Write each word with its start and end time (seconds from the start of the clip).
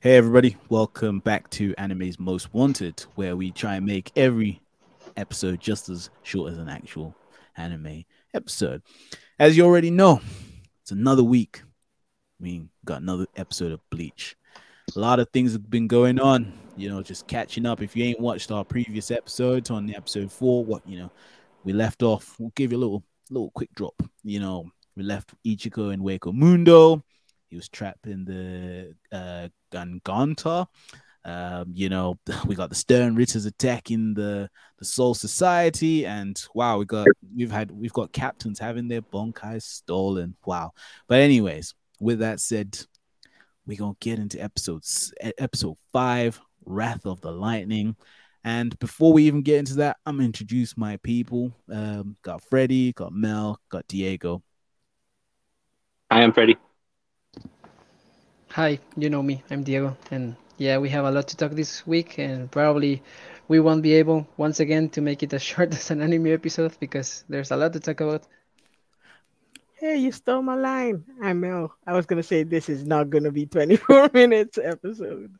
Hey 0.00 0.14
everybody, 0.16 0.56
welcome 0.68 1.18
back 1.18 1.50
to 1.50 1.74
Anime's 1.76 2.20
Most 2.20 2.54
Wanted, 2.54 3.04
where 3.16 3.34
we 3.34 3.50
try 3.50 3.74
and 3.74 3.84
make 3.84 4.12
every 4.14 4.60
episode 5.16 5.58
just 5.58 5.88
as 5.88 6.08
short 6.22 6.52
as 6.52 6.58
an 6.58 6.68
actual 6.68 7.16
anime 7.56 8.04
episode. 8.32 8.80
As 9.40 9.56
you 9.56 9.64
already 9.64 9.90
know, 9.90 10.20
it's 10.82 10.92
another 10.92 11.24
week. 11.24 11.62
We 12.38 12.68
got 12.84 13.02
another 13.02 13.26
episode 13.34 13.72
of 13.72 13.80
Bleach. 13.90 14.36
A 14.94 15.00
lot 15.00 15.18
of 15.18 15.30
things 15.30 15.50
have 15.50 15.68
been 15.68 15.88
going 15.88 16.20
on, 16.20 16.52
you 16.76 16.88
know, 16.88 17.02
just 17.02 17.26
catching 17.26 17.66
up. 17.66 17.82
If 17.82 17.96
you 17.96 18.04
ain't 18.04 18.20
watched 18.20 18.52
our 18.52 18.64
previous 18.64 19.10
episodes 19.10 19.68
on 19.68 19.84
the 19.84 19.96
episode 19.96 20.30
four, 20.30 20.64
what 20.64 20.88
you 20.88 21.00
know, 21.00 21.10
we 21.64 21.72
left 21.72 22.04
off, 22.04 22.36
we'll 22.38 22.52
give 22.54 22.70
you 22.70 22.78
a 22.78 22.84
little 22.84 23.02
little 23.30 23.50
quick 23.50 23.74
drop. 23.74 24.00
You 24.22 24.38
know, 24.38 24.70
we 24.94 25.02
left 25.02 25.34
Ichigo 25.44 25.92
and 25.92 26.00
Hueco 26.00 26.32
Mundo. 26.32 27.02
He 27.48 27.56
was 27.56 27.68
trapped 27.68 28.06
in 28.06 28.24
the 28.24 28.94
uh, 29.10 29.48
Garganta. 29.70 30.66
Um, 31.24 31.72
you 31.74 31.88
know, 31.88 32.18
we 32.46 32.54
got 32.54 32.70
the 32.70 32.74
Stern 32.74 33.14
Ritters 33.14 33.44
attacking 33.44 34.14
the 34.14 34.48
the 34.78 34.84
Soul 34.84 35.14
Society, 35.14 36.06
and 36.06 36.40
wow, 36.54 36.78
we 36.78 36.84
got 36.84 37.06
we've 37.36 37.50
had 37.50 37.70
we've 37.70 37.92
got 37.92 38.12
captains 38.12 38.58
having 38.58 38.88
their 38.88 39.02
Bankai 39.02 39.60
stolen. 39.60 40.36
Wow. 40.44 40.72
But 41.06 41.20
anyways, 41.20 41.74
with 42.00 42.20
that 42.20 42.40
said, 42.40 42.78
we're 43.66 43.76
gonna 43.76 43.94
get 44.00 44.18
into 44.18 44.42
episodes 44.42 45.12
episode 45.20 45.76
five, 45.92 46.40
Wrath 46.64 47.06
of 47.06 47.20
the 47.20 47.32
Lightning. 47.32 47.96
And 48.44 48.78
before 48.78 49.12
we 49.12 49.24
even 49.24 49.42
get 49.42 49.58
into 49.58 49.74
that, 49.74 49.98
I'm 50.06 50.16
gonna 50.16 50.26
introduce 50.26 50.76
my 50.76 50.96
people. 50.98 51.52
Um, 51.70 52.16
got 52.22 52.42
Freddie, 52.42 52.92
got 52.92 53.12
Mel, 53.12 53.60
got 53.68 53.86
Diego. 53.88 54.42
I 56.10 56.22
am 56.22 56.32
Freddie. 56.32 56.56
Hi, 58.52 58.78
you 58.96 59.10
know 59.10 59.22
me. 59.22 59.42
I'm 59.50 59.62
Diego, 59.62 59.96
and 60.10 60.34
yeah, 60.56 60.78
we 60.78 60.88
have 60.88 61.04
a 61.04 61.10
lot 61.10 61.28
to 61.28 61.36
talk 61.36 61.52
this 61.52 61.86
week, 61.86 62.18
and 62.18 62.50
probably 62.50 63.02
we 63.46 63.60
won't 63.60 63.82
be 63.82 63.92
able 63.92 64.26
once 64.36 64.58
again 64.58 64.88
to 64.90 65.00
make 65.02 65.22
it 65.22 65.32
as 65.34 65.42
short 65.50 65.72
as 65.74 65.90
an 65.90 66.00
anime 66.00 66.28
episode 66.28 66.74
because 66.80 67.24
there's 67.28 67.50
a 67.50 67.56
lot 67.56 67.74
to 67.74 67.80
talk 67.80 68.00
about. 68.00 68.24
Hey, 69.74 69.98
you 69.98 70.10
stole 70.12 70.42
my 70.42 70.54
line. 70.54 71.04
I 71.22 71.34
know. 71.34 71.74
I 71.86 71.92
was 71.92 72.06
gonna 72.06 72.22
say 72.22 72.42
this 72.42 72.68
is 72.68 72.84
not 72.84 73.10
gonna 73.10 73.30
be 73.30 73.46
24 73.46 74.10
minutes 74.14 74.58
episode. 74.58 75.30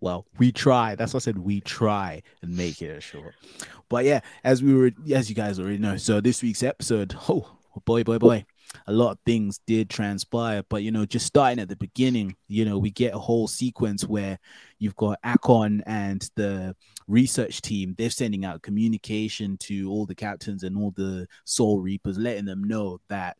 Well, 0.00 0.24
we 0.38 0.52
try. 0.52 0.94
That's 0.94 1.12
what 1.12 1.24
I 1.24 1.26
said. 1.26 1.38
We 1.38 1.60
try 1.60 2.22
and 2.40 2.56
make 2.56 2.80
it 2.80 2.96
as 2.96 3.04
short. 3.04 3.34
But 3.88 4.04
yeah, 4.04 4.20
as 4.44 4.62
we 4.62 4.74
were, 4.74 4.92
as 5.12 5.28
you 5.28 5.34
guys 5.34 5.58
already 5.58 5.78
know, 5.78 5.96
so 5.96 6.20
this 6.20 6.40
week's 6.40 6.62
episode, 6.62 7.16
oh 7.28 7.58
boy, 7.84 8.04
boy, 8.04 8.18
boy, 8.18 8.46
a 8.86 8.92
lot 8.92 9.12
of 9.12 9.18
things 9.24 9.60
did 9.66 9.90
transpire. 9.90 10.62
But 10.68 10.82
you 10.82 10.90
know, 10.90 11.04
just 11.04 11.26
starting 11.26 11.58
at 11.58 11.68
the 11.68 11.76
beginning, 11.76 12.36
you 12.48 12.64
know, 12.64 12.78
we 12.78 12.90
get 12.90 13.14
a 13.14 13.18
whole 13.18 13.48
sequence 13.48 14.04
where 14.04 14.38
you've 14.78 14.96
got 14.96 15.22
Akon 15.22 15.82
and 15.86 16.28
the 16.36 16.74
research 17.06 17.62
team. 17.62 17.94
They're 17.96 18.10
sending 18.10 18.44
out 18.44 18.62
communication 18.62 19.56
to 19.58 19.90
all 19.90 20.06
the 20.06 20.14
captains 20.14 20.62
and 20.62 20.76
all 20.76 20.92
the 20.96 21.26
Soul 21.44 21.80
Reapers, 21.80 22.18
letting 22.18 22.44
them 22.44 22.64
know 22.64 23.00
that 23.08 23.36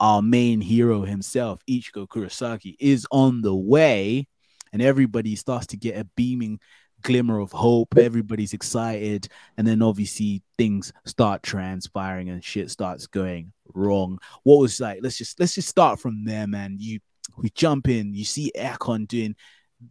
our 0.00 0.20
main 0.20 0.60
hero 0.60 1.02
himself, 1.02 1.60
Ichigo 1.68 2.08
Kurosaki, 2.08 2.76
is 2.80 3.06
on 3.10 3.40
the 3.40 3.54
way, 3.54 4.26
and 4.72 4.82
everybody 4.82 5.36
starts 5.36 5.66
to 5.68 5.76
get 5.76 5.96
a 5.96 6.04
beaming 6.16 6.58
glimmer 7.02 7.38
of 7.38 7.52
hope. 7.52 7.96
Everybody's 7.96 8.52
excited, 8.52 9.28
and 9.56 9.66
then 9.66 9.82
obviously 9.82 10.42
things 10.58 10.92
start 11.04 11.42
transpiring 11.42 12.30
and 12.30 12.42
shit 12.42 12.70
starts 12.70 13.06
going 13.06 13.52
wrong. 13.74 14.18
What 14.42 14.58
was 14.58 14.80
like? 14.80 15.00
Let's 15.02 15.18
just 15.18 15.38
let's 15.40 15.54
just 15.54 15.68
start 15.68 16.00
from 16.00 16.24
there, 16.24 16.46
man. 16.46 16.76
You 16.78 17.00
we 17.36 17.50
jump 17.50 17.88
in. 17.88 18.14
You 18.14 18.24
see 18.24 18.52
Akon 18.56 19.06
doing 19.08 19.36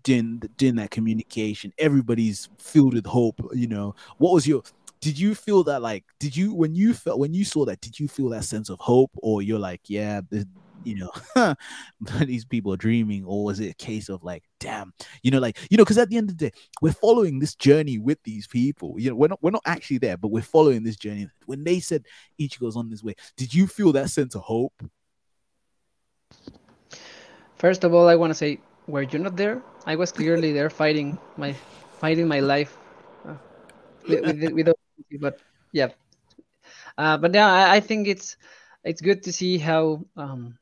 doing 0.04 0.42
doing 0.58 0.76
that 0.76 0.92
communication. 0.92 1.74
Everybody's 1.78 2.50
filled 2.58 2.94
with 2.94 3.06
hope. 3.06 3.40
You 3.54 3.68
know 3.68 3.96
what 4.18 4.34
was 4.34 4.48
your? 4.48 4.64
Did 5.00 5.18
you 5.18 5.34
feel 5.34 5.64
that 5.64 5.82
like? 5.82 6.04
Did 6.20 6.38
you 6.38 6.54
when 6.54 6.76
you 6.76 6.94
felt 6.94 7.20
when 7.20 7.34
you 7.34 7.44
saw 7.44 7.66
that? 7.66 7.82
Did 7.82 8.00
you 8.00 8.08
feel 8.08 8.30
that 8.30 8.46
sense 8.46 8.70
of 8.70 8.80
hope, 8.80 9.12
or 9.18 9.42
you're 9.42 9.60
like, 9.60 9.82
yeah, 9.88 10.22
you 10.84 10.96
know, 11.36 11.56
these 12.26 12.46
people 12.46 12.74
are 12.74 12.78
dreaming, 12.78 13.26
or 13.26 13.44
was 13.44 13.60
it 13.60 13.72
a 13.72 13.76
case 13.76 14.10
of 14.10 14.24
like, 14.24 14.44
damn, 14.60 14.94
you 15.24 15.32
know, 15.32 15.40
like, 15.40 15.58
you 15.70 15.78
know, 15.78 15.84
because 15.84 15.98
at 15.98 16.10
the 16.10 16.18
end 16.18 16.30
of 16.30 16.38
the 16.38 16.50
day, 16.50 16.58
we're 16.82 16.92
following 16.92 17.40
this 17.40 17.56
journey 17.56 17.98
with 17.98 18.22
these 18.24 18.48
people. 18.48 18.96
You 18.98 19.10
know, 19.10 19.16
we're 19.16 19.28
not 19.28 19.42
we're 19.42 19.52
not 19.52 19.64
actually 19.66 20.00
there, 20.00 20.18
but 20.18 20.30
we're 20.30 20.42
following 20.42 20.84
this 20.84 20.96
journey. 20.96 21.28
When 21.46 21.64
they 21.64 21.80
said 21.80 22.06
Ichigo's 22.40 22.76
on 22.76 22.90
this 22.90 23.04
way, 23.04 23.16
did 23.38 23.54
you 23.54 23.68
feel 23.68 23.92
that 23.94 24.10
sense 24.10 24.36
of 24.36 24.42
hope? 24.42 24.74
First 27.56 27.84
of 27.84 27.94
all, 27.94 28.08
I 28.08 28.16
want 28.16 28.32
to 28.32 28.36
say, 28.36 28.60
were 28.88 29.04
you 29.04 29.20
not 29.20 29.36
there? 29.36 29.62
I 29.86 29.96
was 29.96 30.12
clearly 30.12 30.52
there 30.52 30.70
fighting 30.70 31.18
my 31.38 31.54
fighting 32.00 32.28
my 32.28 32.40
life. 32.40 32.78
Uh, 33.28 33.36
but 35.20 35.40
yeah, 35.72 35.90
uh, 36.98 37.18
but 37.18 37.34
yeah, 37.34 37.52
I, 37.52 37.76
I 37.76 37.80
think 37.80 38.08
it's 38.08 38.38
it's 38.84 39.02
good 39.02 39.24
to 39.24 39.32
see 39.32 39.58
how 39.58 40.06
um, 40.18 40.58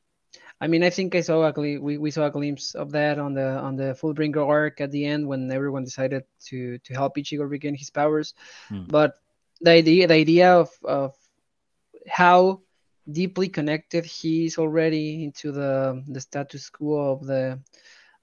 I 0.60 0.66
mean, 0.66 0.84
I 0.84 0.90
think 0.90 1.14
I 1.14 1.22
saw 1.22 1.42
a 1.44 1.52
gl- 1.52 1.80
we, 1.80 1.96
we 1.96 2.10
saw 2.10 2.26
a 2.26 2.30
glimpse 2.30 2.74
of 2.74 2.92
that 2.92 3.18
on 3.18 3.32
the 3.32 3.48
on 3.58 3.76
the 3.76 3.96
Fullbringer 3.98 4.46
arc 4.46 4.80
at 4.80 4.90
the 4.90 5.06
end 5.06 5.26
when 5.26 5.50
everyone 5.50 5.84
decided 5.84 6.24
to 6.48 6.78
to 6.78 6.94
help 6.94 7.16
Ichigo 7.16 7.48
regain 7.48 7.74
his 7.74 7.90
powers. 7.90 8.34
Hmm. 8.68 8.84
But 8.86 9.14
the 9.60 9.70
idea 9.70 10.06
the 10.06 10.14
idea 10.14 10.52
of, 10.52 10.70
of 10.84 11.14
how 12.08 12.60
deeply 13.10 13.48
connected 13.48 14.04
he 14.04 14.46
is 14.46 14.58
already 14.58 15.24
into 15.24 15.50
the 15.50 16.04
the 16.08 16.20
status 16.20 16.68
quo 16.68 17.12
of 17.12 17.26
the 17.26 17.58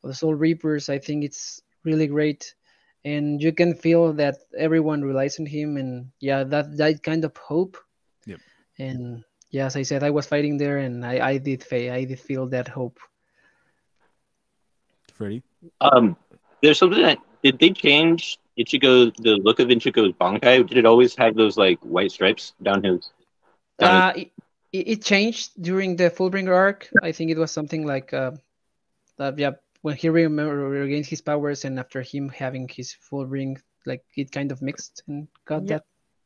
of 0.04 0.10
the 0.10 0.14
Soul 0.14 0.36
Reapers, 0.36 0.90
I 0.90 1.00
think 1.00 1.24
it's 1.24 1.62
really 1.84 2.08
great. 2.08 2.54
And 3.06 3.42
you 3.42 3.54
can 3.54 3.74
feel 3.74 4.14
that 4.14 4.38
everyone 4.58 5.02
relies 5.02 5.40
on 5.40 5.46
him 5.46 5.78
and 5.78 6.12
yeah, 6.20 6.44
that 6.44 6.78
that 6.78 7.02
kind 7.02 7.26
of 7.26 7.36
hope. 7.38 7.78
Yep. 8.26 8.40
And 8.78 9.24
yeah, 9.58 9.66
as 9.66 9.76
I 9.76 9.82
said, 9.82 10.04
I 10.04 10.12
was 10.12 10.30
fighting 10.30 10.58
there, 10.58 10.78
and 10.78 11.04
I, 11.04 11.18
I 11.32 11.38
did 11.42 11.64
fa- 11.64 11.92
I 11.92 12.06
did 12.06 12.20
feel 12.20 12.46
that 12.54 12.68
hope. 12.68 13.00
Freddie, 15.14 15.42
um, 15.82 16.16
there's 16.62 16.78
something 16.78 17.02
that 17.02 17.18
did 17.42 17.58
they 17.58 17.72
change 17.72 18.38
Ichigo 18.54 19.10
the 19.18 19.42
look 19.42 19.60
of 19.60 19.70
Ichigo's 19.70 20.14
bankai? 20.14 20.62
Did 20.68 20.78
it 20.78 20.86
always 20.86 21.18
have 21.18 21.34
those 21.34 21.58
like 21.58 21.80
white 21.82 22.12
stripes 22.12 22.54
down 22.62 22.84
his? 22.84 23.10
Down 23.80 23.96
uh, 23.96 24.14
his... 24.14 24.26
It, 24.74 24.88
it 24.94 25.00
changed 25.02 25.58
during 25.58 25.96
the 25.96 26.12
Fullbringer 26.12 26.54
arc. 26.54 26.88
I 27.02 27.12
think 27.12 27.32
it 27.32 27.38
was 27.42 27.52
something 27.52 27.82
like 27.82 28.14
uh, 28.14 28.38
that. 29.18 29.40
Yeah, 29.40 29.58
when 29.82 29.98
he 29.98 30.10
remember 30.10 30.70
regained 30.70 31.10
his 31.10 31.22
powers, 31.22 31.66
and 31.66 31.80
after 31.80 32.06
him 32.06 32.30
having 32.30 32.70
his 32.70 32.94
full 32.94 33.26
ring, 33.26 33.58
like 33.90 34.06
it 34.16 34.32
kind 34.32 34.52
of 34.52 34.62
mixed 34.62 35.02
and 35.08 35.28
got 35.46 35.66
yep. 35.66 35.82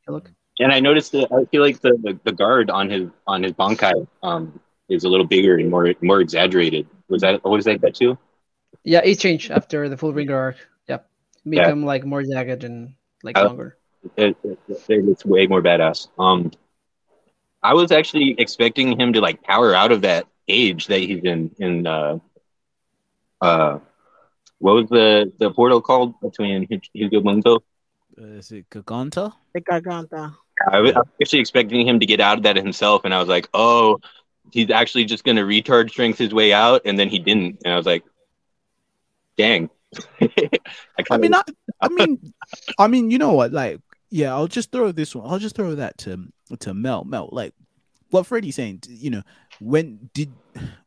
that 0.06 0.12
look. 0.12 0.32
And 0.60 0.72
I 0.72 0.80
noticed 0.80 1.14
that 1.14 1.32
I 1.32 1.46
feel 1.46 1.62
like 1.62 1.80
the, 1.82 1.98
the, 2.02 2.20
the 2.24 2.32
guard 2.32 2.70
on 2.70 2.90
his 2.90 3.10
on 3.26 3.44
his 3.44 3.54
bankai 3.54 4.08
um, 4.22 4.60
is 4.90 5.04
a 5.04 5.10
little 5.10 5.26
bigger 5.26 5.58
and 5.58 5.70
more 5.70 5.94
more 6.02 6.22
exaggerated. 6.22 6.88
Was 7.08 7.22
that 7.22 7.42
always 7.44 7.66
like 7.66 7.82
that 7.82 7.96
too? 7.96 8.18
Yeah, 8.84 9.02
it 9.04 9.20
changed 9.20 9.52
after 9.52 9.90
the 9.90 9.96
Fullbringer 9.96 10.36
arc. 10.36 10.58
Yeah, 10.88 11.00
become 11.48 11.82
yeah. 11.82 11.88
like 11.88 12.06
more 12.06 12.24
jagged 12.24 12.64
and 12.64 12.94
like 13.24 13.38
uh, 13.38 13.46
longer. 13.46 13.78
It, 14.18 14.36
it, 14.44 14.60
it's 14.68 15.26
way 15.26 15.48
more 15.48 15.62
badass. 15.62 16.08
Um, 16.18 16.52
I 17.64 17.74
was 17.74 17.92
actually 17.92 18.36
expecting 18.38 19.00
him 19.00 19.14
to 19.14 19.22
like 19.22 19.44
power 19.44 19.76
out 19.76 19.92
of 19.92 20.02
that 20.02 20.26
age 20.48 20.88
that 20.88 21.00
he's 21.00 21.24
in. 21.24 21.52
In 21.60 21.88
uh, 21.88 22.20
uh, 23.40 23.80
what 24.60 24.74
was 24.74 24.90
the 24.90 25.32
the 25.38 25.52
portal 25.52 25.82
called 25.82 26.20
between 26.22 26.68
Hueco 26.68 27.24
Mundo? 27.24 27.64
Uh, 28.20 28.26
is 28.26 28.52
it 28.52 28.70
Garganta? 28.70 29.34
The 29.54 29.62
Garganta. 29.62 30.36
I 30.70 30.80
was 30.80 30.94
actually 31.22 31.40
expecting 31.40 31.88
him 31.88 32.00
to 32.00 32.06
get 32.06 32.20
out 32.20 32.38
of 32.38 32.44
that 32.44 32.56
himself, 32.56 33.04
and 33.06 33.14
I 33.14 33.20
was 33.20 33.28
like, 33.28 33.50
oh, 33.54 34.00
he's 34.52 34.70
actually 34.70 35.06
just 35.06 35.24
going 35.24 35.38
to 35.38 35.44
retard 35.44 35.90
strength 35.90 36.20
his 36.20 36.34
way 36.34 36.54
out, 36.54 36.82
and 36.86 37.00
then 37.00 37.10
he 37.10 37.20
didn't, 37.20 37.60
and 37.64 37.74
I 37.74 37.78
was 37.78 37.86
like, 37.86 38.04
dang. 39.38 39.70
I, 40.22 40.50
I 41.10 41.18
mean, 41.18 41.34
I, 41.34 41.42
I 41.82 41.90
mean, 41.90 42.34
I 42.80 42.88
mean, 42.88 43.12
you 43.12 43.18
know 43.18 43.34
what? 43.34 43.52
Like, 43.52 43.80
yeah, 44.10 44.34
I'll 44.34 44.48
just 44.48 44.72
throw 44.72 44.92
this 44.92 45.16
one. 45.16 45.30
I'll 45.30 45.40
just 45.40 45.56
throw 45.56 45.76
that 45.76 45.98
to 46.00 46.28
to 46.60 46.74
Mel. 46.74 47.04
Mel, 47.04 47.30
like, 47.32 47.54
what 48.10 48.26
Freddie's 48.26 48.56
saying. 48.56 48.84
You 48.88 49.10
know, 49.10 49.22
when 49.60 50.10
did 50.14 50.32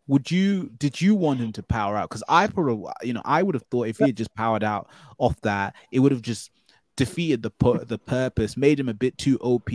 would 0.07 0.31
you 0.31 0.71
did 0.79 1.01
you 1.01 1.15
want 1.15 1.41
him 1.41 1.53
to 1.53 1.63
power 1.63 1.97
out? 1.97 2.09
Because 2.09 2.25
I 2.29 2.47
probably, 2.47 2.91
you 3.03 3.13
know, 3.13 3.23
I 3.25 3.43
would 3.43 3.55
have 3.55 3.65
thought 3.71 3.89
if 3.89 3.99
he 3.99 4.07
had 4.07 4.17
just 4.17 4.35
powered 4.35 4.65
out 4.65 4.89
off 5.19 5.41
that, 5.43 5.75
it 5.91 6.01
would 6.01 6.13
have 6.13 6.23
just 6.23 6.51
defeated 6.97 7.43
the 7.43 7.51
pu- 7.51 7.85
the 7.85 7.99
purpose, 7.99 8.57
made 8.57 8.79
him 8.79 8.89
a 8.89 8.95
bit 8.95 9.17
too 9.19 9.39
OP 9.39 9.71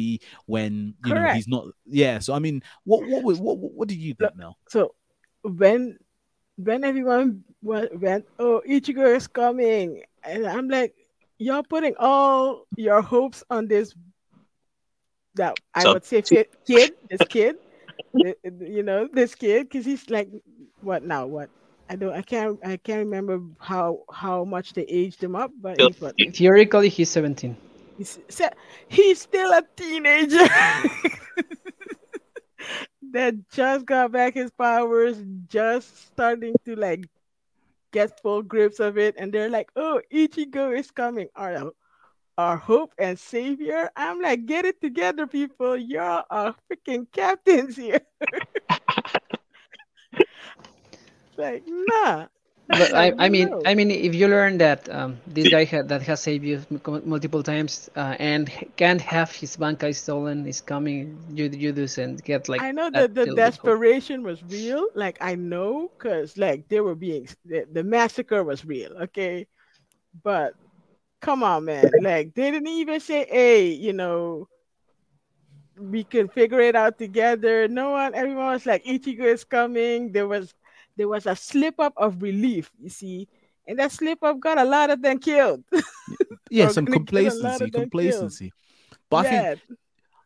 when 0.45 0.93
you 1.05 1.13
Correct. 1.13 1.27
know 1.27 1.33
he's 1.33 1.47
not. 1.47 1.65
Yeah, 1.85 2.19
so 2.19 2.33
I 2.33 2.39
mean, 2.39 2.63
what 2.83 3.07
what 3.07 3.23
what 3.23 3.39
what, 3.39 3.57
what 3.57 3.87
did 3.87 3.97
you 3.97 4.13
think, 4.13 4.35
Mel? 4.35 4.57
So 4.69 4.95
when 5.43 5.97
when 6.57 6.83
everyone 6.83 7.43
went, 7.61 7.99
went, 7.99 8.25
oh 8.37 8.61
Ichigo 8.67 9.15
is 9.15 9.27
coming, 9.27 10.03
and 10.23 10.45
I'm 10.47 10.67
like, 10.69 10.93
you're 11.37 11.63
putting 11.63 11.95
all 11.99 12.65
your 12.75 13.01
hopes 13.01 13.43
on 13.49 13.67
this. 13.67 13.93
That 15.35 15.57
I 15.73 15.83
so, 15.83 15.93
would 15.93 16.05
say 16.05 16.21
kid, 16.21 16.47
this 16.65 17.21
kid, 17.29 17.55
you 18.13 18.83
know, 18.83 19.07
this 19.11 19.35
kid, 19.35 19.69
because 19.69 19.85
he's 19.85 20.09
like, 20.09 20.29
what 20.81 21.03
now? 21.03 21.27
What 21.27 21.49
I 21.89 21.95
don't. 21.95 22.13
I 22.13 22.21
can't. 22.21 22.59
I 22.63 22.77
can't 22.77 22.99
remember 22.99 23.41
how 23.59 24.03
how 24.13 24.45
much 24.45 24.73
they 24.73 24.83
aged 24.83 25.23
him 25.23 25.35
up, 25.35 25.51
but 25.59 25.81
he's 25.81 25.99
what? 25.99 26.15
Theoretically, 26.33 26.89
he's 26.89 27.09
17. 27.09 27.57
He's, 27.97 28.19
he's 28.87 29.21
still 29.21 29.51
a 29.51 29.63
teenager 29.75 30.37
that 33.11 33.35
just 33.51 33.85
got 33.85 34.11
back 34.11 34.35
his 34.35 34.51
powers, 34.51 35.17
just 35.47 36.07
starting 36.07 36.53
to 36.65 36.75
like 36.75 37.09
get 37.91 38.21
full 38.21 38.43
grips 38.43 38.79
of 38.79 38.99
it, 38.99 39.15
and 39.17 39.33
they're 39.33 39.49
like, 39.49 39.71
"Oh, 39.75 39.99
Ichigo 40.13 40.77
is 40.77 40.91
coming, 40.91 41.27
our 41.35 41.71
our 42.37 42.57
hope 42.57 42.93
and 42.99 43.17
savior." 43.17 43.89
I'm 43.95 44.21
like, 44.21 44.45
"Get 44.45 44.65
it 44.65 44.79
together, 44.79 45.25
people! 45.25 45.75
You're 45.75 46.23
our 46.29 46.55
freaking 46.69 47.11
captains 47.11 47.75
here." 47.75 48.01
like, 51.39 51.63
nah. 51.67 52.27
But 52.71 52.93
I, 52.95 53.13
I 53.17 53.29
mean, 53.29 53.51
No. 53.51 53.65
I 53.65 53.75
mean, 53.75 53.91
if 53.91 54.13
you 54.15 54.27
learn 54.27 54.57
that 54.59 54.89
um, 54.89 55.17
this 55.27 55.49
guy 55.49 55.65
had, 55.65 55.89
that 55.89 56.01
has 56.03 56.21
saved 56.21 56.43
you 56.45 56.61
m- 56.71 57.01
multiple 57.05 57.43
times 57.43 57.89
uh, 57.95 58.15
and 58.19 58.49
can't 58.77 59.01
have 59.01 59.31
his 59.31 59.57
bankai 59.57 59.95
stolen 59.95 60.45
is 60.47 60.61
coming, 60.61 61.17
you 61.33 61.45
you 61.51 61.71
do 61.73 61.87
and 61.97 62.23
get 62.23 62.47
like. 62.49 62.65
I 62.65 62.71
know 62.71 62.89
that 62.91 63.13
that 63.13 63.15
the 63.15 63.25
little 63.25 63.41
bit 63.41 63.57
hope. 63.57 63.77
desperation 63.77 64.23
was 64.23 64.43
real. 64.43 64.87
Like 64.95 65.17
I 65.21 65.35
know, 65.35 65.91
cause 65.99 66.37
like 66.37 66.67
they 66.69 66.79
were 66.81 66.95
being 66.95 67.27
the, 67.45 67.65
the 67.71 67.83
massacre 67.83 68.43
was 68.43 68.65
real. 68.65 68.93
Okay, 69.03 69.47
but 70.23 70.53
come 71.21 71.43
on, 71.43 71.65
man. 71.65 72.01
Like 72.01 72.33
they 72.35 72.51
didn't 72.51 72.67
even 72.67 72.99
say, 72.99 73.25
"Hey, 73.29 73.69
you 73.71 73.93
know, 73.93 74.47
we 75.77 76.03
can 76.03 76.27
figure 76.29 76.59
it 76.61 76.75
out 76.75 76.97
together." 76.97 77.67
No 77.67 77.91
one. 77.91 78.13
Everyone 78.15 78.47
was 78.53 78.65
like, 78.65 78.83
"Ichigo 78.85 79.23
is 79.23 79.43
coming." 79.43 80.11
There 80.11 80.27
was 80.27 80.53
there 80.99 81.07
was 81.07 81.25
a 81.25 81.35
slip 81.35 81.79
up 81.79 81.93
of 81.95 82.21
relief. 82.21 82.69
You 82.79 82.89
see. 82.89 83.27
And 83.65 83.79
that 83.79 83.91
slip 83.91 84.21
up 84.23 84.39
got 84.39 84.57
a 84.57 84.65
lot 84.65 84.89
of 84.89 85.01
them 85.01 85.17
killed. 85.19 85.63
Yeah, 86.51 86.69
some 86.69 86.85
gonna 86.85 86.99
get 87.01 87.31
a 87.31 87.35
lot 87.35 87.61
of 87.61 87.71
complacency, 87.71 87.79
complacency. 87.79 88.53
But 89.11 89.27
I 89.27 89.29
think 89.29 89.59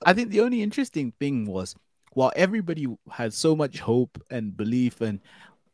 I 0.05 0.13
think 0.13 0.29
the 0.29 0.39
only 0.39 0.61
interesting 0.61 1.11
thing 1.19 1.45
was 1.45 1.75
while 2.13 2.31
everybody 2.37 2.87
had 3.11 3.33
so 3.33 3.57
much 3.57 3.79
hope 3.79 4.23
and 4.29 4.55
belief, 4.55 5.01
and 5.01 5.19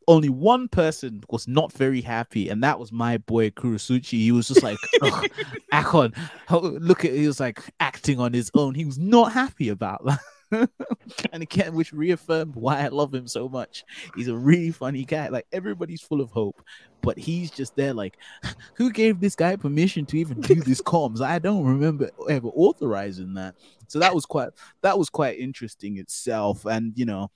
only 0.07 0.29
one 0.29 0.67
person 0.67 1.23
was 1.29 1.47
not 1.47 1.71
very 1.71 2.01
happy, 2.01 2.49
and 2.49 2.63
that 2.63 2.79
was 2.79 2.91
my 2.91 3.19
boy 3.19 3.51
Kurotsuchi. 3.51 4.17
He 4.17 4.31
was 4.31 4.47
just 4.47 4.63
like, 4.63 4.79
"Ugh, 5.03 5.29
Akon, 5.71 6.15
look 6.49 7.05
at 7.05 7.11
he 7.11 7.27
was 7.27 7.39
like 7.39 7.61
acting 7.79 8.19
on 8.19 8.33
his 8.33 8.49
own. 8.55 8.73
He 8.73 8.85
was 8.85 8.97
not 8.97 9.31
happy 9.31 9.69
about 9.69 10.03
that. 10.05 10.19
and 11.31 11.43
again, 11.43 11.73
which 11.73 11.93
reaffirmed 11.93 12.55
why 12.55 12.81
I 12.81 12.87
love 12.87 13.13
him 13.13 13.27
so 13.27 13.47
much. 13.47 13.83
He's 14.15 14.27
a 14.27 14.35
really 14.35 14.71
funny 14.71 15.05
guy. 15.05 15.29
Like 15.29 15.47
everybody's 15.51 16.01
full 16.01 16.21
of 16.21 16.31
hope, 16.31 16.61
but 17.01 17.17
he's 17.17 17.51
just 17.51 17.75
there. 17.75 17.93
Like, 17.93 18.17
who 18.75 18.91
gave 18.91 19.19
this 19.19 19.35
guy 19.35 19.55
permission 19.55 20.05
to 20.07 20.17
even 20.17 20.41
do 20.41 20.55
this 20.55 20.81
comms? 20.85 21.21
I 21.21 21.39
don't 21.39 21.63
remember 21.63 22.09
ever 22.29 22.47
authorizing 22.49 23.33
that. 23.35 23.55
So 23.87 23.99
that 23.99 24.13
was 24.13 24.25
quite 24.25 24.49
that 24.81 24.97
was 24.97 25.09
quite 25.09 25.39
interesting 25.39 25.97
itself. 25.97 26.65
And 26.65 26.93
you 26.95 27.05
know, 27.05 27.31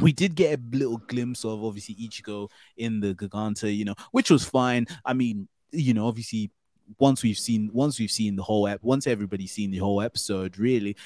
we 0.00 0.12
did 0.12 0.34
get 0.34 0.58
a 0.58 0.76
little 0.76 0.98
glimpse 0.98 1.44
of 1.44 1.64
obviously 1.64 1.94
Ichigo 1.94 2.48
in 2.76 3.00
the 3.00 3.14
Garganta, 3.14 3.74
you 3.74 3.84
know, 3.84 3.94
which 4.10 4.30
was 4.30 4.44
fine. 4.44 4.86
I 5.04 5.12
mean, 5.14 5.48
you 5.70 5.94
know, 5.94 6.06
obviously 6.06 6.50
once 6.98 7.22
we've 7.22 7.38
seen 7.38 7.70
once 7.72 7.98
we've 7.98 8.10
seen 8.10 8.36
the 8.36 8.42
whole 8.42 8.66
ep 8.68 8.82
once 8.82 9.06
everybody's 9.06 9.52
seen 9.52 9.70
the 9.70 9.78
whole 9.78 10.02
episode, 10.02 10.58
really, 10.58 10.96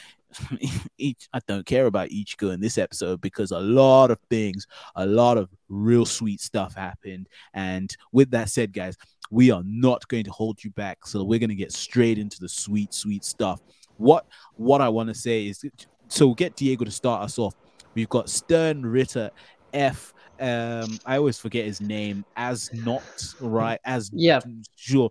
each 0.98 1.28
I 1.32 1.40
don't 1.46 1.66
care 1.66 1.86
about 1.86 2.10
Ichigo 2.10 2.52
in 2.52 2.60
this 2.60 2.78
episode 2.78 3.20
because 3.20 3.50
a 3.50 3.60
lot 3.60 4.10
of 4.10 4.18
things, 4.30 4.66
a 4.94 5.06
lot 5.06 5.38
of 5.38 5.48
real 5.68 6.06
sweet 6.06 6.40
stuff 6.40 6.74
happened. 6.74 7.28
And 7.54 7.94
with 8.12 8.30
that 8.32 8.48
said, 8.50 8.72
guys, 8.72 8.96
we 9.30 9.50
are 9.50 9.62
not 9.64 10.06
going 10.08 10.24
to 10.24 10.30
hold 10.30 10.62
you 10.62 10.70
back. 10.70 11.06
So 11.06 11.24
we're 11.24 11.38
gonna 11.38 11.54
get 11.54 11.72
straight 11.72 12.18
into 12.18 12.38
the 12.40 12.48
sweet, 12.48 12.94
sweet 12.94 13.24
stuff. 13.24 13.60
What 13.96 14.26
what 14.56 14.80
I 14.80 14.88
want 14.88 15.08
to 15.08 15.14
say 15.14 15.46
is 15.46 15.64
so 16.08 16.26
we'll 16.26 16.34
get 16.34 16.56
Diego 16.56 16.84
to 16.84 16.90
start 16.90 17.22
us 17.22 17.38
off. 17.38 17.54
We've 17.94 18.08
got 18.08 18.28
Stern 18.28 18.84
Ritter 18.84 19.30
F. 19.72 20.12
Um, 20.38 20.98
I 21.06 21.16
always 21.16 21.38
forget 21.38 21.64
his 21.64 21.80
name 21.80 22.24
as 22.36 22.70
not 22.72 23.02
right 23.40 23.80
as 23.84 24.10
Yeah. 24.12 24.40
sure. 24.76 25.10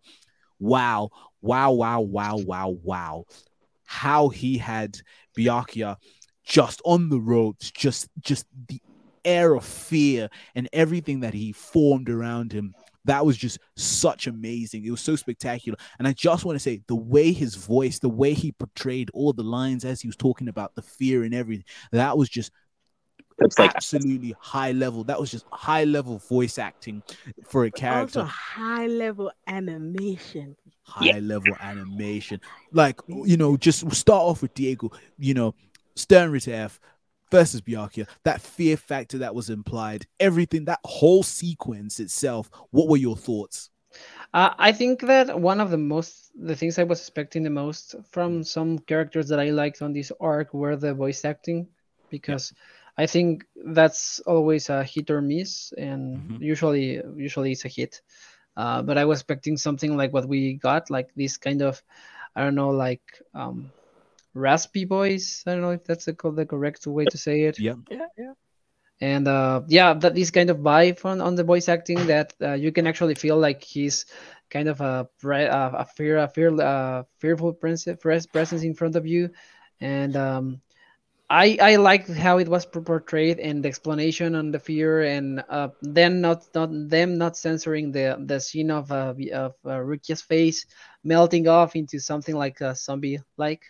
Wow, 0.60 1.10
wow, 1.42 1.72
wow, 1.72 2.00
wow, 2.02 2.38
wow, 2.38 2.78
wow. 2.84 3.26
How 3.86 4.30
he 4.30 4.58
had 4.58 4.98
Byakuya 5.38 5.98
just 6.44 6.82
on 6.86 7.10
the 7.10 7.20
ropes, 7.20 7.72
just 7.72 8.08
just 8.22 8.46
the 8.68 8.80
air 9.24 9.56
of 9.56 9.66
fear 9.66 10.30
and 10.54 10.70
everything 10.72 11.22
that 11.22 11.34
he 11.34 11.52
formed 11.52 12.10
around 12.10 12.52
him. 12.52 12.74
That 13.06 13.26
was 13.26 13.38
just 13.38 13.60
such 13.76 14.26
amazing. 14.28 14.86
It 14.86 14.92
was 14.92 15.02
so 15.02 15.16
spectacular. 15.16 15.78
And 16.00 16.08
I 16.08 16.14
just 16.14 16.44
want 16.46 16.56
to 16.56 16.60
say 16.60 16.82
the 16.88 16.96
way 16.96 17.32
his 17.32 17.56
voice, 17.56 18.00
the 18.00 18.10
way 18.10 18.34
he 18.34 18.52
portrayed 18.52 19.12
all 19.14 19.34
the 19.34 19.44
lines 19.44 19.86
as 19.86 20.02
he 20.02 20.08
was 20.08 20.16
talking 20.16 20.48
about 20.48 20.74
the 20.76 20.82
fear 20.82 21.24
and 21.24 21.34
everything, 21.34 21.66
that 21.92 22.18
was 22.18 22.30
just 22.30 22.52
It's 23.40 23.60
like 23.60 23.76
absolutely 23.76 24.36
high 24.40 24.72
level. 24.72 25.04
That 25.04 25.20
was 25.20 25.30
just 25.32 25.46
high 25.52 25.84
level 25.84 26.20
voice 26.20 26.58
acting 26.58 27.04
for 27.46 27.66
a 27.66 27.72
character 27.72 28.22
also 28.22 28.32
high 28.32 28.88
level 28.88 29.32
animation. 29.48 30.56
high 30.84 31.20
level 31.20 31.56
animation. 31.60 32.40
Like, 32.72 33.00
you 33.08 33.38
know, 33.38 33.58
just 33.58 33.92
start 33.94 34.22
off 34.22 34.42
with 34.42 34.54
Diego, 34.54 34.92
you 35.18 35.34
know, 35.34 35.54
Stern 35.96 36.32
Ritter 36.32 36.54
F 36.54 36.80
versus 37.32 37.62
Byakuya, 37.62 38.08
that 38.24 38.40
fear 38.40 38.78
factor 38.78 39.18
that 39.18 39.36
was 39.36 39.50
implied, 39.50 40.06
everything, 40.20 40.66
that 40.66 40.80
whole 40.86 41.24
sequence 41.24 42.00
itself. 42.00 42.50
What 42.72 42.88
were 42.88 42.98
your 42.98 43.18
thoughts? 43.18 43.70
Uh, 44.34 44.54
I 44.58 44.72
think 44.72 45.02
that 45.02 45.40
one 45.40 45.62
of 45.62 45.72
the 45.72 45.78
most 45.78 46.32
the 46.38 46.56
things 46.56 46.78
I 46.78 46.84
was 46.84 47.00
expecting 47.00 47.44
the 47.44 47.50
most 47.50 47.96
from 48.12 48.44
some 48.44 48.80
characters 48.80 49.30
that 49.30 49.40
I 49.40 49.52
liked 49.52 49.82
on 49.82 49.94
this 49.94 50.12
arc 50.20 50.54
were 50.54 50.76
the 50.76 50.94
voice 50.94 51.24
acting 51.24 51.68
because 52.10 52.54
I 52.98 53.06
think 53.08 53.46
that's 53.56 54.20
always 54.22 54.70
a 54.70 54.84
hit 54.84 55.10
or 55.10 55.22
miss 55.22 55.74
and 55.78 56.24
Mhm. 56.30 56.38
usually 56.40 57.02
usually 57.16 57.52
it's 57.54 57.66
a 57.66 57.70
hit. 57.70 58.02
Uh, 58.58 58.82
but 58.84 58.98
I 58.98 59.06
was 59.06 59.20
expecting 59.20 59.58
something 59.58 59.96
like 59.98 60.14
what 60.14 60.28
we 60.28 60.54
got, 60.56 60.90
like 60.90 61.10
this 61.16 61.38
kind 61.38 61.62
of 61.62 61.82
I 62.36 62.44
don't 62.44 62.56
know, 62.56 62.70
like 62.72 63.04
um, 63.34 63.72
raspy 64.34 64.86
voice. 64.86 65.44
I 65.48 65.52
don't 65.54 65.62
know 65.62 65.72
if 65.72 65.86
that's 65.86 66.06
the, 66.06 66.14
the 66.36 66.46
correct 66.46 66.88
way 66.88 67.08
to 67.08 67.18
say 67.18 67.42
it 67.44 67.60
Yeah. 67.60 67.76
Yeah, 67.90 68.08
yeah. 68.18 68.34
and 69.02 69.28
uh, 69.28 69.62
yeah, 69.68 69.94
that 69.94 70.16
this 70.16 70.32
kind 70.32 70.50
of 70.50 70.58
vibe 70.58 71.04
on, 71.06 71.22
on 71.22 71.36
the 71.36 71.44
voice 71.44 71.68
acting 71.70 72.06
that 72.08 72.34
uh, 72.42 72.54
you 72.54 72.72
can 72.72 72.88
actually 72.88 73.16
feel 73.16 73.38
like 73.38 73.64
he's 73.64 74.06
kind 74.50 74.68
of 74.70 74.82
a 74.82 75.08
pre- 75.20 75.46
a 75.46 75.86
fear 75.96 76.18
a 76.18 76.28
fear 76.28 76.50
uh, 76.62 77.04
fearful 77.20 77.54
presence 77.54 77.98
presence 78.32 78.64
in 78.64 78.74
front 78.74 78.96
of 78.96 79.06
you, 79.06 79.30
and 79.82 80.16
um, 80.16 80.62
I 81.36 81.58
I 81.62 81.76
liked 81.78 82.10
how 82.10 82.38
it 82.40 82.48
was 82.50 82.66
portrayed 82.66 83.40
and 83.40 83.64
the 83.64 83.70
explanation 83.70 84.36
on 84.36 84.52
the 84.52 84.60
fear 84.60 85.02
and 85.04 85.44
uh, 85.50 85.70
then 85.82 86.22
not 86.22 86.44
not 86.56 86.70
them 86.90 87.18
not 87.18 87.38
censoring 87.38 87.92
the 87.92 88.18
the 88.26 88.40
scene 88.40 88.72
of 88.72 88.92
uh, 88.92 89.14
of 89.34 89.54
uh, 89.66 89.80
Rukia's 89.90 90.22
face 90.22 90.66
melting 91.04 91.48
off 91.48 91.76
into 91.76 92.00
something 92.00 92.36
like 92.36 92.62
a 92.62 92.76
zombie 92.76 93.20
like 93.38 93.64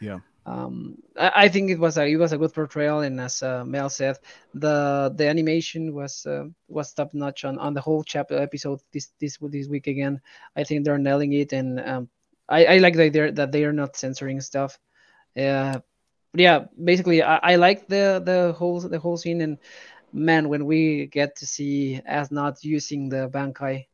Yeah. 0.00 0.20
um, 0.46 0.96
I, 1.18 1.32
I 1.44 1.48
think 1.48 1.70
it 1.70 1.78
was 1.78 1.98
a 1.98 2.06
it 2.06 2.16
was 2.16 2.32
a 2.32 2.38
good 2.38 2.52
portrayal, 2.54 3.00
and 3.00 3.20
as 3.20 3.42
uh, 3.42 3.64
Mel 3.64 3.88
said, 3.90 4.16
the 4.54 5.12
the 5.16 5.28
animation 5.28 5.94
was 5.94 6.26
uh, 6.26 6.44
was 6.68 6.92
top 6.92 7.14
notch 7.14 7.44
on, 7.44 7.58
on 7.58 7.74
the 7.74 7.80
whole 7.80 8.02
chapter 8.04 8.36
episode 8.38 8.80
this 8.92 9.10
this 9.20 9.38
this 9.40 9.68
week 9.68 9.86
again. 9.86 10.20
I 10.56 10.64
think 10.64 10.84
they're 10.84 10.98
nailing 10.98 11.32
it, 11.32 11.52
and 11.52 11.80
um, 11.80 12.08
I, 12.48 12.64
I 12.66 12.78
like 12.78 12.94
the 12.96 13.04
idea 13.04 13.32
that 13.32 13.52
they 13.52 13.64
are 13.64 13.72
not 13.72 13.96
censoring 13.96 14.40
stuff. 14.40 14.78
Uh, 15.36 15.80
but 15.91 15.91
yeah, 16.34 16.64
basically, 16.82 17.22
I, 17.22 17.36
I 17.36 17.56
like 17.56 17.88
the 17.88 18.22
the 18.24 18.54
whole 18.56 18.80
the 18.80 18.98
whole 18.98 19.16
scene, 19.16 19.40
and 19.40 19.58
man, 20.12 20.48
when 20.48 20.66
we 20.66 21.06
get 21.06 21.36
to 21.36 21.46
see 21.46 22.00
Äs 22.06 22.30
Nödt 22.30 22.62
using 22.64 23.08
the 23.08 23.28
Bankai 23.28 23.86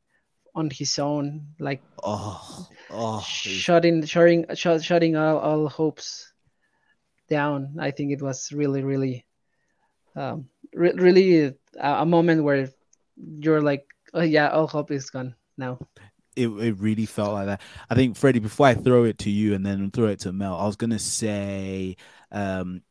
on 0.54 0.70
his 0.70 0.98
own, 0.98 1.46
like 1.58 1.82
Oh, 2.02 2.68
oh, 2.90 3.20
shutting 3.20 4.04
shutting 4.04 4.46
shut, 4.54 4.82
shutting 4.82 5.16
all, 5.16 5.38
all 5.38 5.68
hopes 5.68 6.32
down. 7.28 7.76
I 7.78 7.90
think 7.90 8.12
it 8.12 8.22
was 8.22 8.52
really 8.52 8.82
really 8.82 9.26
um 10.16 10.48
re- 10.74 10.94
really 10.94 11.44
a, 11.44 11.54
a 11.80 12.06
moment 12.06 12.44
where 12.44 12.68
you're 13.16 13.60
like 13.62 13.86
oh 14.14 14.22
yeah 14.22 14.48
all 14.48 14.66
hope 14.66 14.90
is 14.90 15.10
gone 15.10 15.34
now 15.56 15.78
it, 16.38 16.48
it 16.48 16.78
really 16.78 17.06
felt 17.06 17.32
like 17.32 17.46
that. 17.46 17.60
I 17.90 17.94
think 17.94 18.16
Freddie, 18.16 18.38
before 18.38 18.66
I 18.66 18.74
throw 18.74 19.04
it 19.04 19.18
to 19.18 19.30
you 19.30 19.54
and 19.54 19.64
then 19.64 19.90
throw 19.90 20.06
it 20.06 20.20
to 20.20 20.32
Mel, 20.32 20.56
I 20.56 20.66
was 20.66 20.76
gonna 20.76 20.98
say, 20.98 21.96
um, 22.32 22.82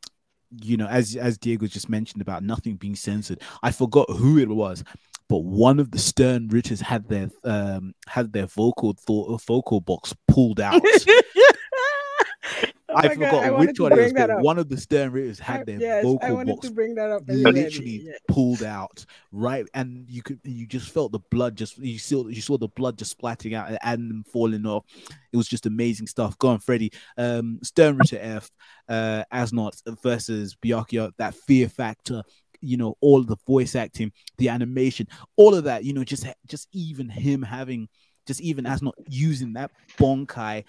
you 0.50 0.76
know, 0.76 0.86
as 0.86 1.16
as 1.16 1.38
Diego 1.38 1.66
just 1.66 1.88
mentioned 1.88 2.22
about 2.22 2.42
nothing 2.42 2.76
being 2.76 2.94
censored, 2.96 3.40
I 3.62 3.70
forgot 3.70 4.08
who 4.10 4.38
it 4.38 4.48
was, 4.48 4.84
but 5.28 5.38
one 5.38 5.78
of 5.78 5.90
the 5.90 5.98
Stern 5.98 6.48
Ritters 6.48 6.80
had 6.80 7.08
their 7.08 7.30
um 7.44 7.94
had 8.06 8.32
their 8.32 8.46
vocal 8.46 8.94
thought 8.94 9.42
vocal 9.42 9.80
box 9.80 10.14
pulled 10.26 10.60
out. 10.60 10.82
I 12.90 13.08
my 13.08 13.08
God, 13.08 13.14
forgot 13.14 13.44
I 13.44 13.50
which 13.50 13.78
one 13.78 13.92
it 13.92 13.98
was, 13.98 14.12
but 14.14 14.40
one 14.40 14.58
of 14.58 14.68
the 14.70 14.78
Stern 14.78 15.12
Ritters 15.12 15.38
had 15.38 15.60
I- 15.60 15.64
their 15.64 15.78
yes, 15.80 16.04
vocal 16.04 16.44
box 16.44 16.68
to 16.68 16.74
bring 16.74 16.94
that 16.94 17.10
up. 17.10 17.22
literally 17.28 18.06
yeah. 18.06 18.12
pulled 18.28 18.62
out, 18.62 19.04
right? 19.30 19.66
And 19.74 20.08
you 20.08 20.22
could 20.22 20.40
you 20.42 20.66
just 20.66 20.88
felt 20.90 21.12
the 21.12 21.18
blood 21.30 21.54
just 21.54 21.76
you 21.76 21.98
saw 21.98 22.26
you 22.28 22.40
saw 22.40 22.56
the 22.56 22.68
blood 22.68 22.96
just 22.96 23.18
splatting 23.18 23.54
out 23.54 23.76
and- 23.82 24.10
them 24.10 24.24
falling 24.32 24.64
off. 24.64 24.84
It 25.32 25.36
was 25.36 25.48
just 25.48 25.66
amazing 25.66 26.06
stuff. 26.06 26.38
Go 26.38 26.48
on, 26.48 26.60
Freddie. 26.60 26.92
Um 27.18 27.58
Stern 27.62 27.98
Ritter 27.98 28.18
F, 28.20 28.50
uh 28.88 29.22
Äs 29.32 29.50
Nödt 29.52 29.82
versus 30.02 30.56
Byakuya, 30.64 31.12
that 31.18 31.34
fear 31.34 31.68
factor, 31.68 32.22
you 32.62 32.78
know, 32.78 32.96
all 33.02 33.22
the 33.22 33.36
voice 33.46 33.74
acting, 33.74 34.12
the 34.38 34.48
animation, 34.48 35.06
all 35.36 35.54
of 35.54 35.64
that, 35.64 35.84
you 35.84 35.92
know, 35.92 36.04
just 36.04 36.26
just 36.46 36.68
even 36.72 37.10
him 37.10 37.42
having 37.42 37.88
just 38.26 38.40
even 38.40 38.64
Äs 38.66 38.80
Nödt 38.80 38.92
using 39.08 39.52
that 39.54 39.70
bonkai 39.98 40.64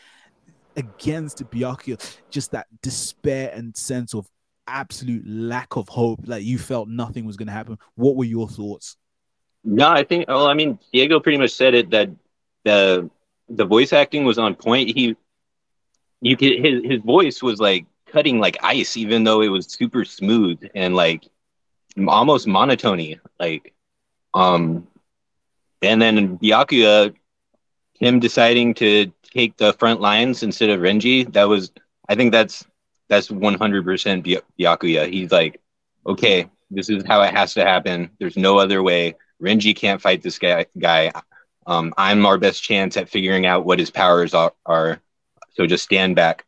against 0.75 1.43
Byakuya, 1.49 2.17
just 2.29 2.51
that 2.51 2.67
despair 2.81 3.51
and 3.53 3.75
sense 3.75 4.13
of 4.13 4.27
absolute 4.67 5.23
lack 5.27 5.75
of 5.75 5.89
hope 5.89 6.19
like 6.25 6.43
you 6.43 6.59
felt 6.59 6.87
nothing 6.87 7.25
was 7.25 7.35
going 7.35 7.47
to 7.47 7.51
happen 7.51 7.75
what 7.95 8.15
were 8.15 8.23
your 8.23 8.47
thoughts 8.47 8.97
No, 9.63 9.89
I 9.89 10.03
think. 10.03 10.27
Well, 10.27 10.47
I 10.47 10.53
mean, 10.53 10.79
Diego 10.93 11.19
pretty 11.19 11.37
much 11.37 11.51
said 11.51 11.73
it 11.73 11.89
that 11.91 12.09
the 12.63 13.09
the 13.49 13.65
voice 13.65 13.93
acting 13.93 14.25
was 14.25 14.37
on 14.37 14.55
point. 14.55 14.89
He, 14.95 15.15
you 16.21 16.37
could 16.37 16.59
his 16.59 16.83
his 16.83 17.01
voice 17.01 17.41
was 17.41 17.59
like 17.59 17.85
cutting 18.07 18.39
like 18.39 18.57
ice, 18.63 18.95
even 18.97 19.23
though 19.23 19.41
it 19.41 19.49
was 19.49 19.65
super 19.67 20.05
smooth 20.05 20.59
and 20.75 20.95
like 20.95 21.27
almost 22.07 22.47
monotony. 22.47 23.19
Like, 23.39 23.73
um, 24.33 24.87
and 25.81 26.01
then 26.01 26.37
Byakuya, 26.37 27.13
him 27.99 28.19
deciding 28.19 28.73
to 28.75 29.11
take 29.23 29.57
the 29.57 29.73
front 29.73 30.01
lines 30.01 30.43
instead 30.43 30.69
of 30.69 30.81
Renji. 30.81 31.31
That 31.33 31.47
was, 31.47 31.71
I 32.07 32.15
think 32.15 32.31
that's 32.31 32.65
that's 33.07 33.29
one 33.29 33.55
hundred 33.55 33.83
percent 33.85 34.25
Byakuya. 34.25 35.11
He's 35.11 35.31
like, 35.31 35.61
okay, 36.05 36.49
this 36.71 36.89
is 36.89 37.03
how 37.05 37.21
it 37.21 37.33
has 37.33 37.53
to 37.55 37.65
happen. 37.65 38.09
There's 38.19 38.37
no 38.37 38.57
other 38.57 38.81
way. 38.83 39.15
Renji 39.41 39.75
can't 39.75 40.01
fight 40.01 40.21
this 40.21 40.39
guy. 40.39 40.65
guy. 40.77 41.11
Um, 41.65 41.93
I'm 41.97 42.25
our 42.25 42.37
best 42.37 42.63
chance 42.63 42.97
at 42.97 43.09
figuring 43.09 43.45
out 43.45 43.65
what 43.65 43.79
his 43.79 43.91
powers 43.91 44.33
are. 44.33 44.53
are. 44.65 45.01
So 45.51 45.65
just 45.67 45.83
stand 45.83 46.15
back. 46.15 46.45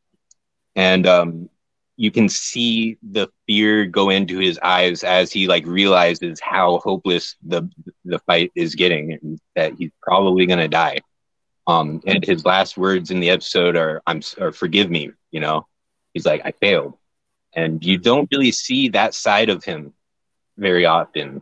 And 0.75 1.05
um, 1.05 1.49
you 1.97 2.11
can 2.11 2.29
see 2.29 2.97
the 3.03 3.29
fear 3.45 3.85
go 3.85 4.09
into 4.09 4.39
his 4.39 4.57
eyes 4.63 5.03
as 5.03 5.31
he 5.31 5.47
like 5.47 5.65
realizes 5.65 6.39
how 6.39 6.79
hopeless 6.79 7.35
the 7.43 7.69
the 8.05 8.19
fight 8.19 8.51
is 8.55 8.75
getting 8.75 9.13
and 9.13 9.39
that 9.55 9.73
he's 9.77 9.91
probably 10.01 10.45
gonna 10.45 10.67
die. 10.67 10.99
Um, 11.67 12.01
and 12.07 12.25
his 12.25 12.45
last 12.45 12.77
words 12.77 13.11
in 13.11 13.19
the 13.19 13.29
episode 13.29 13.75
are 13.75 14.01
"I'm 14.07 14.21
or 14.39 14.51
forgive 14.51 14.89
me." 14.89 15.11
You 15.31 15.39
know, 15.41 15.67
he's 16.13 16.25
like, 16.25 16.41
"I 16.45 16.51
failed," 16.51 16.95
and 17.53 17.83
you 17.85 17.97
don't 17.97 18.29
really 18.31 18.51
see 18.51 18.89
that 18.89 19.13
side 19.13 19.49
of 19.49 19.63
him 19.63 19.93
very 20.57 20.85
often 20.85 21.41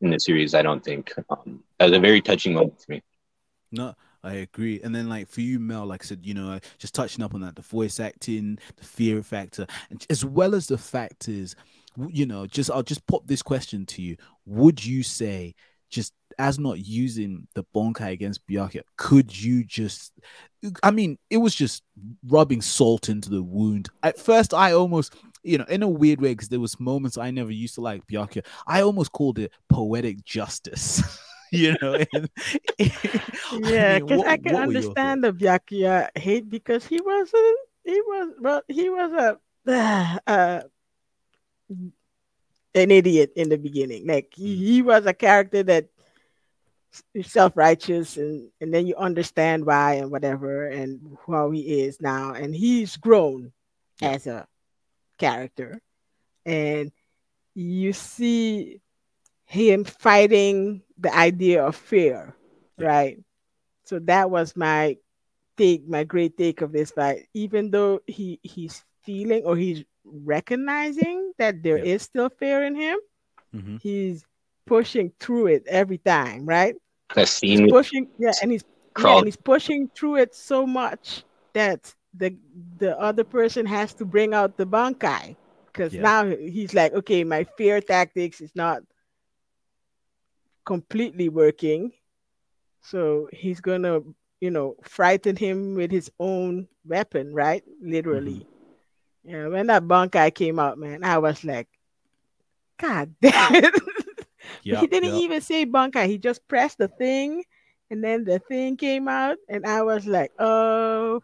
in 0.00 0.10
the 0.10 0.18
series. 0.20 0.54
I 0.54 0.62
don't 0.62 0.84
think 0.84 1.12
um, 1.30 1.62
that 1.78 1.86
was 1.90 1.96
a 1.98 2.00
very 2.00 2.20
touching 2.20 2.54
moment 2.54 2.80
for 2.82 2.92
me. 2.92 3.02
no 3.72 3.94
i 4.22 4.32
agree 4.34 4.80
and 4.82 4.94
then 4.94 5.08
like 5.08 5.28
for 5.28 5.40
you 5.40 5.58
mel 5.58 5.86
like 5.86 6.02
i 6.04 6.06
said 6.06 6.20
you 6.24 6.34
know 6.34 6.58
just 6.78 6.94
touching 6.94 7.22
up 7.24 7.34
on 7.34 7.40
that 7.40 7.56
the 7.56 7.62
voice 7.62 7.98
acting 8.00 8.58
the 8.76 8.84
fear 8.84 9.22
factor 9.22 9.66
as 10.10 10.24
well 10.24 10.54
as 10.54 10.66
the 10.66 10.76
factors 10.78 11.54
you 12.08 12.26
know 12.26 12.46
just 12.46 12.70
i'll 12.70 12.82
just 12.82 13.06
pop 13.06 13.26
this 13.26 13.42
question 13.42 13.86
to 13.86 14.02
you 14.02 14.16
would 14.44 14.84
you 14.84 15.02
say 15.02 15.54
just 15.88 16.12
Äs 16.40 16.58
Nödt 16.58 16.82
using 16.84 17.46
the 17.54 17.64
bonkai 17.74 18.12
against 18.12 18.46
Byakuya, 18.46 18.82
could 18.96 19.28
you 19.44 19.62
just 19.64 20.12
I 20.82 20.90
mean, 20.90 21.18
it 21.30 21.38
was 21.38 21.54
just 21.54 21.82
rubbing 22.26 22.60
salt 22.62 23.08
into 23.08 23.30
the 23.30 23.42
wound. 23.42 23.88
At 24.02 24.18
first, 24.18 24.52
I 24.52 24.72
almost, 24.72 25.14
you 25.42 25.56
know, 25.58 25.64
in 25.68 25.82
a 25.82 25.88
weird 25.88 26.20
way, 26.20 26.32
because 26.32 26.48
there 26.48 26.60
was 26.60 26.78
moments 26.78 27.16
I 27.16 27.30
never 27.30 27.50
used 27.50 27.76
to 27.76 27.80
like 27.80 28.06
Byakuya. 28.06 28.44
I 28.66 28.82
almost 28.82 29.12
called 29.12 29.38
it 29.38 29.52
poetic 29.68 30.24
justice. 30.24 31.02
you 31.52 31.74
know, 31.80 31.94
and- 32.14 32.30
Yeah, 33.52 33.98
mean, 33.98 34.06
because 34.06 34.22
I, 34.26 34.36
can 34.36 34.54
what 34.54 34.66
were 34.68 34.72
your 34.72 34.90
understand 34.90 35.24
the 35.24 35.32
Byakuya 35.32 36.08
hate 36.16 36.48
because 36.48 36.86
he 36.86 37.00
wasn't. 37.00 37.58
He 37.84 38.00
was 38.02 38.34
well. 38.38 38.62
He 38.68 38.88
was 38.88 39.12
a 39.12 39.38
uh, 40.26 40.60
an 42.74 42.90
idiot 42.90 43.32
in 43.36 43.48
the 43.48 43.58
beginning. 43.58 44.06
Like 44.06 44.32
he, 44.34 44.56
he 44.56 44.82
was 44.82 45.06
a 45.06 45.14
character 45.14 45.62
that 45.64 45.88
self 47.22 47.56
righteous, 47.56 48.16
and 48.16 48.50
and 48.60 48.72
then 48.72 48.86
you 48.86 48.94
understand 48.96 49.64
why 49.66 49.94
and 49.94 50.10
whatever 50.10 50.66
and 50.66 51.16
how 51.26 51.50
he 51.50 51.80
is 51.82 52.00
now, 52.00 52.32
and 52.34 52.54
he's 52.54 52.96
grown 52.96 53.52
Yeah. 54.00 54.14
as 54.14 54.26
a 54.26 54.46
character, 55.18 55.80
and 56.44 56.92
you 57.54 57.92
see 57.92 58.80
him 59.46 59.84
fighting 59.84 60.82
the 60.98 61.14
idea 61.14 61.64
of 61.64 61.76
fear, 61.76 62.34
Yeah. 62.76 62.86
right? 62.86 63.18
So 63.84 63.98
that 64.00 64.30
was 64.30 64.56
my 64.56 64.96
take, 65.56 65.86
my 65.88 66.04
great 66.04 66.36
take 66.36 66.60
of 66.62 66.72
this 66.72 66.90
fight. 66.92 67.28
Even 67.34 67.70
though 67.70 68.00
he 68.06 68.38
he's 68.42 68.84
feeling 69.02 69.44
or 69.44 69.56
he's 69.56 69.84
recognizing 70.04 71.32
that 71.38 71.62
there 71.62 71.78
is 71.78 72.02
Yeah. 72.02 72.04
still 72.04 72.28
fear 72.30 72.62
in 72.64 72.74
him, 72.74 72.98
Mhm. 73.54 73.80
he's 73.80 74.24
pushing 74.66 75.12
through 75.20 75.46
it 75.48 75.64
every 75.68 75.98
time, 75.98 76.46
right? 76.46 76.74
That 77.14 77.28
He's 77.44 77.60
scene 77.60 77.64
with 77.66 77.74
pushing, 77.74 78.08
yeah, 78.18 78.34
and 78.40 78.50
he's 78.50 78.64
yeah, 78.96 79.16
and 79.16 79.26
he's 79.26 79.36
pushing 79.36 79.90
through 79.96 80.16
it 80.16 80.34
so 80.34 80.66
much 80.66 81.24
that 81.54 81.94
the 82.14 82.36
the 82.78 82.98
other 82.98 83.24
person 83.24 83.66
has 83.66 83.94
to 83.94 84.04
bring 84.04 84.34
out 84.34 84.56
the 84.56 84.66
bankai 84.66 85.36
because 85.72 85.98
Yeah. 85.98 86.00
now 86.00 86.24
he's 86.26 86.74
like, 86.74 86.92
okay, 86.92 87.24
my 87.24 87.44
fear 87.56 87.80
tactics 87.80 88.40
is 88.40 88.54
not 88.54 88.82
completely 90.64 91.28
working, 91.28 91.92
so 92.80 93.28
he's 93.32 93.60
gonna, 93.60 94.00
you 94.40 94.50
know, 94.50 94.76
frighten 94.82 95.36
him 95.36 95.74
with 95.74 95.90
his 95.90 96.10
own 96.18 96.68
weapon, 96.84 97.34
right? 97.34 97.62
Literally. 97.80 98.46
Mm-hmm. 98.46 98.72
Yeah, 99.24 99.48
when 99.48 99.66
that 99.66 99.84
bankai 99.84 100.34
came 100.34 100.58
out, 100.58 100.78
man, 100.78 101.04
I 101.04 101.18
was 101.18 101.44
like, 101.44 101.68
God 102.78 103.14
damn 103.22 103.54
it. 103.56 103.74
Yeah, 104.72 104.80
he 104.80 104.86
didn't 104.86 105.14
yeah. 105.14 105.20
even 105.20 105.40
say 105.40 105.66
bankai. 105.66 106.06
He 106.06 106.18
just 106.18 106.46
pressed 106.48 106.78
the 106.78 106.88
thing, 106.88 107.44
and 107.90 108.02
then 108.02 108.24
the 108.24 108.38
thing 108.38 108.76
came 108.76 109.08
out, 109.08 109.36
and 109.48 109.66
I 109.66 109.82
was 109.82 110.06
like, 110.06 110.32
"Oh, 110.38 111.20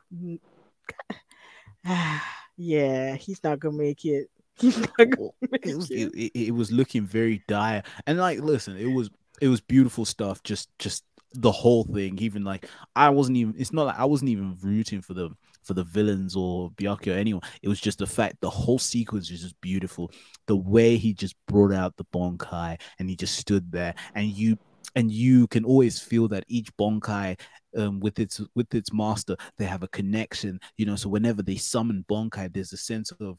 yeah, 2.57 3.15
he's 3.15 3.43
not 3.43 3.61
gonna 3.61 3.77
make 3.77 4.05
it. 4.05 4.31
He's 4.59 4.79
not 4.79 4.97
gonna 4.97 5.31
make 5.51 5.67
it 5.67 5.77
was 5.77 5.91
it." 5.91 6.15
it, 6.15 6.33
it, 6.35 6.47
it 6.47 6.51
was 6.53 6.73
looking 6.73 7.05
very 7.05 7.43
dire 7.47 7.83
and 8.07 8.19
like 8.19 8.41
listen 8.41 8.75
it 8.79 8.87
was 8.87 9.11
it 9.43 9.49
was 9.49 9.61
beautiful 9.61 10.07
stuff 10.07 10.43
just 10.43 10.71
just 10.79 11.05
the 11.35 11.53
whole 11.53 11.85
thing 11.85 12.19
even 12.21 12.43
like 12.43 12.67
i 12.95 13.11
wasn't 13.11 13.37
even 13.37 13.55
it's 13.59 13.75
not 13.75 13.85
like 13.85 13.99
i 13.99 14.05
wasn't 14.07 14.31
even 14.31 14.57
rooting 14.63 15.03
for 15.03 15.13
the 15.13 15.29
for 15.67 15.75
the 15.75 15.85
villains 15.85 16.37
or 16.37 16.71
Byakuya 16.73 17.15
or 17.15 17.19
anyone 17.19 17.43
it 17.63 17.69
was 17.69 17.81
just 17.81 17.99
the 17.99 18.07
fact 18.07 18.37
the 18.41 18.51
whole 18.51 18.79
sequence 18.79 19.31
was 19.31 19.43
just 19.43 19.61
beautiful 19.61 20.11
the 20.47 20.57
way 20.57 20.97
he 20.97 21.13
just 21.13 21.35
brought 21.49 21.73
out 21.73 21.97
the 21.97 22.07
bonkai 22.15 22.81
and 22.99 23.09
he 23.11 23.17
just 23.17 23.37
stood 23.37 23.71
there 23.73 23.95
and 24.15 24.29
you 24.29 24.57
and 24.95 25.11
you 25.11 25.47
can 25.49 25.65
always 25.65 26.01
feel 26.01 26.29
that 26.29 26.45
each 26.49 26.75
bonkai 26.77 27.39
um, 27.77 28.01
with 28.01 28.19
its 28.19 28.41
with 28.55 28.73
its 28.75 28.93
master 28.93 29.37
they 29.59 29.65
have 29.65 29.83
a 29.83 29.89
connection 29.89 30.59
you 30.77 30.87
know 30.87 30.97
so 30.97 31.09
whenever 31.09 31.43
they 31.43 31.57
summon 31.57 32.05
bonkai 32.09 32.53
there's 32.53 32.73
a 32.73 32.77
sense 32.79 33.11
of 33.21 33.39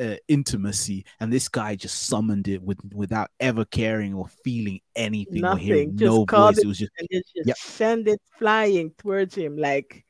uh, 0.00 0.16
intimacy, 0.28 1.04
and 1.20 1.32
this 1.32 1.48
guy 1.48 1.76
just 1.76 2.06
summoned 2.08 2.48
it 2.48 2.62
with 2.62 2.78
without 2.94 3.28
ever 3.40 3.64
caring 3.66 4.14
or 4.14 4.26
feeling 4.42 4.80
anything 4.96 5.44
or 5.46 5.56
hearing 5.58 5.90
Nothing, 5.90 5.96
just 5.98 6.04
no 6.04 6.24
voice. 6.24 6.58
it 6.58 6.64
It 6.64 6.66
was 6.66 6.78
just 6.78 6.92
and 6.98 7.08
just 7.36 7.48
Yep. 7.48 7.56
send 7.56 8.08
it 8.08 8.20
flying 8.38 8.92
towards 8.98 9.34
him, 9.34 9.56
like, 9.56 10.04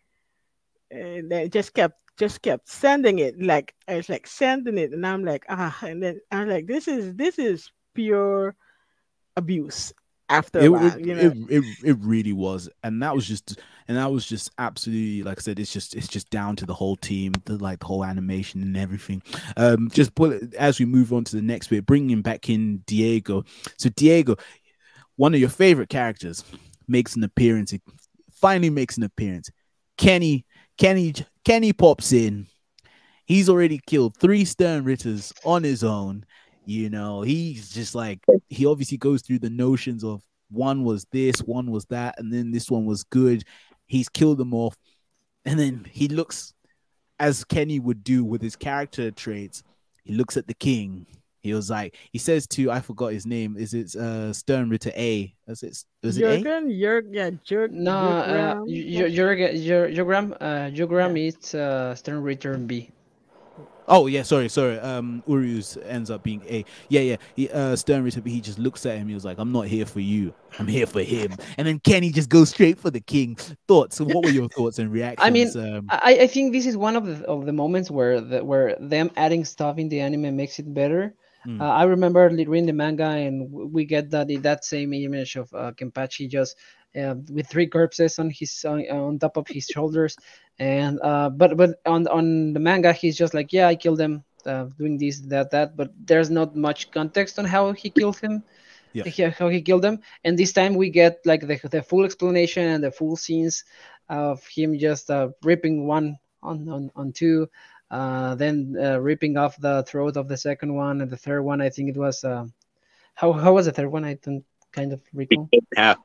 and 0.93 1.31
then 1.31 1.43
it 1.43 1.53
just 1.53 1.75
kept 1.75 1.97
just 2.19 2.43
kept 2.43 2.69
sending 2.69 3.19
it, 3.19 3.43
like 3.43 3.75
I 3.89 3.97
was 3.97 4.09
like 4.09 4.27
sending 4.27 4.79
it, 4.79 4.93
and 4.93 5.07
I'm 5.07 5.25
like, 5.25 5.45
ah, 5.49 5.77
and 5.83 6.03
then 6.03 6.21
I'm 6.31 6.49
like, 6.49 6.67
this 6.67 6.89
is 6.89 7.15
this 7.15 7.39
is 7.39 7.71
pure 7.95 8.55
abuse. 9.37 9.93
After 10.29 10.61
a 10.61 10.65
it, 10.65 10.69
while, 10.69 10.87
it, 10.87 11.05
you 11.05 11.15
know, 11.15 11.21
it, 11.21 11.37
it, 11.51 11.65
it 11.85 11.97
really 12.01 12.33
was, 12.33 12.69
and 12.83 13.03
that 13.03 13.15
was 13.15 13.27
just 13.27 13.59
and 13.89 13.97
that 13.97 14.11
was 14.11 14.27
just 14.27 14.51
absolutely 14.59 15.23
like 15.23 15.39
I 15.39 15.43
said, 15.43 15.59
it's 15.59 15.73
just 15.73 15.95
it's 15.95 16.09
just 16.09 16.31
down 16.31 16.57
to 16.57 16.67
the 16.67 16.75
whole 16.75 16.97
team, 16.97 17.33
the 17.45 17.59
like 17.59 17.81
the 17.81 17.87
whole 17.87 18.05
animation 18.05 18.63
and 18.63 18.77
everything. 18.77 19.23
Um, 19.57 19.91
just 19.91 20.15
put 20.15 20.33
it, 20.33 20.55
as 20.55 20.79
we 20.79 20.87
move 20.87 21.13
on 21.13 21.25
to 21.25 21.37
the 21.37 21.43
next 21.43 21.69
bit, 21.69 21.87
bringing 21.87 22.23
back 22.23 22.49
in 22.49 22.79
Diego. 22.87 23.45
So 23.79 23.91
Diego, 23.91 24.37
one 25.17 25.35
of 25.35 25.41
your 25.41 25.51
favorite 25.51 25.89
characters, 25.89 26.45
makes 26.89 27.17
an 27.17 27.25
appearance. 27.25 27.71
He 27.73 27.81
finally 28.33 28.71
makes 28.71 28.97
an 28.97 29.03
appearance. 29.03 29.51
Kenny, 30.03 30.45
Kenny, 30.79 31.15
Kenny 31.45 31.73
pops 31.73 32.13
in. 32.13 32.47
He's 33.25 33.49
already 33.49 33.81
killed 33.87 34.17
three 34.17 34.45
Stern 34.45 34.83
Ritters 34.83 35.33
on 35.45 35.63
his 35.63 35.85
own. 35.85 36.27
You 36.67 36.91
know, 36.91 37.23
he's 37.23 37.71
just 37.71 37.95
like 37.95 38.19
he 38.49 38.67
obviously 38.67 38.99
goes 38.99 39.23
through 39.23 39.39
the 39.39 39.51
notions 39.51 40.03
of 40.03 40.23
one 40.51 40.83
was 40.83 41.07
this, 41.13 41.41
one 41.41 41.71
was 41.71 41.85
that, 41.87 42.19
and 42.19 42.33
then 42.33 42.51
this 42.51 42.69
one 42.69 42.85
was 42.85 43.05
good. 43.05 43.45
He's 43.87 44.09
killed 44.09 44.39
them 44.39 44.53
off, 44.53 44.77
and 45.45 45.59
then 45.59 45.87
he 45.89 46.09
looks 46.09 46.53
as 47.21 47.45
Kenny 47.45 47.79
would 47.79 48.03
do 48.03 48.25
with 48.25 48.43
his 48.43 48.57
character 48.57 49.13
traits, 49.13 49.63
he 50.03 50.15
looks 50.15 50.37
at 50.37 50.49
the 50.49 50.55
king. 50.55 51.07
He 51.43 51.55
was 51.55 51.71
like, 51.71 51.97
he 52.13 52.19
says 52.19 52.47
to, 52.49 52.71
I 52.71 52.81
forgot 52.81 53.13
his 53.13 53.27
name. 53.27 53.57
Is 53.57 53.75
it 53.75 53.95
uh 53.97 54.33
Stern 54.33 54.71
Ritter 54.71 54.93
A? 54.95 55.35
Is 55.49 55.63
it 55.63 55.85
is 56.03 56.19
it 56.19 56.25
A? 56.25 56.43
Jurgen, 56.43 56.69
Jurg, 56.71 57.05
yeah, 57.11 57.31
Jurg. 57.45 57.71
No, 57.73 57.93
uh, 57.93 58.55
Jurgram, 58.55 58.65
your 58.67 59.09
your 59.09 59.33
your 59.51 59.89
Yogram, 59.89 60.37
uh, 60.41 61.17
is 61.19 61.55
uh, 61.55 61.95
Stern 61.95 62.23
Ritter 62.23 62.57
B. 62.57 62.91
Oh 63.89 64.07
yeah, 64.07 64.23
sorry, 64.23 64.49
sorry. 64.49 64.79
Um, 64.79 65.23
Uryu 65.29 65.83
ends 65.87 66.11
up 66.11 66.23
being 66.23 66.43
A. 66.49 66.65
Yeah, 66.89 67.01
yeah. 67.01 67.17
He, 67.35 67.51
uh, 67.51 67.75
Stern 67.77 68.05
Ritter, 68.05 68.23
he 68.25 68.41
just 68.41 68.59
looks 68.59 68.87
at 68.87 68.97
him. 68.97 69.09
He 69.09 69.15
was 69.15 69.25
like, 69.25 69.39
"I'm 69.39 69.53
not 69.53 69.67
here 69.67 69.87
for 69.87 70.01
you. 70.01 70.33
I'm 70.59 70.67
here 70.67 70.87
for 70.87 71.03
him." 71.03 71.35
And 71.59 71.67
then 71.67 71.81
Kenny 71.81 72.11
just 72.11 72.29
goes 72.29 72.51
straight 72.51 72.79
for 72.79 72.91
the 72.91 73.01
king. 73.01 73.37
Thoughts? 73.67 74.01
What 74.01 74.25
were 74.25 74.31
your 74.31 74.49
thoughts 74.57 74.79
and 74.79 74.93
reactions? 74.93 75.57
I 75.57 75.61
mean, 75.61 75.77
um, 75.77 75.87
I, 75.91 76.21
I 76.23 76.27
think 76.27 76.53
this 76.53 76.67
is 76.67 76.77
one 76.77 76.97
of 76.97 77.07
the 77.07 77.27
of 77.27 77.45
the 77.47 77.53
moments 77.53 77.91
where 77.91 78.21
the, 78.21 78.45
where 78.45 78.77
them 78.81 79.11
adding 79.17 79.45
stuff 79.45 79.79
in 79.79 79.89
the 79.89 80.01
anime 80.01 80.37
makes 80.37 80.59
it 80.59 80.73
better. 80.73 81.15
Mm. 81.47 81.61
Uh, 81.61 81.65
I 81.65 81.85
remember 81.85 82.29
reading 82.29 82.67
the 82.67 82.73
manga, 82.73 83.05
and 83.05 83.51
we 83.51 83.85
get 83.85 84.11
that 84.11 84.29
that 84.43 84.65
same 84.65 84.93
image 84.93 85.37
of 85.37 85.53
uh, 85.53 85.73
Kenpachi 85.73 86.29
just 86.29 86.57
uh, 86.97 87.15
with 87.31 87.49
three 87.49 87.67
corpses 87.67 88.19
on 88.19 88.31
his 88.31 88.65
on, 88.65 88.81
on 88.91 89.19
top 89.19 89.37
of 89.37 89.49
his 89.49 89.67
shoulders, 89.67 90.17
and 90.59 91.01
uh, 91.03 91.31
but 91.31 91.57
but 91.57 91.81
on 91.87 92.07
on 92.09 92.53
the 92.53 92.61
manga, 92.61 92.93
he's 92.93 93.17
just 93.17 93.35
like, 93.35 93.53
yeah, 93.53 93.67
I 93.67 93.75
killed 93.75 94.01
him, 94.01 94.25
uh, 94.47 94.67
doing 94.79 94.99
this, 94.99 95.21
that, 95.21 95.51
that, 95.51 95.77
but 95.77 95.91
there's 96.05 96.31
not 96.31 96.55
much 96.55 96.91
context 96.91 97.39
on 97.39 97.45
how 97.45 97.73
he 97.73 97.91
killed 97.91 98.19
him. 98.19 98.43
Yeah. 98.95 99.31
How 99.31 99.49
he 99.49 99.63
killed 99.63 99.81
them, 99.81 100.01
and 100.23 100.39
this 100.39 100.53
time 100.53 100.75
we 100.75 100.91
get 100.91 101.21
like 101.25 101.41
the, 101.41 101.59
the 101.71 101.83
full 101.83 102.05
explanation 102.05 102.69
and 102.69 102.85
the 102.85 102.91
full 102.91 103.17
scenes 103.17 103.65
of 104.11 104.47
him 104.47 104.79
just 104.79 105.11
uh, 105.11 105.31
ripping 105.43 105.87
one 105.87 106.19
on 106.43 106.69
on, 106.69 106.91
on 106.95 107.13
two, 107.13 107.49
uh, 107.93 108.35
then 108.35 108.75
uh, 108.81 108.99
ripping 108.99 109.37
off 109.37 109.57
the 109.61 109.85
throat 109.87 110.17
of 110.17 110.27
the 110.27 110.37
second 110.37 110.75
one, 110.75 111.03
and 111.03 111.11
the 111.11 111.17
third 111.17 111.43
one 111.43 111.61
I 111.61 111.69
think 111.69 111.91
it 111.91 111.97
was 111.97 112.25
uh, 112.25 112.47
how 113.15 113.33
how 113.33 113.53
was 113.53 113.67
the 113.67 113.73
third 113.73 113.93
one? 113.93 114.05
I 114.05 114.15
don't 114.15 114.45
kind 114.73 114.93
of 114.93 115.01
recall. 115.13 115.49
half. 115.77 115.99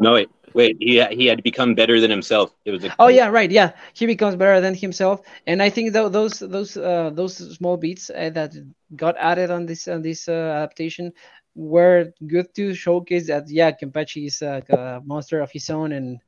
No, 0.00 0.14
wait, 0.14 0.28
wait. 0.52 0.76
He 0.80 1.02
he 1.14 1.26
had 1.26 1.42
become 1.44 1.76
better 1.76 2.00
than 2.00 2.10
himself. 2.10 2.50
It 2.64 2.72
was. 2.72 2.84
A, 2.84 2.94
Oh 2.98 3.06
yeah, 3.08 3.28
right. 3.28 3.50
Yeah, 3.50 3.72
he 3.94 4.06
becomes 4.06 4.34
better 4.34 4.60
than 4.60 4.74
himself, 4.74 5.22
and 5.46 5.62
I 5.62 5.70
think 5.70 5.92
tho- 5.92 6.08
those 6.08 6.40
those 6.40 6.76
uh, 6.76 7.10
those 7.14 7.36
small 7.56 7.76
beats 7.76 8.10
uh, 8.10 8.30
that 8.30 8.52
got 8.96 9.16
added 9.18 9.50
on 9.50 9.66
this 9.66 9.86
on 9.86 10.02
this 10.02 10.28
uh, 10.28 10.32
adaptation 10.32 11.12
were 11.54 12.12
good 12.26 12.52
to 12.54 12.74
showcase 12.74 13.28
that 13.28 13.48
yeah, 13.48 13.70
Kenpachi 13.70 14.26
is 14.26 14.42
a, 14.42 14.62
a 14.70 15.00
monster 15.04 15.40
of 15.40 15.52
his 15.52 15.70
own, 15.70 15.92
and 15.92 16.18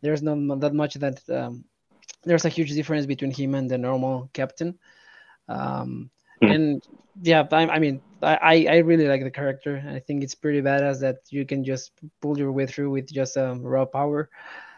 there's 0.00 0.22
not 0.22 0.60
that 0.60 0.72
much 0.72 0.94
that 0.94 1.20
um, 1.28 1.64
there's 2.24 2.44
a 2.44 2.48
huge 2.48 2.72
difference 2.72 3.06
between 3.06 3.30
him 3.30 3.54
and 3.54 3.70
the 3.70 3.78
normal 3.78 4.30
captain. 4.32 4.74
Um, 5.48 6.10
Hmm. 6.40 6.48
and 6.48 6.82
yeah, 7.22 7.46
I, 7.50 7.68
I 7.68 7.78
mean, 7.78 8.02
I, 8.22 8.36
I 8.42 8.66
I 8.74 8.76
really 8.78 9.08
like 9.08 9.22
the 9.22 9.30
character. 9.30 9.82
I 9.88 10.00
think 10.00 10.22
it's 10.24 10.34
pretty 10.34 10.60
badass 10.62 11.00
that 11.00 11.16
you 11.30 11.44
can 11.46 11.64
just 11.64 11.92
pull 12.20 12.38
your 12.38 12.52
way 12.52 12.66
through 12.66 12.90
with 12.90 13.12
just 13.12 13.36
um, 13.36 13.62
raw 13.62 13.84
power 13.86 14.28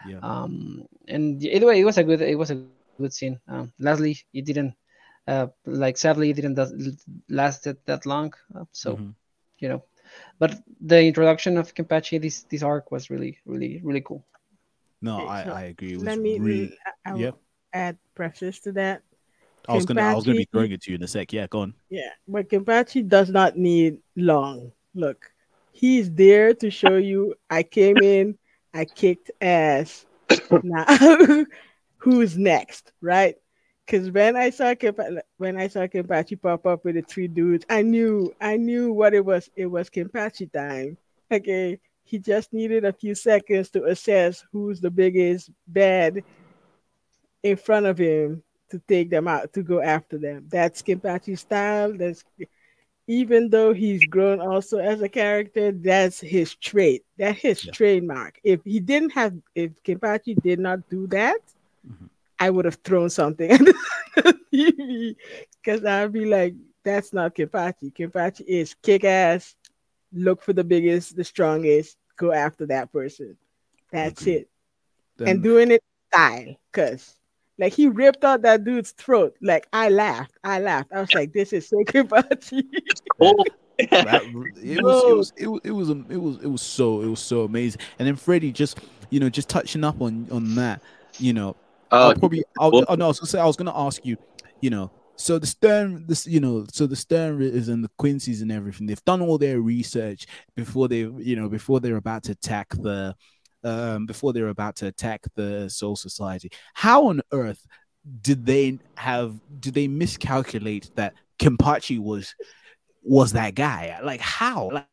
yeah. 0.01 0.21
um 0.21 0.85
and 1.07 1.43
either 1.43 1.67
way 1.67 1.79
it 1.79 1.85
was 1.85 1.97
a 1.97 2.03
good 2.03 2.21
it 2.21 2.37
was 2.37 2.51
a 2.51 2.55
good 2.55 2.71
scene 2.73 2.95
um 3.05 3.31
lastly 3.41 3.73
it 3.97 4.05
didn't 4.05 4.35
uh 4.91 5.13
like 5.35 5.71
sadly 5.71 6.05
it 6.05 6.11
didn't 6.13 6.37
last 7.09 7.47
that, 7.47 7.67
that 7.71 7.91
long 7.91 8.25
uh, 8.45 8.63
so 8.71 8.87
Mhm. 8.87 9.15
you 9.59 9.67
know 9.67 9.81
but 10.39 10.51
the 10.81 11.01
introduction 11.03 11.57
of 11.57 11.73
Kenpachi 11.73 12.21
this 12.21 12.43
this 12.51 12.63
arc 12.63 12.91
was 12.91 13.09
really 13.09 13.37
really 13.45 13.81
really 13.83 14.01
cool 14.01 14.23
No, 15.01 15.17
Okay, 15.17 15.27
I, 15.27 15.43
so 15.43 15.51
I 15.51 15.61
agree. 15.63 15.93
It 15.93 15.97
was 15.97 16.03
Let 16.05 16.19
me 16.19 16.39
really. 16.39 16.77
I, 16.85 17.09
I 17.09 17.13
will 17.13 17.19
Yep. 17.21 17.35
add 17.73 17.97
preface 18.15 18.59
to 18.61 18.71
that. 18.73 19.01
I 19.67 19.73
was 19.73 19.85
gonna. 19.85 20.01
I 20.01 20.13
was 20.13 20.25
gonna 20.25 20.37
be 20.37 20.47
throwing 20.51 20.71
it 20.71 20.81
to 20.83 20.91
you 20.91 20.95
in 20.95 21.03
a 21.03 21.07
sec. 21.07 21.33
Yeah, 21.33 21.47
go 21.47 21.61
on. 21.61 21.73
Yeah, 21.89 22.09
but 22.27 22.49
Kenpachi 22.49 23.07
does 23.07 23.29
not 23.29 23.57
need 23.57 23.97
long. 24.15 24.71
Look, 24.93 25.31
he's 25.71 26.11
there 26.11 26.53
to 26.55 26.69
show 26.69 26.97
you 26.97 27.35
I 27.49 27.63
came 27.63 28.01
in, 28.01 28.37
I 28.73 28.85
kicked 28.85 29.31
ass. 29.41 30.05
now, 30.63 30.85
who's 31.97 32.37
next, 32.37 32.91
right? 33.01 33.35
Because 33.85 34.09
when 34.11 34.35
I 34.35 34.51
saw 34.51 34.73
Kenpa- 34.73 35.21
when 35.37 35.57
I 35.57 35.67
saw 35.67 35.81
Kenpachi 35.81 36.41
pop 36.41 36.65
up 36.65 36.85
with 36.85 36.95
the 36.95 37.01
three 37.01 37.27
dudes, 37.27 37.65
I 37.69 37.81
knew 37.81 38.33
I 38.39 38.57
knew 38.57 38.93
what 38.93 39.13
it 39.13 39.25
was. 39.25 39.49
It 39.55 39.65
was 39.65 39.89
Kenpachi 39.89 40.51
time. 40.51 40.97
Okay, 41.31 41.79
he 42.03 42.19
just 42.19 42.53
needed 42.53 42.85
a 42.85 42.93
few 42.93 43.15
seconds 43.15 43.69
to 43.71 43.85
assess 43.85 44.43
who's 44.51 44.81
the 44.81 44.91
biggest 44.91 45.51
bad 45.67 46.23
in 47.43 47.55
front 47.57 47.85
of 47.85 47.97
him 47.97 48.43
to 48.69 48.79
take 48.87 49.09
them 49.09 49.27
out 49.27 49.53
to 49.53 49.63
go 49.63 49.81
after 49.81 50.17
them. 50.17 50.45
That's 50.49 50.81
Kenpachi's 50.81 51.41
style. 51.41 51.93
That's 51.93 52.23
even 53.07 53.49
though 53.49 53.73
he's 53.73 54.05
grown 54.05 54.39
also 54.39 54.77
as 54.79 55.01
a 55.01 55.09
character, 55.09 55.71
that's 55.71 56.19
his 56.19 56.55
trait. 56.55 57.03
That's 57.17 57.39
his 57.39 57.63
Yeah. 57.63 57.71
trademark. 57.71 58.39
If 58.43 58.63
he 58.63 58.79
didn't 58.79 59.11
have, 59.11 59.33
if 59.55 59.71
Kenpachi 59.83 60.41
did 60.41 60.59
not 60.59 60.87
do 60.89 61.07
that, 61.07 61.39
Mhm. 61.87 62.09
I 62.39 62.49
would 62.49 62.65
have 62.65 62.75
thrown 62.83 63.09
something 63.09 63.49
at 63.51 63.59
the 63.59 63.73
TV 64.51 65.15
because 65.63 65.85
I'd 65.85 66.11
be 66.13 66.25
like, 66.25 66.55
that's 66.83 67.13
not 67.13 67.35
Kenpachi. 67.35 67.93
Kenpachi 67.93 68.41
is 68.47 68.73
kick 68.75 69.03
ass, 69.03 69.55
look 70.13 70.41
for 70.41 70.53
the 70.53 70.63
biggest, 70.63 71.15
the 71.15 71.23
strongest, 71.23 71.97
go 72.17 72.31
after 72.31 72.65
that 72.67 72.91
person. 72.91 73.37
That's 73.91 74.21
Agreed. 74.21 74.33
it 74.33 74.49
Then, 75.17 75.27
and 75.27 75.43
doing 75.43 75.71
it 75.71 75.83
style 76.09 76.55
because 76.71 77.15
like 77.57 77.73
he 77.73 77.87
ripped 77.87 78.23
out 78.23 78.41
that 78.41 78.63
dude's 78.63 78.91
throat 78.91 79.35
like 79.41 79.65
i 79.71 79.87
laughed 79.87 80.37
i 80.43 80.59
laughed 80.59 80.91
i 80.91 80.99
was 80.99 81.13
like 81.13 81.31
this 81.31 81.53
is 81.53 81.67
so 81.67 81.77
Kenpachi. 81.83 82.63
Oh, 83.21 83.35
that, 83.89 84.23
it 84.61 84.83
was, 84.83 85.03
it 85.03 85.15
was 85.15 85.33
it 85.37 85.47
was 85.47 85.61
it 85.63 85.71
was 85.71 85.89
it 85.89 86.17
was 86.17 86.37
it 86.43 86.47
was 86.47 86.61
so 86.61 87.01
it 87.01 87.07
was 87.07 87.19
so 87.19 87.43
amazing. 87.43 87.81
And 87.97 88.07
then 88.07 88.15
Freddie 88.15 88.51
just 88.51 88.79
you 89.09 89.19
know 89.19 89.29
just 89.29 89.49
touching 89.49 89.83
up 89.83 90.01
on 90.01 90.27
on 90.31 90.55
that, 90.55 90.81
you 91.17 91.33
know, 91.33 91.55
uh, 91.91 92.09
I'll 92.09 92.15
probably 92.15 92.43
I'll, 92.59 92.71
well- 92.71 92.85
oh, 92.87 92.95
no, 92.95 93.05
I 93.05 93.07
was 93.07 93.19
gonna 93.19 93.29
say 93.29 93.39
I 93.39 93.45
was 93.45 93.55
gonna 93.55 93.75
ask 93.75 94.05
you, 94.05 94.17
you 94.59 94.69
know, 94.69 94.91
so 95.15 95.37
the 95.37 95.47
Stern 95.47 96.05
this 96.07 96.25
you 96.25 96.39
know 96.39 96.65
so 96.71 96.87
the 96.87 96.95
Stern 96.95 97.41
is 97.41 97.69
and 97.69 97.83
the 97.83 97.91
Quincy's 97.97 98.41
and 98.41 98.51
everything 98.51 98.87
they've 98.87 99.05
done 99.05 99.21
all 99.21 99.37
their 99.37 99.61
research 99.61 100.25
before 100.55 100.87
they 100.87 100.99
you 100.99 101.35
know 101.35 101.49
before 101.49 101.79
they're 101.79 101.97
about 101.97 102.23
to 102.23 102.31
attack 102.31 102.69
the 102.69 103.15
um 103.63 104.05
before 104.05 104.33
they're 104.33 104.49
about 104.49 104.75
to 104.77 104.87
attack 104.87 105.23
the 105.35 105.69
Soul 105.69 105.95
Society. 105.95 106.51
How 106.73 107.07
on 107.07 107.21
earth 107.31 107.65
did 108.21 108.45
they 108.45 108.79
have 108.95 109.35
did 109.59 109.73
they 109.73 109.87
miscalculate 109.87 110.89
that 110.95 111.13
Kenpachi 111.39 111.99
was 111.99 112.35
was 113.03 113.33
that 113.33 113.55
guy? 113.55 113.99
Like 114.03 114.21
how? 114.21 114.71
Like, 114.71 114.87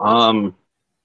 Um, 0.00 0.56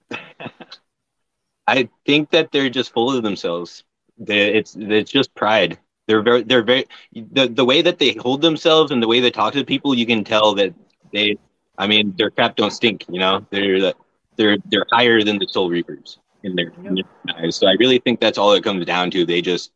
I 1.67 1.89
think 2.05 2.31
that 2.31 2.51
they're 2.51 2.69
just 2.69 2.91
full 2.91 3.15
of 3.15 3.23
themselves. 3.23 3.83
They, 4.17 4.53
it's 4.53 4.75
it's 4.77 5.11
just 5.11 5.33
pride. 5.35 5.79
They're 6.09 6.23
very 6.23 6.41
they're 6.41 6.63
very 6.63 6.85
the 7.13 7.47
the 7.47 7.63
way 7.63 7.83
that 7.83 7.99
they 7.99 8.13
hold 8.15 8.41
themselves 8.41 8.91
and 8.91 9.01
the 9.01 9.07
way 9.07 9.19
they 9.19 9.29
talk 9.29 9.53
to 9.53 9.63
people. 9.63 9.93
You 9.93 10.07
can 10.07 10.23
tell 10.23 10.55
that 10.55 10.73
they. 11.13 11.37
I 11.77 11.85
mean, 11.85 12.15
their 12.17 12.31
crap 12.31 12.55
don't 12.55 12.71
stink. 12.71 13.05
You 13.07 13.19
know, 13.19 13.45
they're 13.51 13.93
they're 14.35 14.57
they're 14.71 14.87
higher 14.91 15.21
than 15.21 15.37
the 15.37 15.45
Soul 15.47 15.69
Reapers 15.69 16.17
in 16.41 16.55
their, 16.55 16.73
in 16.83 16.95
their 16.95 17.37
eyes. 17.37 17.57
So 17.57 17.67
I 17.67 17.73
really 17.73 17.99
think 17.99 18.19
that's 18.19 18.39
all 18.39 18.53
it 18.53 18.63
comes 18.63 18.87
down 18.87 19.11
to. 19.11 19.23
They 19.23 19.39
just 19.39 19.71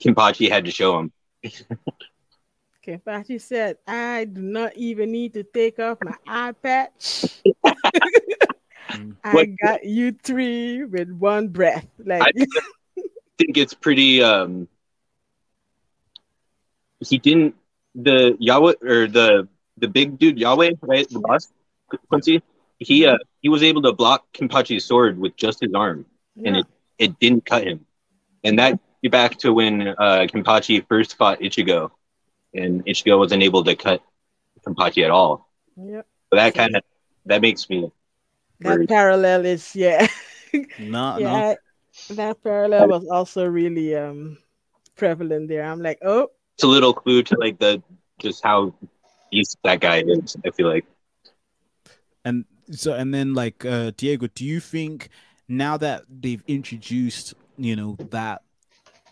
Kenpachi 0.00 0.50
had 0.50 0.64
to 0.64 0.72
show 0.72 0.96
them. 0.96 1.12
Kenpachi 2.84 3.40
said 3.40 3.76
i 3.86 4.24
do 4.24 4.40
not 4.40 4.74
even 4.74 5.12
need 5.12 5.34
to 5.34 5.42
take 5.42 5.78
off 5.78 5.98
my 6.02 6.14
eye 6.26 6.52
patch 6.52 7.42
i 9.22 9.34
What- 9.34 9.48
got 9.62 9.84
you 9.84 10.12
three 10.12 10.84
with 10.84 11.10
one 11.10 11.48
breath 11.48 11.86
like 12.02 12.22
I 12.22 12.32
think 13.36 13.56
it's 13.56 13.74
pretty. 13.74 14.20
Um, 14.20 14.66
he 17.00 17.18
didn't 17.18 17.54
the 17.94 18.36
Yahweh 18.38 18.74
or 18.82 19.06
the 19.06 19.48
the 19.76 19.88
big 19.88 20.18
dude 20.18 20.38
Yahweh, 20.38 20.72
right? 20.82 21.08
The 21.08 21.20
boss 21.20 21.48
Quincy. 22.08 22.42
He 22.78 23.06
uh 23.06 23.18
he 23.40 23.48
was 23.48 23.62
able 23.62 23.82
to 23.82 23.92
block 23.92 24.24
Kenpachi's 24.32 24.84
sword 24.84 25.18
with 25.18 25.36
just 25.36 25.60
his 25.60 25.72
arm, 25.74 26.06
and 26.44 26.56
it 26.56 26.66
it 26.98 27.18
didn't 27.18 27.44
cut 27.46 27.64
him. 27.64 27.86
And 28.44 28.58
that 28.58 28.78
get 29.02 29.12
back 29.12 29.38
to 29.38 29.52
when 29.52 29.88
uh, 29.88 30.26
Kenpachi 30.30 30.86
first 30.88 31.16
fought 31.16 31.40
Ichigo, 31.40 31.90
and 32.54 32.84
Ichigo 32.86 33.18
wasn't 33.18 33.42
able 33.42 33.64
to 33.64 33.74
cut 33.76 34.02
Kenpachi 34.66 35.04
at 35.04 35.10
all. 35.10 35.48
yeah. 35.76 36.02
So 36.30 36.36
that 36.36 36.54
kind 36.54 36.76
of 36.76 36.82
that 37.26 37.40
makes 37.42 37.68
me 37.68 37.90
that 38.60 38.80
Word. 38.80 38.88
parallel 38.88 39.44
is 39.46 39.74
yeah 39.74 40.06
no, 40.78 41.18
no. 41.18 41.18
yeah 41.20 41.54
that 42.08 42.42
parallel 42.42 42.88
was 42.88 43.06
also 43.08 43.46
really 43.46 43.94
um 43.94 44.38
prevalent 44.96 45.48
there 45.48 45.64
i'm 45.64 45.80
like 45.82 45.98
oh 46.02 46.22
it's 46.24 46.37
a 46.62 46.66
little 46.66 46.92
clue 46.92 47.22
to 47.24 47.36
like 47.38 47.58
the 47.58 47.82
just 48.18 48.42
how 48.42 48.74
east 49.30 49.58
that 49.64 49.80
guy 49.80 50.02
is. 50.06 50.36
I 50.44 50.50
feel 50.50 50.68
like. 50.68 50.86
And 52.24 52.44
so, 52.70 52.94
and 52.94 53.14
then 53.14 53.34
like 53.34 53.64
uh, 53.64 53.92
Diego, 53.96 54.28
do 54.34 54.44
you 54.44 54.60
think 54.60 55.08
now 55.48 55.76
that 55.76 56.04
they've 56.08 56.42
introduced, 56.46 57.34
you 57.56 57.76
know, 57.76 57.96
that 58.10 58.42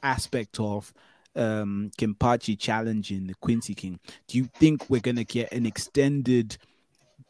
aspect 0.03 0.61
of 0.61 0.93
um 1.35 1.91
Kenpachi 1.99 2.59
challenging 2.59 3.27
the 3.27 3.35
Quincy 3.35 3.75
King, 3.75 4.01
do 4.27 4.39
you 4.39 4.45
think 4.45 4.89
we're 4.89 5.01
gonna 5.01 5.25
get 5.25 5.53
an 5.53 5.67
extended 5.67 6.59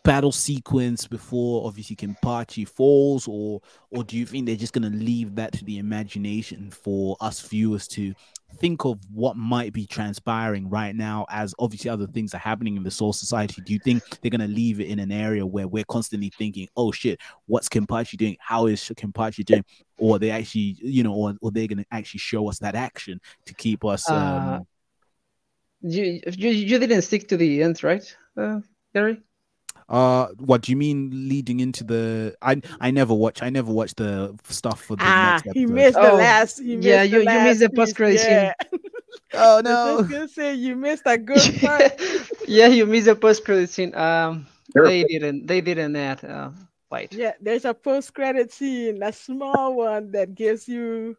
battle 0.06 0.32
sequence 0.32 1.06
before 1.06 1.66
obviously 1.66 1.96
Kenpachi 1.96 2.66
falls, 2.66 3.26
or 3.28 3.60
or 3.90 4.04
do 4.04 4.16
you 4.16 4.24
think 4.24 4.46
they're 4.46 4.56
just 4.56 4.72
gonna 4.72 4.90
leave 4.90 5.34
that 5.34 5.52
to 5.54 5.64
the 5.64 5.78
imagination 5.78 6.70
for 6.70 7.16
us 7.20 7.40
viewers 7.40 7.88
to 7.88 8.14
think 8.58 8.84
of 8.84 8.98
what 9.12 9.36
might 9.36 9.72
be 9.72 9.86
transpiring 9.86 10.70
right 10.70 10.94
now 10.94 11.26
as 11.28 11.54
obviously 11.58 11.90
other 11.90 12.06
things 12.06 12.32
are 12.32 12.38
happening 12.38 12.76
in 12.76 12.84
the 12.84 12.90
soul 12.90 13.12
society? 13.12 13.60
Do 13.62 13.72
you 13.72 13.80
think 13.80 14.02
they're 14.20 14.30
going 14.30 14.40
to 14.40 14.46
leave 14.46 14.80
it 14.80 14.86
in 14.86 15.00
an 15.00 15.10
area 15.10 15.44
where 15.44 15.66
we're 15.66 15.84
constantly 15.84 16.32
thinking 16.38 16.68
oh 16.76 16.92
shit 16.92 17.20
what's 17.46 17.68
Kenpachi 17.68 18.16
doing? 18.16 18.36
How 18.40 18.66
is 18.66 18.80
Kenpachi 18.80 19.44
doing? 19.44 19.64
Or 19.98 20.18
they 20.18 20.30
actually 20.30 20.78
you 20.80 21.02
know 21.02 21.12
or, 21.12 21.34
or 21.42 21.50
they're 21.50 21.66
going 21.66 21.78
to 21.78 21.86
actually 21.90 22.20
show 22.20 22.48
us 22.48 22.60
that 22.60 22.76
action 22.76 23.20
to 23.46 23.54
keep 23.54 23.84
us 23.84 24.08
um 24.08 24.48
Uh, 24.48 24.60
You, 25.82 26.20
you 26.24 26.50
you 26.50 26.78
didn't 26.78 27.02
stick 27.02 27.28
to 27.28 27.36
the 27.36 27.62
end, 27.62 27.82
right, 27.82 28.16
uh, 28.36 28.60
Gary? 28.94 29.20
Uh 29.88 30.26
what 30.38 30.62
do 30.62 30.72
you 30.72 30.76
mean 30.76 31.28
leading 31.28 31.60
into 31.60 31.84
the 31.84 32.34
i 32.42 32.60
i 32.80 32.90
never 32.90 33.14
watch 33.14 33.42
i 33.42 33.48
never 33.50 33.70
watch 33.72 33.94
the 33.94 34.34
stuff 34.48 34.80
for 34.82 34.96
the 34.96 35.02
Ah, 35.04 35.40
next 35.44 35.54
he 35.54 35.62
episode. 35.62 35.74
missed 35.74 35.94
the 35.94 36.10
Oh, 36.10 36.16
last. 36.16 36.58
He 36.58 36.74
yeah, 36.76 37.02
missed 37.02 37.12
you- 37.12 37.24
the 37.24 37.32
you 37.32 37.40
missed 37.44 37.60
the 37.60 37.70
post-credit 37.70 38.18
scene. 38.20 38.30
yeah. 38.30 38.52
oh 39.34 39.58
I 39.58 39.62
was 39.62 39.62
no 39.64 40.02
gonna 40.10 40.28
say 40.28 40.54
you 40.54 40.74
missed 40.76 41.02
a 41.06 41.16
good 41.30 41.42
part. 41.60 42.00
yeah, 42.48 42.66
you 42.66 42.86
missed 42.86 43.06
the 43.06 43.14
post 43.16 43.44
credit 43.44 43.70
scene. 43.70 43.94
Um, 43.94 44.46
Sure. 44.76 44.86
they 44.86 45.04
didn't. 45.04 45.46
They 45.46 45.60
didn't 45.62 45.94
add 45.96 46.24
uh, 46.24 46.50
fight. 46.90 47.12
Yeah, 47.14 47.32
there's 47.40 47.64
a 47.64 47.72
post-credit 47.72 48.52
scene, 48.52 49.02
a 49.02 49.12
small 49.12 49.74
one 49.74 50.10
that 50.12 50.34
gives 50.34 50.68
you, 50.68 51.16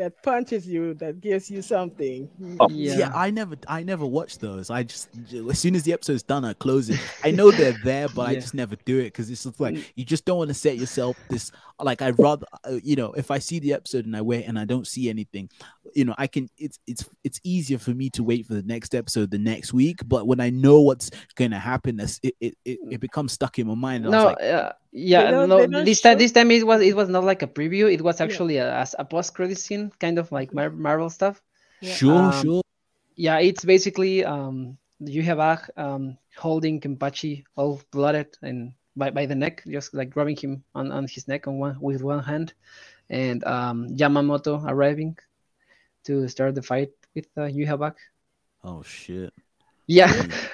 that 0.00 0.22
punches 0.22 0.66
you, 0.66 0.94
that 0.94 1.20
gives 1.20 1.50
you 1.50 1.60
something. 1.60 2.28
Oh. 2.58 2.68
yeah. 2.70 2.96
Yeah. 2.98 3.12
I 3.14 3.30
never 3.30 3.54
I 3.68 3.82
never 3.82 4.06
watch 4.06 4.38
those. 4.38 4.70
I 4.70 4.82
just 4.82 5.08
as 5.50 5.58
soon 5.58 5.74
as 5.76 5.82
the 5.82 5.92
episode's 5.92 6.22
done, 6.22 6.44
I 6.44 6.54
close 6.54 6.88
it. 6.88 6.98
I 7.22 7.30
know 7.30 7.50
they're 7.50 7.76
there, 7.84 8.08
but 8.08 8.22
I 8.22 8.34
just 8.34 8.54
never 8.54 8.76
do 8.86 8.98
it 8.98 9.04
because 9.12 9.30
it's 9.30 9.44
just 9.44 9.60
like 9.60 9.74
Mm. 9.74 9.84
you 9.96 10.04
just 10.04 10.24
don't 10.24 10.38
want 10.38 10.48
to 10.48 10.54
set 10.54 10.78
yourself 10.78 11.16
this 11.28 11.52
like 11.82 12.02
I'd 12.02 12.18
rather 12.18 12.46
uh, 12.64 12.78
you 12.82 12.96
know 12.96 13.12
if 13.12 13.30
I 13.30 13.38
see 13.38 13.58
the 13.58 13.72
episode 13.74 14.04
and 14.06 14.16
I 14.16 14.20
wait 14.22 14.44
and 14.46 14.58
I 14.58 14.64
don't 14.64 14.86
see 14.86 15.08
anything, 15.10 15.48
you 15.94 16.04
know 16.06 16.14
I 16.18 16.26
can 16.26 16.48
it's 16.58 16.78
it's 16.86 17.04
it's 17.24 17.40
easier 17.44 17.78
for 17.78 17.90
me 17.92 18.08
to 18.10 18.22
wait 18.22 18.46
for 18.46 18.54
the 18.54 18.62
next 18.62 18.94
episode 18.94 19.30
the 19.30 19.38
next 19.38 19.72
week. 19.74 20.00
But 20.06 20.26
when 20.26 20.40
I 20.40 20.50
know 20.50 20.80
what's 20.80 21.10
going 21.36 21.50
to 21.52 21.58
happen, 21.58 21.96
that's- 21.96 22.20
it 22.22 22.34
it, 22.40 22.54
it 22.64 22.78
it 22.94 23.00
becomes 23.00 23.32
stuck 23.32 23.58
in 23.58 23.66
my 23.66 23.74
mind. 23.74 24.06
and 24.06 24.14
I 24.14 24.24
was 24.24 24.24
No, 24.24 24.28
like, 24.46 24.54
uh, 24.54 24.72
yeah, 24.92 25.30
don't- 25.30 25.48
no. 25.48 25.58
they 25.58 25.66
don't 25.66 25.84
This 25.84 26.00
time, 26.00 26.18
this 26.18 26.32
time 26.32 26.50
it 26.50 26.66
was 26.66 26.80
it 26.82 26.96
was 26.96 27.08
not 27.08 27.24
like 27.24 27.42
a 27.42 27.46
preview. 27.46 27.92
It 27.92 28.02
was 28.02 28.18
Yeah. 28.20 28.26
actually 28.26 28.56
a, 28.58 28.86
a 28.98 29.04
post 29.04 29.34
credit 29.34 29.58
scene, 29.58 29.90
kind 30.00 30.18
of 30.18 30.30
like 30.32 30.52
Mar- 30.54 30.70
Marvel 30.70 31.10
stuff. 31.10 31.40
Yeah. 31.80 31.94
sure, 31.94 32.18
Um, 32.18 32.42
sure. 32.42 32.62
Yeah, 33.16 33.38
it's 33.38 33.64
basically 33.64 34.24
um 34.24 34.76
you 34.98 35.22
have 35.22 35.38
Ag 35.40 35.70
um 35.76 36.18
holding 36.36 36.80
Kenpachi 36.80 37.44
all 37.56 37.80
blooded 37.90 38.36
and 38.42 38.72
by, 38.96 39.10
by 39.10 39.26
the 39.26 39.34
neck, 39.34 39.62
just 39.66 39.94
like 39.94 40.10
grabbing 40.10 40.36
him 40.36 40.64
on, 40.74 40.90
on 40.92 41.06
his 41.06 41.28
neck 41.28 41.46
on 41.46 41.58
one 41.58 41.76
with 41.80 42.02
one 42.02 42.22
hand, 42.22 42.52
and 43.08 43.44
um 43.44 43.88
Yamamoto 43.96 44.64
arriving 44.66 45.16
to 46.04 46.28
start 46.28 46.54
the 46.54 46.62
fight 46.62 46.90
with 47.14 47.26
uh, 47.36 47.42
Yuhabak. 47.42 47.94
Oh 48.64 48.82
shit. 48.82 49.32
Yeah, 49.90 50.12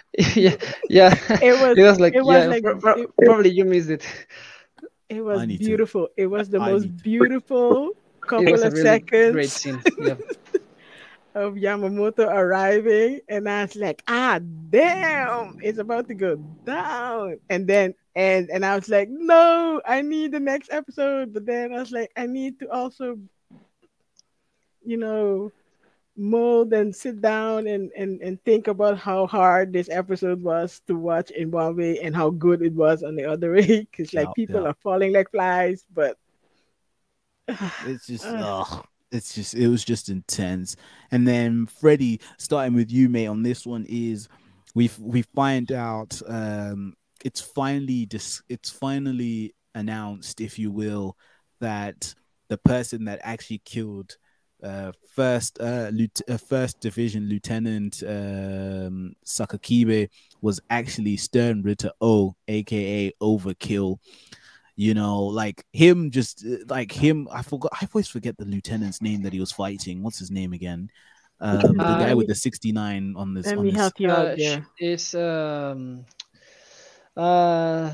yeah, 0.34 0.56
yeah. 0.88 1.12
It 1.42 1.54
was, 1.60 1.76
It 1.76 1.82
was 1.84 2.00
like 2.00 2.14
it 2.14 2.24
was 2.24 2.42
yeah, 2.44 2.48
like- 2.48 2.62
pro- 2.64 2.78
pro- 2.80 3.02
it- 3.02 3.10
probably 3.24 3.50
you 3.50 3.64
missed 3.66 3.90
it. 3.90 4.04
it 5.10 5.20
was 5.20 5.40
I 5.40 5.44
need 5.46 5.58
to- 5.60 5.64
beautiful. 5.66 6.08
It 6.16 6.26
was 6.26 6.48
the 6.48 6.58
I 6.58 6.72
most 6.72 6.84
need 6.84 6.96
to- 6.98 7.04
beautiful 7.04 7.90
It 8.26 8.28
couple 8.28 8.52
was 8.52 8.62
a 8.64 8.68
of 8.68 8.72
really 8.72 8.82
seconds 8.90 9.32
great 9.38 9.50
scene. 9.50 9.80
Yeah. 10.00 10.16
of 11.36 11.54
Yamamoto 11.60 12.24
arriving, 12.26 13.20
and 13.28 13.46
I 13.46 13.62
was 13.68 13.76
like, 13.76 14.00
ah, 14.08 14.40
damn, 14.70 15.58
it's 15.62 15.76
about 15.78 16.08
to 16.08 16.14
go 16.16 16.36
down. 16.64 17.36
And 17.52 17.66
then, 17.68 17.92
and 18.16 18.48
and 18.48 18.64
I 18.64 18.74
was 18.74 18.88
like, 18.88 19.08
no, 19.12 19.82
I 19.84 20.00
need 20.00 20.32
the 20.32 20.40
next 20.40 20.72
episode. 20.72 21.34
But 21.36 21.44
then 21.44 21.74
I 21.76 21.78
was 21.84 21.92
like, 21.92 22.10
I 22.16 22.24
need 22.24 22.58
to 22.60 22.72
also, 22.72 23.20
you 24.82 24.96
know, 24.96 25.52
mold 26.16 26.72
and 26.72 26.94
sit 26.94 27.20
down 27.20 27.66
and 27.66 27.90
and 27.96 28.20
and 28.22 28.42
think 28.44 28.68
about 28.68 28.98
how 28.98 29.26
hard 29.26 29.72
this 29.72 29.88
episode 29.90 30.42
was 30.42 30.80
to 30.86 30.94
watch 30.96 31.30
in 31.30 31.50
one 31.50 31.76
way 31.76 32.00
and 32.00 32.16
how 32.16 32.30
good 32.30 32.62
it 32.62 32.72
was 32.74 33.02
on 33.02 33.16
the 33.16 33.24
other 33.24 33.52
way. 33.52 33.80
Because 33.90 34.14
like 34.14 34.32
Yeah, 34.32 34.34
people 34.34 34.66
yeah. 34.66 34.66
are 34.66 34.76
falling 34.82 35.12
like 35.12 35.30
flies, 35.30 35.84
but 35.94 36.18
It's 37.80 38.06
just, 38.06 38.34
it's 39.10 39.34
just, 39.34 39.54
it 39.54 39.68
was 39.68 39.84
just 39.84 40.08
intense. 40.08 40.76
And 41.10 41.26
then 41.26 41.66
Freddie, 41.66 42.20
starting 42.38 42.74
with 42.74 42.90
you, 42.90 43.08
mate, 43.08 43.26
on 43.26 43.42
this 43.42 43.66
one 43.66 43.86
is 43.88 44.28
we 44.74 44.90
we 45.00 45.22
find 45.34 45.72
out 45.72 46.20
um 46.28 46.94
it's 47.24 47.40
finally 47.40 48.06
dis- 48.06 48.42
it's 48.48 48.70
finally 48.70 49.54
announced, 49.74 50.40
if 50.40 50.58
you 50.58 50.70
will, 50.70 51.16
that 51.60 52.14
the 52.48 52.58
person 52.58 53.04
that 53.06 53.20
actually 53.22 53.58
killed 53.64 54.16
uh 54.62 54.90
first 55.14 55.60
uh, 55.60 55.90
lieu- 55.92 56.08
uh 56.28 56.36
first 56.38 56.80
division 56.80 57.28
lieutenant 57.28 58.02
um 58.06 59.12
Sasakibe 59.24 60.08
was 60.40 60.60
actually 60.70 61.16
Stern 61.16 61.62
Ritter 61.62 61.90
O 62.00 62.34
aka 62.48 63.12
Overkill 63.20 63.98
you 64.78 64.92
know, 64.92 65.22
like 65.24 65.64
him, 65.72 66.10
just 66.10 66.44
uh, 66.44 66.56
like 66.68 66.92
him. 66.92 67.28
I 67.32 67.40
forgot. 67.40 67.72
I 67.80 67.88
always 67.94 68.08
forget 68.08 68.36
the 68.36 68.44
lieutenant's 68.44 69.00
name 69.00 69.22
that 69.22 69.32
he 69.32 69.40
was 69.40 69.50
fighting. 69.50 70.02
What's 70.02 70.18
his 70.18 70.30
name 70.30 70.52
again? 70.52 70.90
Um, 71.40 71.76
the 71.78 71.82
Uh, 71.82 71.98
guy 71.98 72.12
with 72.12 72.26
the 72.26 72.34
sixty-nine 72.34 73.14
on 73.16 73.32
this. 73.32 73.46
let 73.46 73.56
on 73.56 73.64
me 73.64 73.70
this- 73.70 73.80
help 73.80 73.94
you 73.98 74.10
Uh, 74.10 74.12
out 74.16 74.36
sh- 74.36 74.42
there. 74.42 74.66
it's 74.78 75.14
um 75.14 76.04
uh 77.16 77.90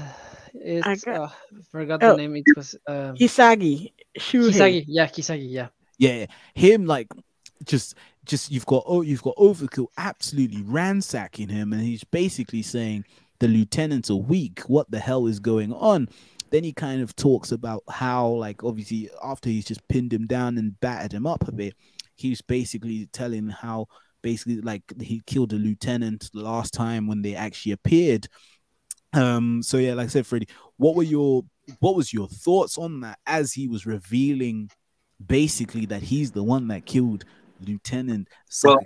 it's 0.55 1.05
got- 1.05 1.17
uh, 1.17 1.29
forgot 1.71 2.03
Oh. 2.03 2.11
the 2.13 2.17
name. 2.17 2.35
It 2.37 2.45
was 2.57 2.75
um 2.89 3.15
Hisagi, 3.15 3.93
Shuhei. 4.19 4.51
Kisagi. 4.51 4.85
Yeah, 4.89 5.07
Kisagi. 5.07 5.51
Yeah. 5.51 5.69
Yeah, 6.03 6.27
him 6.55 6.85
like 6.85 7.07
just 7.65 7.95
just 8.25 8.51
you've 8.51 8.67
got 8.67 8.83
oh 8.89 9.03
you've 9.03 9.23
got 9.23 9.37
Overkill 9.37 9.87
absolutely 9.97 10.61
ransacking 10.63 11.49
him, 11.49 11.73
and 11.73 11.81
he's 11.81 12.03
basically 12.03 12.63
saying 12.63 13.05
the 13.39 13.47
lieutenants 13.47 14.11
are 14.11 14.17
weak. 14.17 14.63
What 14.63 14.91
the 14.91 14.99
hell 14.99 15.29
is 15.29 15.39
going 15.39 15.73
on? 15.73 16.09
Then 16.51 16.65
he 16.65 16.73
kind 16.73 17.03
of 17.03 17.15
talks 17.15 17.53
about 17.53 17.85
how 17.89 18.31
like 18.31 18.65
obviously 18.65 19.11
after 19.23 19.49
he's 19.49 19.65
just 19.65 19.87
pinned 19.87 20.13
him 20.13 20.27
down 20.27 20.59
and 20.59 20.79
battered 20.81 21.13
him 21.13 21.25
up 21.25 21.47
a 21.47 21.53
bit, 21.53 21.75
he's 22.17 22.43
basically 22.43 23.07
telling 23.13 23.49
how 23.49 23.87
basically 24.23 24.61
like 24.61 24.83
he 25.01 25.23
killed 25.25 25.53
a 25.53 25.57
lieutenant 25.57 26.31
last 26.35 26.75
time 26.75 27.07
when 27.07 27.23
they 27.23 27.37
actually 27.37 27.73
appeared. 27.73 28.27
Um, 29.13 29.63
so 29.63 29.77
yeah, 29.77 29.95
like 29.95 30.07
I 30.07 30.09
said, 30.09 30.27
Freddie, 30.27 30.49
what 30.79 30.97
were 30.97 31.05
your 31.05 31.45
what 31.79 31.95
was 31.95 32.13
your 32.13 32.27
thoughts 32.27 32.77
on 32.77 33.03
that 33.03 33.21
as 33.25 33.53
he 33.53 33.69
was 33.69 33.87
revealing 33.87 34.69
basically 35.27 35.87
that 35.87 36.03
he's 36.03 36.33
the 36.33 36.43
one 36.43 36.69
that 36.69 36.87
killed 36.87 37.25
Lieutenant 37.61 38.29
Well- 38.69 38.79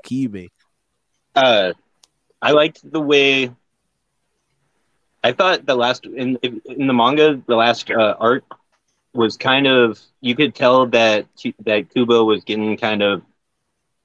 uh, 1.34 1.72
I 2.42 2.52
liked 2.52 2.90
the 2.90 3.00
way. 3.00 3.50
I 5.24 5.32
thought 5.32 5.66
the 5.66 5.74
last 5.74 6.06
in 6.06 6.36
in 6.36 6.86
the 6.86 6.92
manga, 6.92 7.42
the 7.46 7.56
last 7.56 7.90
uh, 7.90 8.14
arc 8.18 8.44
was 9.12 9.36
kind 9.36 9.66
of 9.66 9.98
you 10.20 10.36
could 10.36 10.54
tell 10.54 10.86
that 10.88 11.26
that 11.64 11.92
Kubo 11.92 12.24
was 12.24 12.44
getting 12.44 12.76
kind 12.76 13.02
of 13.02 13.22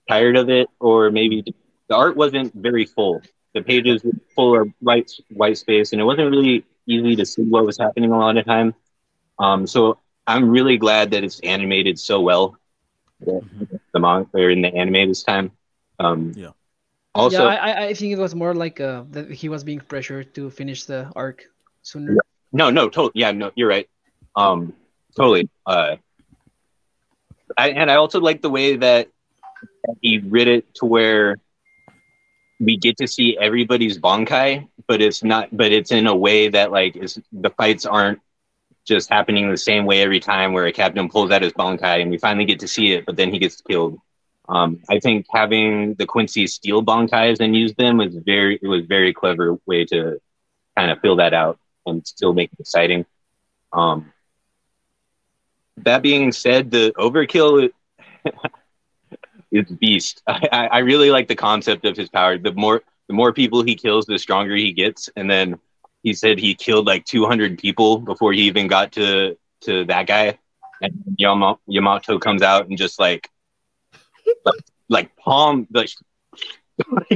tired 0.08 0.38
of 0.38 0.50
it, 0.50 0.68
or 0.80 1.12
maybe 1.12 1.44
the 1.90 1.96
art 1.96 2.16
wasn't 2.16 2.54
very 2.56 2.86
full. 2.86 3.22
The 3.54 3.62
pages 3.62 4.04
were 4.04 4.14
full 4.36 4.60
of 4.62 4.70
white 4.80 5.12
white 5.30 5.58
space, 5.58 5.92
and 5.92 6.02
it 6.02 6.06
wasn't 6.06 6.32
really 6.32 6.64
easy 6.88 7.16
to 7.18 7.26
see 7.26 7.44
what 7.44 7.66
was 7.66 7.78
happening 7.78 8.12
a 8.12 8.18
lot 8.18 8.38
of 8.38 8.46
time. 8.46 8.74
Um, 9.38 9.68
so 9.68 10.00
I'm 10.28 10.50
really 10.50 10.78
glad 10.78 11.12
that 11.12 11.24
it's 11.24 11.40
animated 11.42 12.00
so 12.00 12.22
well, 12.22 12.58
the, 13.20 13.42
the 13.94 14.00
manga 14.00 14.30
or 14.34 14.50
in 14.50 14.62
the 14.62 14.74
anime 14.74 15.08
this 15.10 15.24
time. 15.24 15.52
Um, 16.00 16.34
Yeah. 16.36 16.52
Also, 17.14 17.44
yeah, 17.44 17.50
I, 17.50 17.72
I- 17.72 17.86
I 17.88 17.94
think 17.94 18.14
it 18.14 18.20
was 18.20 18.34
more 18.34 18.54
like 18.54 18.80
uh 18.80 19.04
that 19.12 19.30
he 19.32 19.50
was 19.50 19.64
being 19.64 19.82
pressured 19.82 20.34
to 20.36 20.50
finish 20.50 20.86
the 20.86 21.12
arc 21.16 21.46
sooner. 21.82 22.18
No, 22.54 22.70
no, 22.70 22.88
totally. 22.90 23.12
Yeah, 23.16 23.32
no, 23.32 23.52
you're 23.56 23.68
right. 23.70 23.88
Um, 24.36 24.74
totally. 25.16 25.50
Uh, 25.66 25.98
I, 27.58 27.70
and 27.72 27.92
I 27.92 27.96
also 27.96 28.20
like 28.20 28.42
the 28.42 28.50
way 28.50 28.78
that 28.78 29.10
he 30.02 30.20
writ 30.20 30.48
it 30.48 30.74
to 30.76 30.86
where 30.86 31.36
we 32.60 32.78
get 32.78 32.98
to 32.98 33.08
see 33.08 33.38
everybody's 33.38 33.98
bonkai, 33.98 34.68
but 34.88 35.02
it's 35.02 35.24
not. 35.24 35.50
But 35.56 35.72
it's 35.72 35.92
in 35.92 36.08
a 36.08 36.16
way 36.16 36.50
that 36.50 36.72
like 36.72 36.96
is 36.96 37.20
the 37.32 37.50
fights 37.50 37.86
aren't 37.86 38.20
just 38.86 39.10
happening 39.10 39.50
the 39.50 39.58
same 39.58 39.86
way 39.86 40.02
every 40.02 40.20
time, 40.20 40.54
where 40.54 40.66
a 40.66 40.72
captain 40.72 41.10
pulls 41.10 41.32
out 41.32 41.42
his 41.42 41.54
bonkai 41.54 42.02
and 42.02 42.12
we 42.12 42.18
finally 42.18 42.46
get 42.46 42.60
to 42.60 42.68
see 42.68 42.94
it, 42.94 43.06
but 43.06 43.16
then 43.16 43.32
he 43.32 43.40
gets 43.40 43.62
killed. 43.62 44.00
Um, 44.50 44.80
I 44.90 45.00
think 45.00 45.28
having 45.32 45.94
the 45.96 46.06
Quincy 46.06 46.48
steal 46.48 46.84
bonkais 46.84 47.40
and 47.40 47.56
use 47.56 47.74
them 47.76 47.98
was 47.98 48.16
very 48.16 48.60
it 48.62 48.68
was 48.68 48.86
very 48.86 49.14
clever 49.14 49.58
way 49.66 49.86
to 49.86 50.20
kind 50.78 50.92
of 50.92 51.00
fill 51.00 51.18
that 51.18 51.34
out 51.34 51.60
and 51.86 52.06
still 52.06 52.34
make 52.34 52.52
it 52.52 52.60
exciting. 52.60 53.06
Um, 53.72 54.12
that 55.78 56.02
being 56.02 56.32
said, 56.32 56.72
the 56.72 56.94
overkill, 56.98 57.70
is 59.52 59.66
beast. 59.80 60.22
I, 60.28 60.48
I 60.52 60.68
I 60.68 60.78
really 60.80 61.12
like 61.12 61.28
the 61.28 61.36
concept 61.36 61.86
of 61.86 61.96
his 61.96 62.10
power. 62.10 62.38
The 62.38 62.52
more 62.54 62.82
the 63.08 63.14
more 63.14 63.34
people 63.34 63.62
he 63.62 63.76
kills, 63.76 64.06
the 64.06 64.18
stronger 64.18 64.56
he 64.56 64.72
gets. 64.72 65.10
And 65.16 65.30
then 65.30 65.60
he 66.04 66.14
said 66.14 66.40
he 66.40 66.56
killed 66.56 66.88
like 66.88 67.06
200 67.06 67.58
people 67.58 68.00
before 68.00 68.34
he 68.34 68.42
even 68.42 68.68
got 68.68 68.92
to 68.94 69.38
to 69.62 69.86
that 69.86 70.08
guy. 70.08 70.38
And 70.82 70.94
Yama, 71.18 71.58
Yamato 71.68 72.18
comes 72.18 72.42
out 72.42 72.68
and 72.68 72.78
just 72.78 73.00
like 73.00 73.30
like, 74.46 74.56
like 74.90 75.16
palm 75.16 75.68
like 75.72 75.92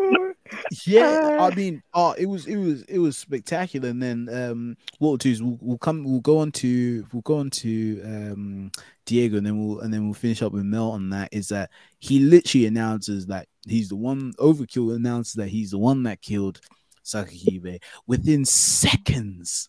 Yeah, 0.86 1.38
I 1.40 1.54
mean, 1.54 1.82
oh, 1.94 2.12
it 2.12 2.26
was 2.26 2.46
it 2.46 2.56
was 2.56 2.82
it 2.82 2.98
was 2.98 3.16
spectacular. 3.16 3.88
And 3.88 4.02
then 4.02 4.28
um, 4.32 4.76
what 4.98 5.08
we'll 5.08 5.16
do 5.18 5.30
is 5.30 5.42
we'll, 5.42 5.58
we'll 5.60 5.78
come 5.78 6.04
we'll 6.04 6.20
go 6.20 6.38
on 6.38 6.52
to 6.52 7.06
we'll 7.12 7.22
go 7.22 7.38
on 7.38 7.50
to 7.50 8.00
um 8.04 8.72
Diego, 9.06 9.36
and 9.36 9.46
then 9.46 9.58
we'll 9.58 9.80
and 9.80 9.92
then 9.92 10.04
we'll 10.04 10.14
finish 10.14 10.42
up 10.42 10.52
with 10.52 10.64
Mel 10.64 10.90
on 10.90 11.10
that. 11.10 11.28
Is 11.32 11.48
that 11.48 11.70
he 11.98 12.18
literally 12.20 12.66
announces 12.66 13.26
that 13.26 13.48
he's 13.66 13.88
the 13.88 13.96
one. 13.96 14.32
Overkill 14.34 14.94
announces 14.94 15.34
that 15.34 15.48
he's 15.48 15.70
the 15.70 15.78
one 15.78 16.02
that 16.04 16.22
killed 16.22 16.60
Sasakibe 17.04 17.82
within 18.06 18.44
seconds 18.44 19.68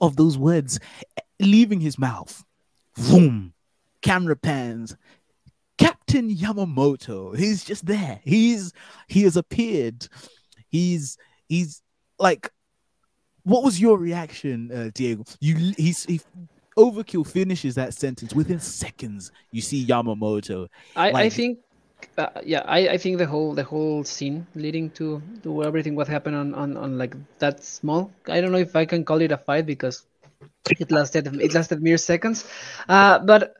of 0.00 0.16
those 0.16 0.36
words 0.38 0.78
leaving 1.40 1.80
his 1.80 1.98
mouth. 1.98 2.44
Boom, 2.96 3.54
camera 4.00 4.36
pans. 4.36 4.96
Captain 5.78 6.34
Yamamoto. 6.34 7.36
He's 7.36 7.64
just 7.64 7.86
there. 7.86 8.20
He's 8.24 8.72
he 9.08 9.22
has 9.22 9.36
appeared. 9.36 10.06
He's 10.68 11.16
he's 11.48 11.82
like 12.18 12.50
what 13.44 13.64
was 13.64 13.80
your 13.80 13.98
reaction, 13.98 14.70
uh, 14.72 14.90
Diego? 14.94 15.24
You 15.40 15.74
he's 15.76 16.04
he 16.04 16.20
overkill 16.76 17.26
finishes 17.26 17.74
that 17.74 17.94
sentence 17.94 18.34
within 18.34 18.60
seconds. 18.60 19.32
You 19.50 19.60
see 19.60 19.84
Yamamoto. 19.84 20.68
I, 20.96 21.12
I 21.12 21.28
think 21.28 21.58
uh, 22.18 22.28
yeah 22.44 22.62
I, 22.66 22.88
I 22.90 22.96
think 22.98 23.18
the 23.18 23.26
whole 23.26 23.54
the 23.54 23.64
whole 23.64 24.04
scene 24.04 24.46
leading 24.54 24.90
to 24.92 25.22
to 25.42 25.64
everything 25.64 25.94
what 25.96 26.08
happened 26.08 26.36
on, 26.36 26.54
on 26.54 26.76
on 26.76 26.98
like 26.98 27.14
that 27.38 27.62
small 27.64 28.10
I 28.28 28.40
don't 28.40 28.52
know 28.52 28.58
if 28.58 28.74
I 28.76 28.84
can 28.86 29.04
call 29.04 29.20
it 29.20 29.32
a 29.32 29.38
fight 29.38 29.66
because 29.66 30.04
it 30.80 30.90
lasted 30.90 31.26
it 31.40 31.54
lasted 31.54 31.82
mere 31.82 31.98
seconds. 31.98 32.44
Uh 32.88 33.18
but 33.20 33.54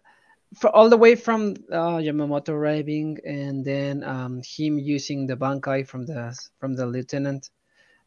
for 0.60 0.70
all 0.74 0.88
the 0.88 0.96
way 0.96 1.14
from 1.14 1.54
uh, 1.72 1.98
Yamamoto 1.98 2.50
arriving 2.50 3.18
and 3.26 3.64
then 3.64 4.02
um, 4.04 4.42
him 4.44 4.78
using 4.78 5.26
the 5.26 5.36
bankai 5.36 5.86
from 5.86 6.06
the 6.06 6.36
from 6.58 6.74
the 6.74 6.86
lieutenant 6.86 7.50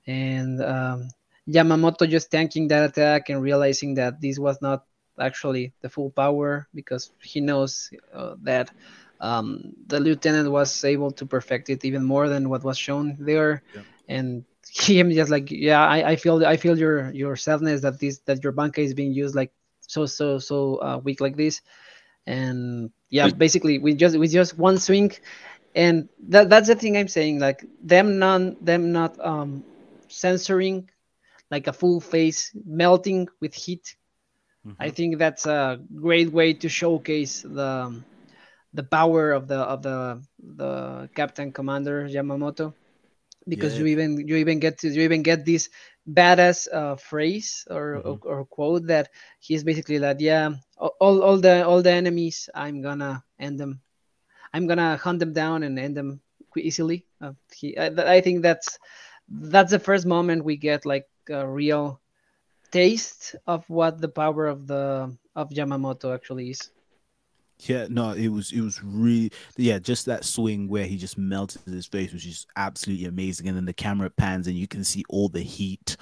and 0.07 0.61
um, 0.61 1.09
Yamamoto 1.47 2.09
just 2.09 2.31
tanking 2.31 2.67
that 2.69 2.89
attack 2.89 3.29
and 3.29 3.41
realizing 3.41 3.95
that 3.95 4.21
this 4.21 4.39
was 4.39 4.61
not 4.61 4.85
actually 5.19 5.73
the 5.81 5.89
full 5.89 6.09
power 6.11 6.67
because 6.73 7.11
he 7.21 7.41
knows 7.41 7.89
uh, 8.13 8.35
that 8.43 8.71
um, 9.19 9.73
the 9.87 9.99
lieutenant 9.99 10.51
was 10.51 10.83
able 10.83 11.11
to 11.11 11.25
perfect 11.25 11.69
it 11.69 11.85
even 11.85 12.03
more 12.03 12.29
than 12.29 12.49
what 12.49 12.63
was 12.63 12.77
shown 12.77 13.17
there. 13.19 13.63
Yeah. 13.73 13.83
and 14.07 14.45
him 14.87 15.11
just 15.11 15.31
like 15.31 15.49
yeah 15.51 15.85
I, 15.85 16.11
I 16.11 16.15
feel 16.15 16.45
I 16.45 16.57
feel 16.57 16.77
your 16.77 17.11
your 17.11 17.35
sadness 17.35 17.81
that 17.81 17.99
this 17.99 18.19
that 18.25 18.43
your 18.43 18.53
bankai 18.53 18.79
is 18.79 18.93
being 18.93 19.13
used 19.13 19.35
like 19.35 19.51
so 19.81 20.05
so 20.05 20.37
so 20.39 20.77
uh, 20.77 20.97
weak 21.03 21.21
like 21.21 21.35
this. 21.37 21.61
And 22.25 22.91
yeah 23.09 23.29
basically 23.29 23.79
we 23.79 23.93
just 23.95 24.17
we 24.17 24.27
just 24.27 24.57
one 24.57 24.77
swing. 24.77 25.11
And 25.75 26.09
that 26.29 26.49
that's 26.49 26.67
the 26.67 26.75
thing 26.75 26.97
i'm 26.97 27.07
saying 27.07 27.39
like 27.39 27.63
them 27.81 28.17
non 28.19 28.55
them 28.61 28.91
not 28.91 29.17
um 29.19 29.63
censoring 30.07 30.89
like 31.51 31.67
a 31.67 31.73
full 31.73 31.99
face 32.01 32.51
melting 32.65 33.27
with 33.41 33.53
heat. 33.53 33.95
I 34.79 34.89
think 34.89 35.17
that's 35.17 35.45
a 35.45 35.79
great 35.95 36.31
way 36.31 36.53
to 36.53 36.69
showcase 36.69 37.41
the 37.41 38.03
the 38.75 38.83
power 38.83 39.31
of 39.31 39.47
the 39.47 39.57
of 39.57 39.81
the 39.83 40.21
the 40.39 41.09
captain 41.15 41.51
commander 41.51 42.07
yamamoto 42.07 42.73
because 43.47 43.77
Yeah. 43.77 43.79
you 43.79 43.85
even 43.87 44.27
you 44.27 44.35
even 44.37 44.59
get 44.59 44.79
to 44.79 44.89
you 44.89 45.01
even 45.03 45.23
get 45.23 45.45
this 45.45 45.69
badass 46.09 46.67
uh, 46.71 46.95
phrase 46.95 47.65
or, 47.69 47.95
Mhm. 47.95 48.17
or 48.23 48.39
or 48.39 48.45
quote 48.45 48.87
that 48.87 49.09
he's 49.39 49.63
basically 49.63 49.99
like 49.99 50.17
yeah 50.19 50.51
all 50.77 51.21
all 51.23 51.37
the 51.39 51.65
all 51.65 51.81
the 51.81 51.91
enemies 51.91 52.49
i'm 52.55 52.81
gonna 52.81 53.23
end 53.39 53.59
them 53.59 53.81
i'm 54.53 54.67
gonna 54.67 54.97
hunt 54.97 55.19
them 55.19 55.33
down 55.33 55.63
and 55.63 55.79
end 55.79 55.95
them 55.95 56.21
easily 56.57 57.05
uh, 57.21 57.33
he 57.55 57.77
I, 57.77 58.17
I 58.17 58.21
think 58.21 58.41
that's 58.43 58.79
that's 59.29 59.71
the 59.71 59.79
first 59.79 60.05
moment 60.05 60.45
we 60.45 60.57
get 60.57 60.85
like 60.85 61.07
a 61.29 61.47
real 61.47 61.99
taste 62.71 63.35
of 63.47 63.67
what 63.69 63.99
the 64.01 64.09
power 64.09 64.47
of 64.47 64.67
the 64.67 65.15
of 65.35 65.49
yamamoto 65.49 66.13
actually 66.13 66.49
is 66.51 66.69
Yeah, 67.59 67.87
no, 67.89 68.11
it 68.11 68.27
was 68.27 68.51
it 68.51 68.61
was 68.61 68.83
really 68.83 69.31
yeah, 69.55 69.79
just 69.79 70.05
that 70.07 70.25
swing 70.25 70.67
where 70.67 70.85
he 70.85 70.97
just 70.97 71.17
melted 71.17 71.61
his 71.65 71.85
face 71.85 72.11
was 72.11 72.23
just 72.23 72.47
absolutely 72.57 73.05
amazing. 73.05 73.47
And 73.47 73.55
then 73.55 73.65
the 73.65 73.73
camera 73.73 74.09
pans 74.09 74.47
and 74.47 74.57
you 74.57 74.67
can 74.67 74.83
see 74.83 75.03
all 75.09 75.29
the 75.29 75.41
heat, 75.41 75.95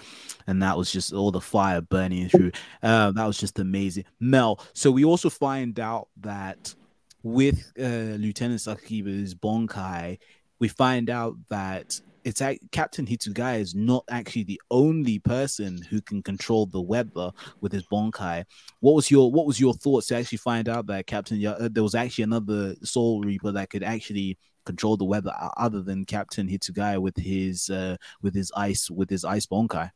and 0.48 0.62
that 0.63 0.78
was 0.78 0.92
just 0.92 1.13
all 1.13 1.32
the 1.32 1.42
fire 1.42 1.82
burning 1.82 2.30
through. 2.30 2.52
Uh, 2.82 3.12
that 3.12 3.26
was 3.26 3.38
just 3.38 3.60
amazing. 3.60 4.04
Mel. 4.20 4.60
So 4.74 4.92
we 4.92 5.06
also 5.06 5.30
find 5.30 5.80
out 5.80 6.10
that 6.22 6.74
with 7.22 7.72
uh, 7.80 8.18
Lieutenant 8.18 8.60
Sasakibe's 8.60 9.34
Bonkai, 9.34 10.20
we 10.60 10.68
find 10.68 11.10
out 11.10 11.36
that 11.50 12.00
it's 12.24 12.42
ac 12.42 12.60
Captain 12.72 13.06
Hitsugaya 13.06 13.60
is 13.60 13.76
not 13.76 14.04
actually 14.10 14.44
the 14.44 14.62
only 14.72 15.20
person 15.20 15.82
who 15.90 16.02
can 16.02 16.22
control 16.24 16.66
the 16.66 16.82
weather 16.82 17.32
with 17.62 17.72
his 17.72 17.86
Bonkai 17.86 18.46
what 18.80 18.96
was 18.96 19.10
your 19.10 19.32
what 19.32 19.46
was 19.46 19.60
your 19.60 19.74
thoughts 19.74 20.08
to 20.08 20.18
actually 20.18 20.38
find 20.38 20.70
out 20.70 20.88
that 20.88 21.08
Captain 21.08 21.44
uh, 21.46 21.70
there 21.72 21.84
was 21.84 21.96
actually 21.96 22.24
another 22.24 22.76
Soul 22.84 23.22
Reaper 23.22 23.52
that 23.52 23.70
could 23.70 23.84
actually 23.84 24.38
control 24.66 24.96
the 24.96 25.06
weather 25.06 25.34
other 25.58 25.82
than 25.82 26.06
Captain 26.06 26.48
Hitsugaya 26.48 27.00
with 27.00 27.18
his 27.18 27.70
uh 27.70 27.98
with 28.22 28.34
his 28.34 28.52
ice 28.56 28.90
with 28.90 29.10
his 29.10 29.26
ice 29.26 29.46
bonkai. 29.46 29.92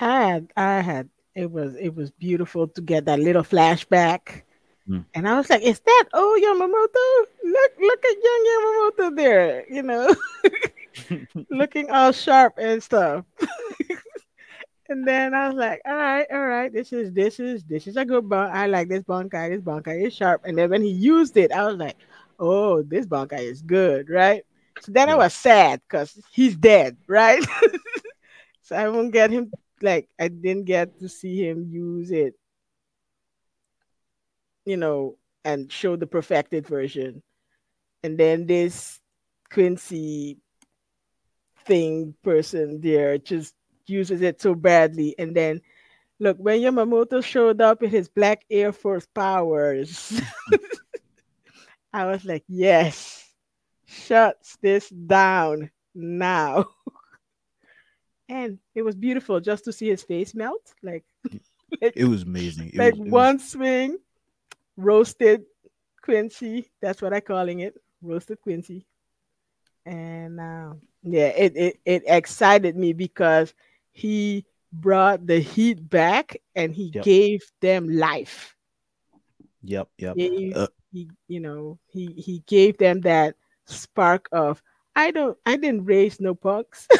I 0.00 0.22
had, 0.22 0.52
I 0.56 0.80
had, 0.80 1.08
it 1.34 1.50
was, 1.50 1.74
it 1.74 1.94
was 1.94 2.10
beautiful 2.10 2.68
to 2.68 2.80
get 2.80 3.06
that 3.06 3.18
little 3.18 3.42
flashback. 3.42 4.42
Mm. 4.88 5.04
And 5.14 5.28
I 5.28 5.36
was 5.36 5.50
like, 5.50 5.62
is 5.62 5.80
that 5.80 6.04
oh 6.14 6.40
Yamamoto? 6.42 7.50
Look, 7.50 7.72
look 7.80 8.04
at 8.04 8.16
young 8.22 9.10
Yamamoto 9.10 9.16
there, 9.16 9.72
you 9.72 9.82
know, 9.82 10.14
looking 11.50 11.90
all 11.90 12.12
sharp 12.12 12.54
and 12.58 12.82
stuff. 12.82 13.24
and 14.88 15.06
then 15.06 15.34
I 15.34 15.48
was 15.48 15.56
like, 15.56 15.80
all 15.86 15.94
right, 15.94 16.26
all 16.32 16.46
right, 16.46 16.72
this 16.72 16.92
is 16.92 17.12
this 17.12 17.40
is 17.40 17.64
this 17.64 17.86
is 17.86 17.96
a 17.96 18.04
good 18.04 18.28
bon. 18.28 18.50
I 18.52 18.66
like 18.66 18.88
this 18.88 19.04
bonkai. 19.04 19.50
This 19.50 19.62
bonkai 19.62 20.06
is 20.06 20.14
sharp. 20.14 20.42
And 20.44 20.56
then 20.56 20.70
when 20.70 20.82
he 20.82 20.90
used 20.90 21.36
it, 21.36 21.52
I 21.52 21.64
was 21.64 21.76
like, 21.76 21.96
oh, 22.38 22.82
this 22.82 23.06
bonkai 23.06 23.40
is 23.40 23.62
good, 23.62 24.08
right? 24.08 24.44
So 24.80 24.92
then 24.92 25.08
I 25.08 25.14
was 25.14 25.34
sad 25.34 25.80
because 25.88 26.18
he's 26.30 26.56
dead, 26.56 26.96
right? 27.06 27.44
so 28.62 28.76
I 28.76 28.88
won't 28.88 29.12
get 29.12 29.30
him 29.30 29.50
like 29.82 30.08
I 30.18 30.28
didn't 30.28 30.64
get 30.64 30.98
to 31.00 31.08
see 31.08 31.46
him 31.46 31.68
use 31.70 32.10
it, 32.10 32.34
you 34.64 34.76
know, 34.76 35.16
and 35.44 35.70
show 35.70 35.96
the 35.96 36.06
perfected 36.06 36.66
version. 36.66 37.22
And 38.02 38.16
then 38.18 38.46
this 38.46 39.00
Quincy 39.50 40.38
thing 41.68 42.14
person 42.24 42.80
there 42.80 43.18
just 43.18 43.54
uses 43.86 44.22
it 44.22 44.40
so 44.40 44.54
badly. 44.54 45.14
And 45.18 45.36
then 45.36 45.60
look, 46.18 46.36
when 46.38 46.60
Yamamoto 46.60 47.22
showed 47.22 47.60
up 47.60 47.80
with 47.80 47.92
his 47.92 48.08
Black 48.08 48.44
Air 48.50 48.72
Force 48.72 49.06
powers, 49.06 50.20
I 51.92 52.06
was 52.06 52.24
like, 52.24 52.44
yes, 52.48 53.32
shuts 53.86 54.56
this 54.62 54.88
down 54.90 55.70
now. 55.94 56.66
and 58.28 58.58
it 58.74 58.82
was 58.82 58.94
beautiful 58.96 59.40
just 59.40 59.64
to 59.64 59.72
see 59.72 59.88
his 59.88 60.02
face 60.02 60.34
melt. 60.34 60.74
Like, 60.82 61.04
like, 61.82 61.94
It 61.96 62.04
was 62.06 62.22
amazing. 62.22 62.68
It 62.70 62.76
like 62.76 62.94
was- 62.94 63.00
it 63.00 63.04
was- 63.04 63.12
one 63.12 63.38
swing, 63.38 63.98
roasted 64.76 65.44
Quincy. 66.02 66.70
That's 66.80 67.00
what 67.02 67.14
I'm 67.14 67.22
calling 67.22 67.60
it, 67.60 67.80
roasted 68.02 68.40
Quincy. 68.42 68.86
And 69.86 70.38
uh, 70.40 70.74
yeah, 71.12 71.28
it, 71.28 71.56
it 71.56 71.80
it 71.84 72.02
excited 72.06 72.76
me 72.76 72.92
because 72.92 73.54
he 73.92 74.44
brought 74.72 75.26
the 75.26 75.40
heat 75.40 75.88
back 75.88 76.36
and 76.54 76.74
he 76.74 76.90
Yep. 76.90 77.04
gave 77.04 77.42
them 77.60 77.88
life. 77.88 78.54
Yep, 79.62 79.88
yep. 79.98 80.16
Gave, 80.16 80.56
Uh, 80.56 80.68
he 80.92 81.10
you 81.28 81.40
know 81.40 81.78
he 81.88 82.12
he 82.16 82.42
gave 82.46 82.78
them 82.78 83.00
that 83.02 83.34
spark 83.66 84.28
of 84.32 84.62
I 84.96 85.10
don't 85.10 85.36
I 85.46 85.56
didn't 85.56 85.84
raise 85.84 86.20
no 86.20 86.34
punks. 86.34 86.86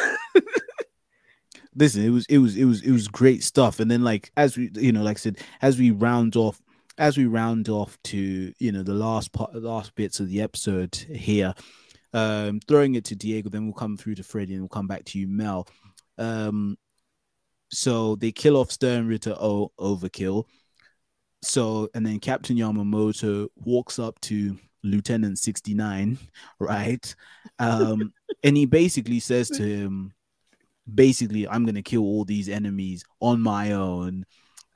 listen 1.74 2.04
it 2.04 2.10
was 2.10 2.26
it 2.28 2.38
was 2.38 2.56
it 2.56 2.64
was 2.64 2.82
it 2.82 2.90
was 2.92 3.08
great 3.08 3.42
stuff 3.42 3.80
and 3.80 3.90
then 3.90 4.02
like 4.02 4.30
as 4.36 4.56
we 4.56 4.70
you 4.74 4.92
know 4.92 5.02
like 5.02 5.16
i 5.16 5.20
said 5.20 5.38
as 5.62 5.78
we 5.78 5.90
round 5.90 6.36
off 6.36 6.60
as 6.98 7.16
we 7.16 7.24
round 7.26 7.68
off 7.68 7.98
to 8.02 8.52
you 8.58 8.72
know 8.72 8.82
the 8.82 8.94
last 8.94 9.32
part 9.32 9.54
last 9.54 9.94
bits 9.94 10.20
of 10.20 10.28
the 10.28 10.40
episode 10.40 10.94
here 10.94 11.54
um 12.14 12.60
throwing 12.66 12.94
it 12.94 13.04
to 13.04 13.14
diego 13.14 13.48
then 13.48 13.64
we'll 13.64 13.74
come 13.74 13.96
through 13.96 14.14
to 14.14 14.22
freddie 14.22 14.54
and 14.54 14.62
we'll 14.62 14.68
come 14.68 14.86
back 14.86 15.04
to 15.04 15.18
you 15.18 15.28
mel 15.28 15.66
um 16.16 16.76
so 17.70 18.16
they 18.16 18.32
kill 18.32 18.56
off 18.56 18.70
stern 18.70 19.06
ritter 19.06 19.34
o 19.38 19.70
overkill 19.78 20.44
so 21.42 21.88
and 21.94 22.04
then 22.04 22.18
Captain 22.18 22.56
Yamamoto 22.56 23.48
walks 23.56 23.98
up 23.98 24.20
to 24.22 24.58
Lieutenant 24.82 25.38
69, 25.38 26.18
right? 26.58 27.14
Um, 27.58 28.12
and 28.44 28.56
he 28.56 28.66
basically 28.66 29.20
says 29.20 29.48
to 29.50 29.62
him, 29.62 30.12
basically, 30.92 31.46
I'm 31.46 31.64
gonna 31.64 31.82
kill 31.82 32.02
all 32.02 32.24
these 32.24 32.48
enemies 32.48 33.04
on 33.20 33.40
my 33.40 33.72
own. 33.72 34.24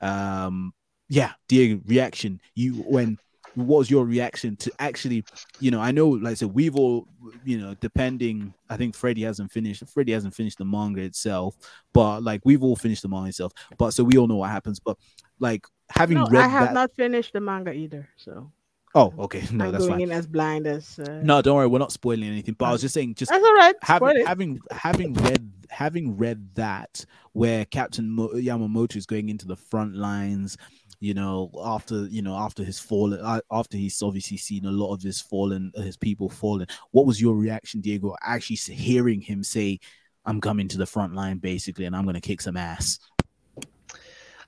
Um, 0.01 0.73
yeah, 1.09 1.33
Diego, 1.47 1.81
reaction. 1.85 2.41
You 2.55 2.75
when 2.75 3.17
was 3.55 3.89
your 3.89 4.05
reaction 4.05 4.55
to 4.57 4.71
actually, 4.79 5.23
you 5.59 5.71
know, 5.71 5.79
I 5.79 5.91
know, 5.91 6.09
like 6.09 6.31
I 6.31 6.33
said, 6.35 6.53
we've 6.53 6.75
all, 6.75 7.07
you 7.43 7.57
know, 7.59 7.75
depending, 7.79 8.53
I 8.69 8.77
think 8.77 8.95
Freddie 8.95 9.23
hasn't 9.23 9.51
finished, 9.51 9.83
Freddie 9.87 10.13
hasn't 10.13 10.33
finished 10.33 10.57
the 10.57 10.65
manga 10.65 11.01
itself, 11.01 11.55
but 11.93 12.23
like 12.23 12.41
we've 12.45 12.63
all 12.63 12.75
finished 12.75 13.01
the 13.03 13.09
manga 13.09 13.29
itself, 13.29 13.53
but 13.77 13.91
so 13.91 14.03
we 14.03 14.17
all 14.17 14.27
know 14.27 14.37
what 14.37 14.49
happens. 14.49 14.79
But 14.79 14.97
like 15.39 15.65
having 15.89 16.17
No, 16.17 16.27
read 16.27 16.43
I 16.43 16.47
have 16.47 16.69
that, 16.69 16.73
not 16.73 16.95
finished 16.95 17.33
the 17.33 17.41
manga 17.41 17.71
either, 17.71 18.09
so 18.17 18.51
oh, 18.95 19.13
okay, 19.19 19.43
no, 19.51 19.65
I'm 19.65 19.71
that's 19.71 19.83
going 19.85 19.93
fine. 19.99 20.01
in 20.01 20.11
as 20.11 20.27
blind 20.27 20.67
as. 20.67 20.99
Uh, 20.99 21.19
No, 21.23 21.41
don't 21.41 21.55
worry, 21.55 21.67
we're 21.67 21.79
not 21.79 21.91
spoiling 21.91 22.23
anything. 22.29 22.55
But 22.57 22.65
I 22.65 22.71
was 22.71 22.81
just 22.81 22.93
saying, 22.93 23.15
just 23.15 23.31
that's 23.31 23.43
all 23.43 23.53
right. 23.55 23.75
having 23.81 24.07
Spoil 24.09 24.17
it. 24.21 24.27
having 24.27 24.59
having 24.71 25.13
read 25.13 25.51
having 25.69 26.17
read 26.17 26.53
that 26.55 27.05
where 27.31 27.65
Captain 27.65 28.09
Mo- 28.09 28.29
Yamamoto 28.35 28.95
is 28.95 29.05
going 29.07 29.29
into 29.29 29.47
the 29.47 29.55
front 29.55 29.95
lines, 29.95 30.55
you 30.99 31.13
know, 31.15 31.49
after 31.63 32.05
you 32.07 32.21
know 32.21 32.35
after 32.35 32.63
his 32.63 32.79
fallen 32.79 33.19
uh, 33.21 33.41
after 33.51 33.77
he's 33.77 34.01
obviously 34.03 34.37
seen 34.37 34.65
a 34.65 34.71
lot 34.71 34.93
of 34.93 35.01
his 35.01 35.19
fallen 35.21 35.71
uh, 35.77 35.81
his 35.81 35.97
people 35.97 36.29
fallen. 36.29 36.67
What 36.91 37.05
was 37.05 37.19
your 37.21 37.35
reaction, 37.35 37.81
Diego? 37.81 38.15
Actually 38.21 38.57
hearing 38.75 39.19
him 39.21 39.43
say, 39.43 39.79
"I'm 40.25 40.39
coming 40.39 40.67
to 40.69 40.77
the 40.77 40.85
front 40.85 41.15
line, 41.15 41.39
basically, 41.39 41.85
and 41.85 41.95
I'm 41.95 42.03
going 42.03 42.13
to 42.15 42.21
kick 42.21 42.41
some 42.41 42.57
ass." 42.57 42.99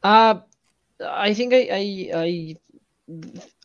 Uh, 0.03 0.39
I 1.03 1.33
think 1.33 1.53
I, 1.53 1.67
I, 1.71 2.09
I, 2.13 2.55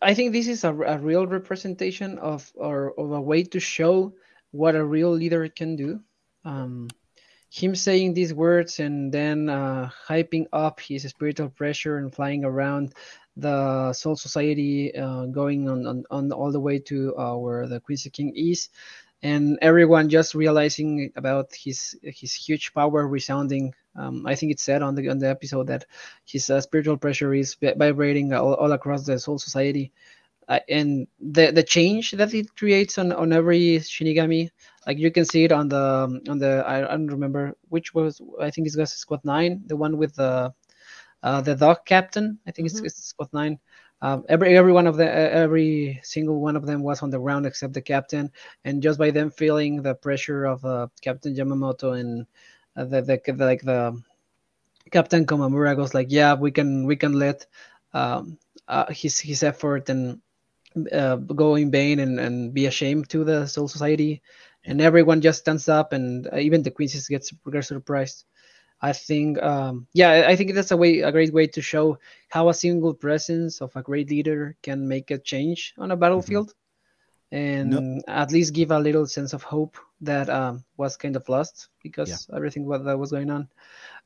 I 0.03 0.15
think 0.15 0.33
this 0.33 0.49
is 0.49 0.65
a, 0.65 0.75
a 0.75 0.99
real 0.99 1.27
representation 1.27 2.19
of 2.19 2.51
or 2.55 2.93
of 2.99 3.13
a 3.13 3.21
way 3.21 3.43
to 3.45 3.61
show 3.61 4.15
what 4.51 4.75
a 4.75 4.85
real 4.85 5.11
leader 5.11 5.49
can 5.49 5.77
do. 5.77 6.01
Um, 6.45 6.89
him 7.51 7.75
saying 7.75 8.15
these 8.15 8.33
words 8.33 8.79
and 8.79 9.13
then 9.13 9.49
uh, 9.49 9.91
hyping 10.09 10.47
up 10.53 10.79
his 10.81 11.03
spiritual 11.03 11.49
pressure 11.49 11.99
and 11.99 12.15
flying 12.15 12.45
around 12.45 12.95
the 13.37 13.93
Soul 13.93 14.17
Society, 14.17 14.95
uh, 14.95 15.27
going 15.27 15.69
on, 15.69 15.87
on, 15.87 16.05
on 16.11 16.33
all 16.33 16.53
the 16.53 16.61
way 16.61 16.79
to 16.79 17.17
uh, 17.17 17.37
where 17.37 17.67
the 17.67 17.81
Quincy 17.81 18.11
King 18.11 18.33
is, 18.37 18.69
and 19.23 19.59
everyone 19.63 20.09
just 20.09 20.35
realizing 20.35 21.13
about 21.17 21.55
his 21.55 21.99
his 22.03 22.35
huge 22.35 22.73
power 22.75 23.07
resounding. 23.07 23.75
Um, 23.97 24.27
I 24.27 24.35
think 24.35 24.53
it 24.53 24.61
said 24.61 24.83
on 24.83 24.95
the 24.95 25.09
on 25.09 25.19
the 25.19 25.29
episode 25.29 25.67
that 25.69 25.85
his 26.25 26.49
uh, 26.51 26.61
spiritual 26.61 26.97
pressure 26.97 27.35
is 27.35 27.57
vibrating 27.61 28.33
all, 28.33 28.55
all 28.55 28.73
across 28.73 29.05
the 29.05 29.19
Soul 29.19 29.39
Society, 29.39 29.93
uh, 30.49 30.61
and 30.69 31.07
the 31.21 31.51
the 31.53 31.63
change 31.63 32.13
that 32.13 32.35
it 32.35 32.55
creates 32.57 32.99
on, 32.99 33.13
on 33.13 33.33
every 33.33 33.79
Shinigami, 33.81 34.51
like 34.87 34.99
you 34.99 35.11
can 35.11 35.25
see 35.25 35.45
it 35.45 35.53
on 35.53 35.69
the 35.69 36.21
on 36.29 36.39
the 36.39 36.65
I, 36.67 36.79
I 36.87 36.91
don't 36.97 37.07
remember 37.09 37.55
which 37.69 37.95
was 37.95 38.21
I 38.41 38.51
think 38.51 38.67
it's 38.67 38.77
got 38.77 38.89
Squad 38.89 39.21
Nine, 39.25 39.63
the 39.67 39.77
one 39.77 39.97
with 39.99 40.15
the 40.17 40.53
uh, 41.23 41.41
the 41.41 41.55
dog 41.55 41.79
captain. 41.87 42.39
I 42.47 42.51
think 42.53 42.67
Mhm. 42.67 42.71
it's, 42.71 42.81
it's 42.83 43.05
Squad 43.05 43.29
Nine. 43.33 43.59
Um, 44.03 44.25
every 44.29 44.57
every 44.57 44.73
one 44.73 44.87
of 44.87 44.97
the 44.97 45.11
every 45.11 46.01
single 46.03 46.41
one 46.41 46.57
of 46.57 46.67
them 46.67 46.83
was 46.83 47.03
on 47.03 47.11
the 47.11 47.19
ground 47.19 47.47
except 47.47 47.75
the 47.75 47.83
captain, 47.83 48.31
and 48.65 48.83
just 48.83 48.99
by 48.99 49.11
them 49.11 49.31
feeling 49.31 49.83
the 49.83 49.95
pressure 49.95 50.45
of 50.47 50.65
uh, 50.65 50.89
Captain 51.03 51.35
Yamamoto 51.35 51.99
and 51.99 52.27
uh, 52.77 52.85
the, 52.85 53.03
the 53.03 53.33
the 53.33 53.45
like 53.45 53.63
the 53.63 54.01
Captain 54.91 55.27
Komamura 55.27 55.77
goes 55.77 55.95
like, 55.95 56.09
yeah, 56.11 56.35
we 56.35 56.51
can 56.51 56.87
we 56.87 56.97
can 56.97 57.13
let 57.13 57.47
um, 57.93 58.39
uh, 58.69 58.87
his 58.93 59.19
his 59.19 59.43
effort 59.43 59.89
and 59.89 60.21
uh, 60.93 61.17
go 61.17 61.57
in 61.57 61.71
vain 61.71 61.99
and, 61.99 62.19
and 62.21 62.55
be 62.55 62.67
ashamed 62.67 63.09
to 63.11 63.25
the 63.25 63.47
Soul 63.47 63.69
Society, 63.69 64.23
and 64.65 64.81
everyone 64.81 65.21
just 65.21 65.41
stands 65.41 65.69
up, 65.69 65.93
and 65.93 66.29
uh, 66.33 66.37
even 66.37 66.63
the 66.63 66.71
Quincy's 66.71 67.09
gets 67.09 67.33
gets 67.51 67.69
surprised. 67.69 68.25
I 68.83 68.95
think, 68.95 69.43
um, 69.43 69.87
yeah, 69.93 70.25
I 70.27 70.37
think 70.37 70.55
that's 70.55 70.71
a 70.71 70.77
way 70.77 71.01
a 71.01 71.13
great 71.13 71.35
way 71.35 71.47
to 71.49 71.61
show 71.61 71.99
how 72.31 72.49
a 72.49 72.55
single 72.55 72.95
presence 72.95 73.61
of 73.61 73.77
a 73.77 73.83
great 73.83 74.09
leader 74.09 74.57
can 74.63 74.89
make 74.89 75.11
a 75.11 75.19
change 75.19 75.75
on 75.77 75.91
a 75.91 75.97
battlefield, 75.97 76.55
and 77.31 78.03
at 78.09 78.33
least 78.33 78.55
give 78.55 78.71
a 78.71 78.79
little 78.79 79.07
sense 79.07 79.35
of 79.35 79.43
hope 79.43 79.77
that 80.01 80.29
um, 80.31 80.65
was 80.77 80.97
kind 80.97 81.17
of 81.17 81.29
lost 81.29 81.69
because 81.83 82.29
everything 82.35 82.67
what 82.67 82.85
that 82.85 82.99
was 82.99 83.11
going 83.11 83.31
on. 83.31 83.49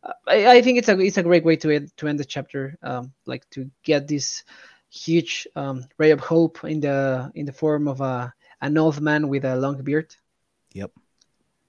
Uh, 0.02 0.12
I, 0.26 0.56
I 0.56 0.62
think 0.62 0.78
it's 0.78 0.88
a 0.88 0.98
it's 0.98 1.18
a 1.18 1.22
great 1.22 1.44
way 1.44 1.56
to 1.56 1.70
end 1.70 1.96
to 1.96 2.08
end 2.08 2.18
the 2.18 2.24
chapter, 2.24 2.76
um, 2.82 3.12
like 3.26 3.48
to 3.50 3.70
get 3.82 4.08
this 4.08 4.44
huge 4.90 5.46
um, 5.56 5.86
ray 5.98 6.10
of 6.10 6.20
hope 6.20 6.64
in 6.64 6.80
the 6.80 7.30
in 7.34 7.46
the 7.46 7.52
form 7.52 7.88
of 7.88 8.00
a 8.00 8.32
an 8.60 8.78
old 8.78 9.00
man 9.00 9.28
with 9.28 9.44
a 9.44 9.56
long 9.56 9.82
beard. 9.82 10.14
Yep. 10.72 10.90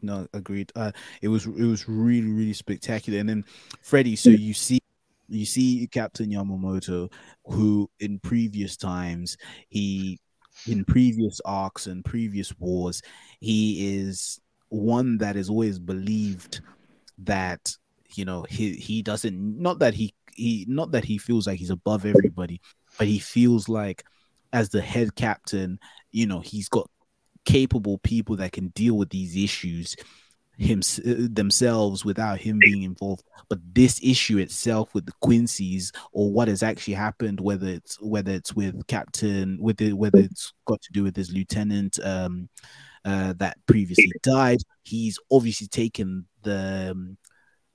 No, 0.02 0.28
agreed. 0.34 0.72
Uh, 0.76 0.92
it 1.22 1.28
was 1.28 1.46
it 1.46 1.66
was 1.66 1.88
really 1.88 2.30
really 2.30 2.54
spectacular. 2.54 3.20
And 3.20 3.30
then 3.30 3.46
Freddie, 3.82 4.16
so 4.16 4.30
you 4.30 4.54
see 4.54 4.80
you 5.28 5.46
see 5.46 5.88
Captain 5.92 6.30
Yamamoto, 6.30 7.12
who 7.46 7.90
in 8.00 8.20
previous 8.20 8.78
times 8.78 9.38
he 9.70 10.20
in 10.68 10.86
previous 10.86 11.40
arcs 11.46 11.88
and 11.88 12.04
previous 12.04 12.58
wars, 12.60 13.02
he 13.40 13.98
is 13.98 14.40
one 14.70 15.18
that 15.20 15.36
is 15.36 15.50
always 15.50 15.80
believed 15.80 16.62
that 17.20 17.76
you 18.16 18.26
know 18.26 18.46
he 18.50 18.74
he 18.74 19.02
doesn't 19.02 19.60
not 19.60 19.80
that 19.80 19.94
he 19.94 20.14
he 20.36 20.66
not 20.68 20.92
that 20.92 21.06
he 21.06 21.18
feels 21.18 21.48
like 21.48 21.60
he's 21.60 21.70
above 21.70 22.06
everybody, 22.06 22.62
but 22.98 23.08
he 23.08 23.20
feels 23.20 23.70
like 23.70 24.04
as 24.54 24.70
the 24.70 24.82
head 24.82 25.16
captain, 25.16 25.80
you 26.12 26.26
know, 26.26 26.40
he's 26.40 26.70
got 26.70 26.90
capable 27.46 27.98
people 28.00 28.36
that 28.38 28.52
can 28.52 28.70
deal 28.70 28.98
with 28.98 29.10
these 29.10 29.36
issues 29.36 29.96
him 30.58 30.82
themselves 31.04 32.06
without 32.06 32.40
him 32.40 32.60
being 32.60 32.84
involved. 32.84 33.24
But 33.50 33.60
this 33.74 34.00
issue 34.04 34.38
itself 34.38 34.94
with 34.94 35.06
the 35.06 35.14
quincy's 35.22 35.92
or 36.12 36.32
what 36.32 36.48
has 36.48 36.64
actually 36.64 36.94
happened 36.94 37.40
whether 37.40 37.68
it's 37.68 38.00
whether 38.02 38.32
it's 38.32 38.54
with 38.56 38.86
captain 38.88 39.58
with 39.60 39.82
it 39.82 39.94
whether 39.94 40.20
it's 40.20 40.54
got 40.66 40.82
to 40.82 40.92
do 40.94 41.04
with 41.04 41.16
his 41.16 41.32
lieutenant 41.32 42.00
um 42.04 42.50
uh 43.04 43.34
that 43.38 43.58
previously 43.68 44.12
died 44.24 44.60
he's 44.84 45.20
obviously 45.32 45.68
taken 45.68 46.26
the 46.44 46.90
um, 46.92 47.18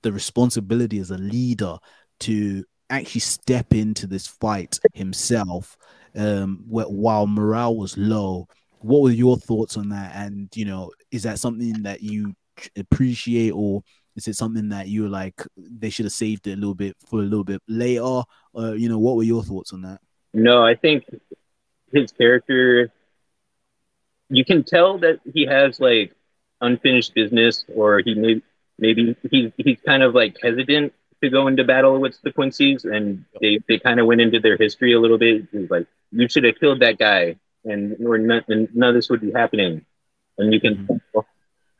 the 0.01 0.11
responsibility 0.11 0.99
as 0.99 1.11
a 1.11 1.17
leader 1.17 1.77
to 2.19 2.63
actually 2.89 3.21
step 3.21 3.73
into 3.73 4.07
this 4.07 4.27
fight 4.27 4.79
himself 4.93 5.77
um 6.15 6.57
wh- 6.67 6.89
while 6.89 7.27
morale 7.27 7.75
was 7.75 7.97
low. 7.97 8.47
What 8.79 9.01
were 9.03 9.11
your 9.11 9.37
thoughts 9.37 9.77
on 9.77 9.89
that? 9.89 10.15
And 10.15 10.49
you 10.55 10.65
know 10.65 10.91
is 11.11 11.23
that 11.23 11.39
something 11.39 11.83
that 11.83 12.01
you 12.01 12.33
appreciate 12.77 13.51
or 13.51 13.83
is 14.15 14.27
it 14.27 14.35
something 14.35 14.69
that 14.69 14.89
you're 14.89 15.09
like 15.09 15.41
they 15.55 15.89
should 15.89 16.05
have 16.05 16.11
saved 16.11 16.47
it 16.47 16.53
a 16.53 16.55
little 16.55 16.75
bit 16.75 16.95
for 17.07 17.19
a 17.19 17.23
little 17.23 17.43
bit 17.43 17.61
later 17.67 18.21
uh, 18.57 18.73
you 18.73 18.89
know 18.89 18.99
what 18.99 19.15
were 19.15 19.23
your 19.23 19.43
thoughts 19.43 19.73
on 19.73 19.81
that 19.81 19.99
No, 20.33 20.63
I 20.63 20.75
think 20.75 21.03
his 21.91 22.11
character, 22.11 22.91
you 24.29 24.45
can 24.45 24.63
tell 24.63 24.97
that 24.99 25.19
he 25.33 25.45
has 25.45 25.79
like 25.79 26.13
unfinished 26.61 27.13
business, 27.13 27.65
or 27.73 27.99
he 27.99 28.15
may 28.15 28.41
maybe 28.79 29.15
he's 29.29 29.51
he's 29.57 29.79
kind 29.85 30.03
of 30.03 30.15
like 30.15 30.37
hesitant 30.41 30.93
to 31.21 31.29
go 31.29 31.47
into 31.47 31.63
battle 31.63 31.99
with 31.99 32.17
the 32.23 32.31
Quincy's, 32.31 32.85
and 32.85 33.25
they 33.41 33.59
they 33.67 33.77
kind 33.77 33.99
of 33.99 34.07
went 34.07 34.21
into 34.21 34.39
their 34.39 34.57
history 34.57 34.93
a 34.93 34.99
little 34.99 35.17
bit. 35.17 35.47
He's 35.51 35.69
like, 35.69 35.87
you 36.11 36.29
should 36.29 36.45
have 36.45 36.59
killed 36.59 36.79
that 36.79 36.97
guy, 36.97 37.35
and 37.65 37.97
or 38.05 38.17
none, 38.17 38.43
and 38.47 38.73
none 38.73 38.89
of 38.89 38.95
this 38.95 39.09
would 39.09 39.21
be 39.21 39.31
happening. 39.31 39.85
And 40.37 40.53
you 40.53 40.61
can 40.61 40.87
tell 41.11 41.27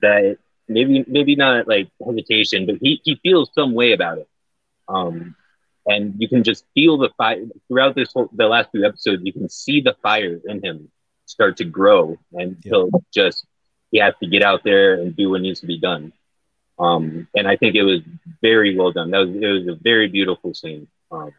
that 0.02 0.38
maybe 0.74 1.06
maybe 1.08 1.36
not 1.36 1.68
like 1.68 1.90
hesitation, 2.06 2.66
but 2.66 2.76
he 2.82 3.02
he 3.04 3.16
feels 3.24 3.50
some 3.54 3.74
way 3.74 3.92
about 3.94 4.18
it. 4.20 4.28
Um, 4.88 5.36
and 5.86 6.16
you 6.20 6.28
can 6.30 6.44
just 6.44 6.66
feel 6.74 6.98
the 6.98 7.10
fire 7.18 7.44
throughout 7.68 7.96
this 7.96 8.12
whole 8.14 8.30
the 8.34 8.48
last 8.48 8.70
few 8.72 8.86
episodes. 8.86 9.24
You 9.26 9.34
can 9.34 9.50
see 9.50 9.82
the 9.82 9.96
fire 10.02 10.40
in 10.46 10.64
him 10.64 10.92
start 11.26 11.58
to 11.58 11.66
grow, 11.66 12.18
and 12.34 12.58
Yeah. 12.64 12.70
he'll 12.72 12.90
just 13.14 13.46
he 13.92 14.00
has 14.00 14.14
to 14.22 14.28
get 14.28 14.44
out 14.44 14.64
there 14.64 14.94
and 14.96 15.16
do 15.16 15.30
what 15.32 15.42
needs 15.42 15.60
to 15.62 15.68
be 15.68 15.80
done. 15.80 16.14
Um, 16.80 17.28
and 17.36 17.48
I 17.48 17.58
think 17.58 17.76
it 17.76 17.84
was 17.84 18.02
very 18.42 18.76
well 18.78 18.92
done. 18.92 19.12
That 19.12 19.20
was 19.26 19.36
it 19.36 19.48
was 19.48 19.68
a 19.68 19.80
very 19.82 20.08
beautiful 20.08 20.54
scene. 20.54 20.88
Um, 21.12 21.32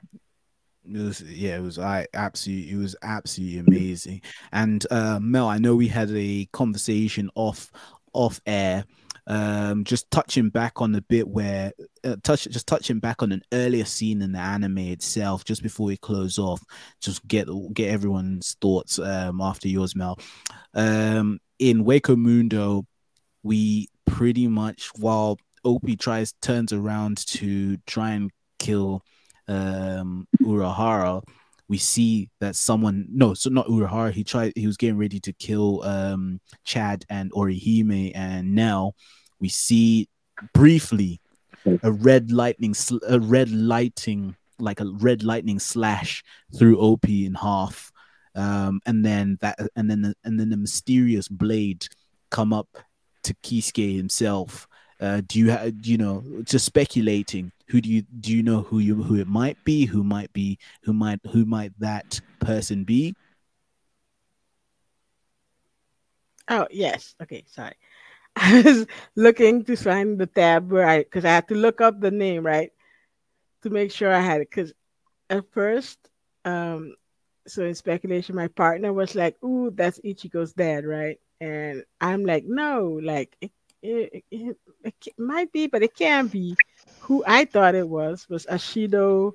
It 0.84 0.98
was 1.00 1.22
yeah, 1.22 1.56
it 1.56 1.62
was 1.62 1.78
I 1.78 2.06
absolutely 2.12 2.72
it 2.72 2.76
was 2.76 2.96
absolutely 3.02 3.58
amazing. 3.58 4.22
And 4.50 4.84
uh 4.90 5.18
Mel, 5.20 5.48
I 5.48 5.58
know 5.58 5.76
we 5.76 5.88
had 5.88 6.10
a 6.12 6.46
conversation 6.52 7.30
off 7.34 7.70
off 8.12 8.40
air. 8.46 8.84
Um 9.26 9.84
just 9.84 10.10
touching 10.10 10.48
back 10.50 10.80
on 10.80 10.92
the 10.92 11.02
bit 11.02 11.28
where 11.28 11.72
uh, 12.02 12.16
touch 12.24 12.44
just 12.48 12.66
touching 12.66 12.98
back 12.98 13.22
on 13.22 13.30
an 13.30 13.42
earlier 13.52 13.84
scene 13.84 14.20
in 14.20 14.32
the 14.32 14.38
anime 14.38 14.78
itself, 14.78 15.44
just 15.44 15.62
before 15.62 15.86
we 15.86 15.96
close 15.96 16.38
off, 16.38 16.60
just 17.00 17.26
get 17.28 17.48
get 17.72 17.90
everyone's 17.90 18.56
thoughts 18.60 18.98
um 18.98 19.40
after 19.40 19.68
yours, 19.68 19.94
Mel. 19.94 20.18
Um 20.74 21.38
in 21.58 21.84
Hueco 21.84 22.16
Mundo, 22.16 22.84
we 23.44 23.88
pretty 24.06 24.48
much 24.48 24.90
while 24.96 25.38
Opie 25.64 25.96
tries 25.96 26.32
turns 26.42 26.72
around 26.72 27.24
to 27.28 27.76
try 27.86 28.10
and 28.10 28.30
kill 28.58 29.04
um 29.46 30.26
Urahara, 30.42 31.22
we 31.72 31.78
see 31.78 32.28
that 32.38 32.54
someone 32.54 33.06
no, 33.10 33.32
so 33.32 33.48
not 33.48 33.66
Urahara. 33.66 34.12
He 34.12 34.24
tried. 34.24 34.52
He 34.54 34.66
was 34.66 34.76
getting 34.76 34.98
ready 34.98 35.18
to 35.20 35.32
kill 35.32 35.82
um 35.84 36.38
Chad 36.64 37.06
and 37.08 37.32
Orihime, 37.32 38.12
and 38.14 38.54
now 38.54 38.92
we 39.40 39.48
see 39.48 40.06
briefly 40.52 41.18
a 41.82 41.90
red 41.90 42.30
lightning, 42.30 42.74
sl- 42.74 43.08
a 43.08 43.18
red 43.18 43.50
lighting, 43.50 44.36
like 44.58 44.80
a 44.80 44.92
red 45.00 45.22
lightning 45.22 45.58
slash 45.58 46.22
through 46.58 46.78
Opie 46.78 47.24
in 47.24 47.32
half, 47.32 47.90
um, 48.34 48.82
and 48.84 49.02
then 49.02 49.38
that, 49.40 49.58
and 49.74 49.90
then 49.90 50.02
the, 50.02 50.14
and 50.24 50.38
then 50.38 50.50
the 50.50 50.58
mysterious 50.58 51.26
blade 51.26 51.86
come 52.30 52.52
up 52.52 52.68
to 53.22 53.32
Kisuke 53.42 53.96
himself. 53.96 54.68
Uh, 55.02 55.20
do 55.26 55.40
you 55.40 55.50
have, 55.50 55.74
you 55.84 55.98
know, 55.98 56.22
just 56.44 56.64
speculating? 56.64 57.50
Who 57.66 57.80
do 57.80 57.90
you 57.90 58.02
do 58.20 58.32
you 58.32 58.40
know 58.40 58.62
who 58.62 58.78
you 58.78 59.02
who 59.02 59.16
it 59.16 59.26
might 59.26 59.62
be? 59.64 59.84
Who 59.84 60.04
might 60.04 60.32
be? 60.32 60.58
Who 60.84 60.92
might 60.92 61.18
who 61.32 61.44
might 61.44 61.72
that 61.80 62.20
person 62.38 62.84
be? 62.84 63.16
Oh 66.48 66.68
yes. 66.70 67.16
Okay, 67.20 67.42
sorry. 67.48 67.74
I 68.36 68.62
was 68.62 68.86
looking 69.16 69.64
to 69.64 69.74
find 69.74 70.18
the 70.18 70.26
tab 70.26 70.70
where 70.70 70.86
I 70.86 70.98
because 70.98 71.24
I 71.24 71.30
had 71.30 71.48
to 71.48 71.56
look 71.56 71.80
up 71.80 72.00
the 72.00 72.12
name 72.12 72.46
right 72.46 72.70
to 73.62 73.70
make 73.70 73.90
sure 73.90 74.12
I 74.12 74.20
had 74.20 74.42
it. 74.42 74.50
Because 74.50 74.72
at 75.30 75.50
first, 75.50 75.98
um, 76.44 76.94
so 77.48 77.64
in 77.64 77.74
speculation, 77.74 78.36
my 78.36 78.46
partner 78.46 78.92
was 78.92 79.16
like, 79.16 79.42
"Ooh, 79.42 79.72
that's 79.74 79.98
Ichigo's 80.00 80.52
dad, 80.52 80.84
right?" 80.84 81.18
And 81.40 81.82
I'm 82.00 82.24
like, 82.24 82.44
"No, 82.44 83.00
like 83.02 83.36
it, 83.40 83.50
it, 83.82 84.24
it, 84.30 84.56
it 84.84 84.94
might 85.18 85.52
be, 85.52 85.66
but 85.66 85.82
it 85.82 85.94
can't 85.94 86.30
be." 86.30 86.56
Who 87.00 87.24
I 87.26 87.44
thought 87.44 87.74
it 87.74 87.88
was 87.88 88.28
was 88.28 88.46
Ashido 88.46 89.32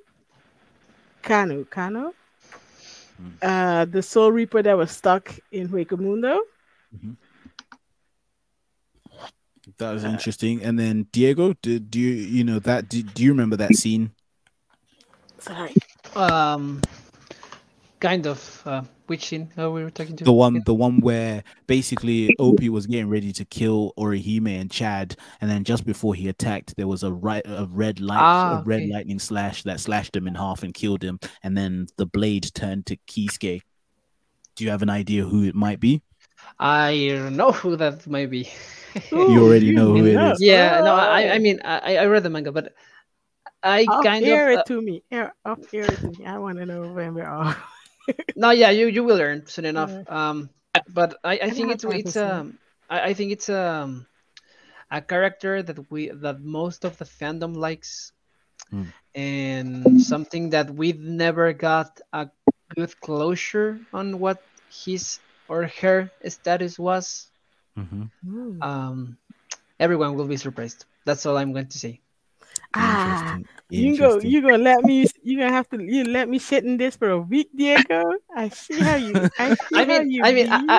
Kanu. 1.22 1.64
Kano, 1.70 2.14
Hmm. 3.18 3.36
uh, 3.42 3.84
the 3.84 4.02
Soul 4.02 4.32
Reaper 4.32 4.62
that 4.62 4.76
was 4.76 4.90
stuck 4.90 5.30
in 5.50 5.68
Hueco 5.68 5.98
Mundo. 5.98 6.40
That 9.78 9.92
was 9.92 10.04
Uh, 10.04 10.08
interesting. 10.08 10.62
And 10.62 10.78
then 10.78 11.06
Diego, 11.12 11.54
do, 11.62 11.78
do 11.78 11.98
you 11.98 12.10
you 12.12 12.44
know 12.44 12.58
that? 12.60 12.88
Do, 12.88 13.02
do 13.02 13.22
you 13.22 13.30
remember 13.30 13.56
that 13.56 13.74
scene? 13.74 14.12
Sorry. 15.38 15.74
Um, 16.14 16.80
kind 18.00 18.26
of. 18.26 18.62
Uh, 18.66 18.82
which 19.06 19.24
scene 19.28 19.50
are 19.56 19.70
we 19.70 19.82
were 19.82 19.90
talking 19.90 20.16
to? 20.16 20.24
The 20.24 20.32
one, 20.32 20.62
the 20.66 20.74
one 20.74 21.00
where 21.00 21.42
basically 21.66 22.34
Opie 22.38 22.68
was 22.68 22.86
getting 22.86 23.08
ready 23.08 23.32
to 23.32 23.44
kill 23.46 23.94
Orihime 23.98 24.60
and 24.60 24.70
Chad, 24.70 25.16
and 25.40 25.50
then 25.50 25.64
just 25.64 25.86
before 25.86 26.14
he 26.14 26.28
attacked, 26.28 26.76
there 26.76 26.86
was 26.86 27.02
a 27.04 27.10
right 27.12 27.42
a 27.46 27.66
red 27.70 28.00
light, 28.00 28.18
Ah, 28.20 28.60
a 28.60 28.62
red 28.64 28.82
okay. 28.82 28.92
lightning 28.92 29.18
slash 29.18 29.62
that 29.62 29.80
slashed 29.80 30.14
him 30.14 30.28
in 30.28 30.34
half 30.34 30.62
and 30.62 30.74
killed 30.74 31.02
him, 31.02 31.18
and 31.42 31.56
then 31.56 31.86
the 31.96 32.04
blade 32.04 32.50
turned 32.54 32.84
to 32.86 32.98
Kisuke. 33.08 33.62
Do 34.56 34.64
you 34.64 34.70
have 34.70 34.82
an 34.82 34.90
idea 34.90 35.24
who 35.24 35.44
it 35.44 35.54
might 35.54 35.80
be? 35.80 36.02
I 36.58 37.08
don't 37.12 37.36
know 37.36 37.52
who 37.52 37.76
that 37.76 38.06
might 38.06 38.28
be. 38.30 38.50
You 39.10 39.42
already 39.42 39.72
know 39.74 39.94
who 39.96 40.04
it 40.04 40.20
is. 40.32 40.40
yeah, 40.42 40.80
no, 40.82 40.94
I, 40.94 41.22
I 41.28 41.36
Oh. 41.36 41.38
mean, 41.38 41.60
I, 41.64 41.96
I 41.98 42.06
read 42.06 42.24
the 42.24 42.30
manga, 42.30 42.52
but 42.52 42.74
I 43.62 43.84
Off 43.84 44.04
kind 44.04 44.24
air 44.24 44.48
of 44.48 44.52
it 44.54 44.58
uh, 44.60 44.62
to 44.64 44.82
me. 44.82 45.02
Air, 45.10 45.34
off 45.44 45.58
air 45.72 45.84
it 45.84 45.98
to 46.00 46.08
me. 46.10 46.26
I 46.26 46.36
want 46.38 46.58
to 46.58 46.66
know 46.66 46.92
when 46.92 47.14
we're 47.14 47.28
off. 47.28 47.56
no, 48.36 48.50
yeah, 48.50 48.70
you 48.70 48.86
you 48.88 49.04
will 49.04 49.16
learn 49.16 49.46
soon 49.46 49.64
enough. 49.66 49.98
Yeah. 49.98 50.04
Um, 50.06 50.50
but 50.88 51.18
I, 51.24 51.38
I 51.38 51.50
I 51.50 51.50
think 51.50 51.70
it's 51.72 51.84
it's 51.84 52.16
for 52.16 52.16
um 52.16 52.58
I, 52.88 53.10
I 53.10 53.14
think 53.14 53.32
it's 53.32 53.48
um 53.48 54.06
a 54.90 55.00
character 55.02 55.62
that 55.62 55.90
we 55.90 56.10
that 56.10 56.40
most 56.40 56.84
of 56.84 56.96
the 56.98 57.04
fandom 57.04 57.56
likes, 57.56 58.12
Hmm. 58.70 58.90
and 59.14 60.00
something 60.00 60.50
that 60.50 60.70
we've 60.70 61.00
never 61.00 61.52
got 61.52 62.00
a 62.12 62.28
good 62.74 62.98
closure 63.00 63.80
on 63.92 64.18
what 64.18 64.44
his 64.68 65.20
or 65.48 65.66
her 65.80 66.10
status 66.28 66.78
was. 66.78 67.30
Mhm. 67.76 68.10
Hmm. 68.24 68.60
Um, 68.60 69.18
everyone 69.80 70.14
will 70.16 70.26
be 70.28 70.36
surprised. 70.36 70.84
That's 71.04 71.26
all 71.26 71.36
I'm 71.36 71.52
going 71.52 71.68
to 71.68 71.78
say. 71.78 72.00
ah, 72.74 73.38
you 73.70 73.96
go. 73.98 74.18
You 74.18 74.42
gonna 74.42 74.58
let 74.58 74.84
me? 74.84 75.06
You 75.28 75.36
gonna 75.36 75.52
have 75.52 75.68
to. 75.70 75.76
You 75.76 76.08
let 76.08 76.24
me 76.24 76.40
sit 76.40 76.64
in 76.64 76.80
this 76.80 76.96
for 76.96 77.12
a 77.12 77.20
week, 77.20 77.52
Diego. 77.52 78.16
I 78.34 78.48
see 78.48 78.80
how 78.80 78.96
you. 78.96 79.12
I 79.36 79.52
I 79.76 79.84
mean, 79.84 80.08
you. 80.08 80.24
I 80.24 80.32
mean, 80.32 80.48
I. 80.48 80.64
I, 80.64 80.78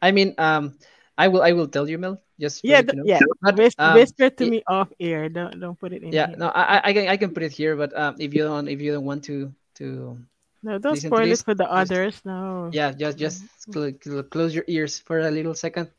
I 0.00 0.10
mean, 0.16 0.32
um, 0.40 0.72
I 1.20 1.28
will, 1.28 1.44
I 1.44 1.52
will 1.52 1.68
tell 1.68 1.84
you, 1.84 2.00
Mel. 2.00 2.16
Just 2.40 2.64
yeah, 2.64 2.80
you 2.80 2.96
know. 2.96 3.04
yeah. 3.04 3.20
But, 3.44 3.60
Whis- 3.60 3.76
um, 3.76 4.00
whisper 4.00 4.32
to 4.32 4.44
it- 4.48 4.50
me 4.50 4.62
off 4.64 4.88
air. 4.96 5.28
Don't 5.28 5.60
don't 5.60 5.76
put 5.76 5.92
it 5.92 6.00
in. 6.00 6.16
Yeah, 6.16 6.32
here. 6.32 6.40
no, 6.40 6.48
I, 6.48 6.80
I- 6.88 6.92
can, 6.96 7.04
I 7.12 7.16
can 7.20 7.36
put 7.36 7.44
it 7.44 7.52
here. 7.52 7.76
But 7.76 7.92
um, 7.92 8.16
if 8.16 8.32
you 8.32 8.40
don't, 8.48 8.64
if 8.72 8.80
you 8.80 8.96
don't 8.96 9.04
want 9.04 9.28
to, 9.28 9.52
to, 9.76 10.16
no, 10.64 10.78
don't 10.80 10.96
spoil 10.96 11.28
this, 11.28 11.44
it 11.44 11.44
for 11.44 11.52
the 11.52 11.68
just- 11.68 11.92
others. 11.92 12.14
No. 12.24 12.72
yeah, 12.72 12.96
just, 12.96 13.20
just 13.20 13.44
cl- 13.68 13.92
cl- 14.00 14.24
close 14.24 14.56
your 14.56 14.64
ears 14.72 14.96
for 14.96 15.20
a 15.20 15.28
little 15.30 15.52
second. 15.52 15.92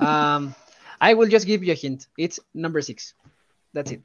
Um, 0.00 0.56
I 0.96 1.12
will 1.12 1.28
just 1.28 1.44
give 1.44 1.60
you 1.62 1.72
a 1.72 1.76
hint. 1.76 2.08
It's 2.16 2.40
number 2.56 2.80
six. 2.80 3.12
That's 3.76 3.92
it. 3.92 4.00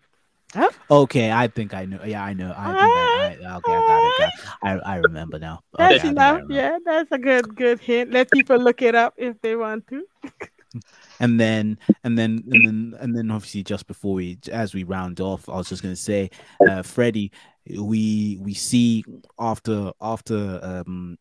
Okay, 0.90 1.32
I 1.32 1.48
think 1.48 1.74
I 1.74 1.86
know. 1.86 2.00
Yeah, 2.06 2.24
I 2.24 2.34
know. 2.34 2.54
I 2.56 2.68
think 2.68 2.78
I, 2.80 3.50
I 3.52 3.58
okay, 3.58 3.74
I 3.74 3.88
got 3.88 4.28
it. 4.28 4.34
I 4.64 4.94
I 4.94 4.96
remember 4.98 5.40
now. 5.40 5.62
Okay, 5.78 5.98
That's 5.98 6.04
enough. 6.06 6.42
Yeah, 6.50 6.78
that's 6.86 7.12
a 7.12 7.18
good 7.18 7.56
good 7.56 7.80
hint. 7.80 8.12
Let 8.12 8.32
people 8.32 8.58
look 8.58 8.82
it 8.82 8.96
up 8.96 9.14
if 9.18 9.40
they 9.42 9.56
want 9.56 9.88
to. 9.88 10.06
and 11.20 11.40
then 11.40 11.78
and 12.04 12.18
then 12.18 12.44
and 12.52 12.66
then 12.66 12.94
and 13.00 13.18
then 13.18 13.32
obviously 13.32 13.64
just 13.64 13.88
before 13.88 14.14
we 14.14 14.38
as 14.52 14.74
we 14.74 14.84
round 14.84 15.20
off 15.20 15.48
i 15.50 15.56
was 15.56 15.70
just 15.70 15.82
going 15.82 15.96
to 15.96 16.00
say 16.00 16.30
uh 16.70 16.82
freddy 16.82 17.32
we 17.80 18.38
we 18.42 18.54
see 18.54 19.04
after 19.40 19.92
after 20.02 20.60
um 20.62 21.18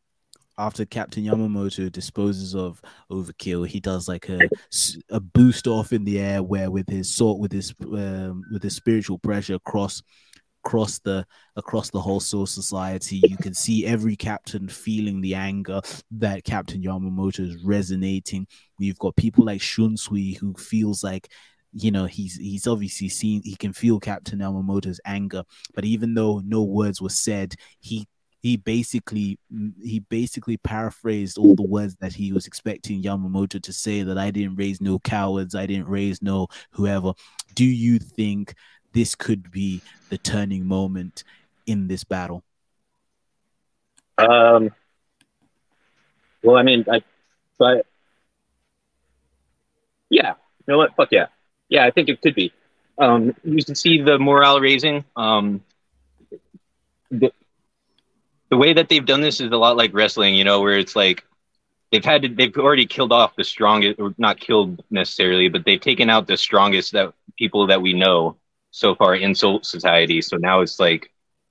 after 0.58 0.84
captain 0.84 1.24
yamamoto 1.24 1.90
disposes 1.90 2.54
of 2.54 2.80
overkill 3.10 3.66
he 3.66 3.80
does 3.80 4.08
like 4.08 4.28
a, 4.28 4.38
a 5.10 5.20
boost 5.20 5.66
off 5.66 5.92
in 5.92 6.04
the 6.04 6.18
air 6.18 6.42
where 6.42 6.70
with 6.70 6.88
his 6.88 7.12
sword 7.14 7.40
with 7.40 7.52
his 7.52 7.74
um, 7.92 8.42
with 8.52 8.62
his 8.62 8.76
spiritual 8.76 9.18
pressure 9.18 9.54
across 9.54 10.02
across 10.64 10.98
the 11.00 11.24
across 11.54 11.90
the 11.90 12.00
whole 12.00 12.18
soul 12.18 12.44
society 12.44 13.20
you 13.28 13.36
can 13.36 13.54
see 13.54 13.86
every 13.86 14.16
captain 14.16 14.68
feeling 14.68 15.20
the 15.20 15.34
anger 15.34 15.80
that 16.10 16.42
captain 16.42 16.82
yamamoto 16.82 17.40
is 17.40 17.62
resonating. 17.64 18.46
We've 18.78 18.98
got 18.98 19.14
people 19.14 19.44
like 19.44 19.60
Shunsui 19.60 20.36
who 20.36 20.54
feels 20.54 21.04
like 21.04 21.28
you 21.72 21.90
know 21.90 22.06
he's 22.06 22.36
he's 22.36 22.66
obviously 22.66 23.08
seen 23.08 23.42
he 23.44 23.54
can 23.54 23.72
feel 23.72 24.00
Captain 24.00 24.38
Yamamoto's 24.38 25.00
anger, 25.04 25.44
but 25.74 25.84
even 25.84 26.14
though 26.14 26.40
no 26.44 26.62
words 26.62 27.02
were 27.02 27.10
said, 27.10 27.54
he 27.80 28.06
he 28.46 28.56
basically 28.56 29.40
he 29.82 29.98
basically 29.98 30.56
paraphrased 30.56 31.36
all 31.36 31.56
the 31.56 31.66
words 31.66 31.96
that 31.96 32.12
he 32.12 32.32
was 32.32 32.46
expecting 32.46 33.02
Yamamoto 33.02 33.60
to 33.60 33.72
say 33.72 34.04
that 34.04 34.16
I 34.16 34.30
didn't 34.30 34.54
raise 34.54 34.80
no 34.80 35.00
cowards, 35.00 35.56
I 35.56 35.66
didn't 35.66 35.88
raise 35.88 36.22
no 36.22 36.46
whoever. 36.70 37.14
Do 37.56 37.64
you 37.64 37.98
think 37.98 38.54
this 38.92 39.16
could 39.16 39.50
be 39.50 39.82
the 40.10 40.18
turning 40.18 40.64
moment 40.64 41.24
in 41.66 41.88
this 41.88 42.04
battle? 42.04 42.44
Um. 44.16 44.70
Well, 46.44 46.56
I 46.56 46.62
mean, 46.62 46.84
I, 46.88 47.02
but 47.58 47.84
yeah, 50.08 50.34
you 50.60 50.72
know 50.72 50.78
what? 50.78 50.94
Fuck 50.94 51.08
yeah, 51.10 51.26
yeah. 51.68 51.84
I 51.84 51.90
think 51.90 52.08
it 52.08 52.22
could 52.22 52.36
be. 52.36 52.52
Um, 52.96 53.34
you 53.42 53.64
can 53.64 53.74
see 53.74 54.02
the 54.02 54.20
morale 54.20 54.60
raising. 54.60 55.04
Um, 55.16 55.64
the, 57.10 57.32
the 58.50 58.56
way 58.56 58.72
that 58.72 58.88
they've 58.88 59.04
done 59.04 59.20
this 59.20 59.40
is 59.40 59.50
a 59.50 59.56
lot 59.56 59.76
like 59.76 59.92
wrestling, 59.94 60.34
you 60.34 60.44
know, 60.44 60.60
where 60.60 60.78
it's 60.78 60.96
like 60.96 61.24
they've 61.90 62.04
had 62.04 62.22
to, 62.22 62.28
they've 62.28 62.56
already 62.56 62.86
killed 62.86 63.12
off 63.12 63.36
the 63.36 63.44
strongest, 63.44 63.98
or 63.98 64.14
not 64.18 64.38
killed 64.38 64.82
necessarily, 64.90 65.48
but 65.48 65.64
they've 65.64 65.80
taken 65.80 66.10
out 66.10 66.26
the 66.26 66.36
strongest 66.36 66.92
that 66.92 67.12
people 67.36 67.66
that 67.68 67.82
we 67.82 67.92
know 67.92 68.36
so 68.70 68.94
far 68.94 69.14
in 69.14 69.34
Society. 69.34 70.20
So 70.22 70.36
now 70.36 70.60
it's 70.60 70.78
like 70.78 71.10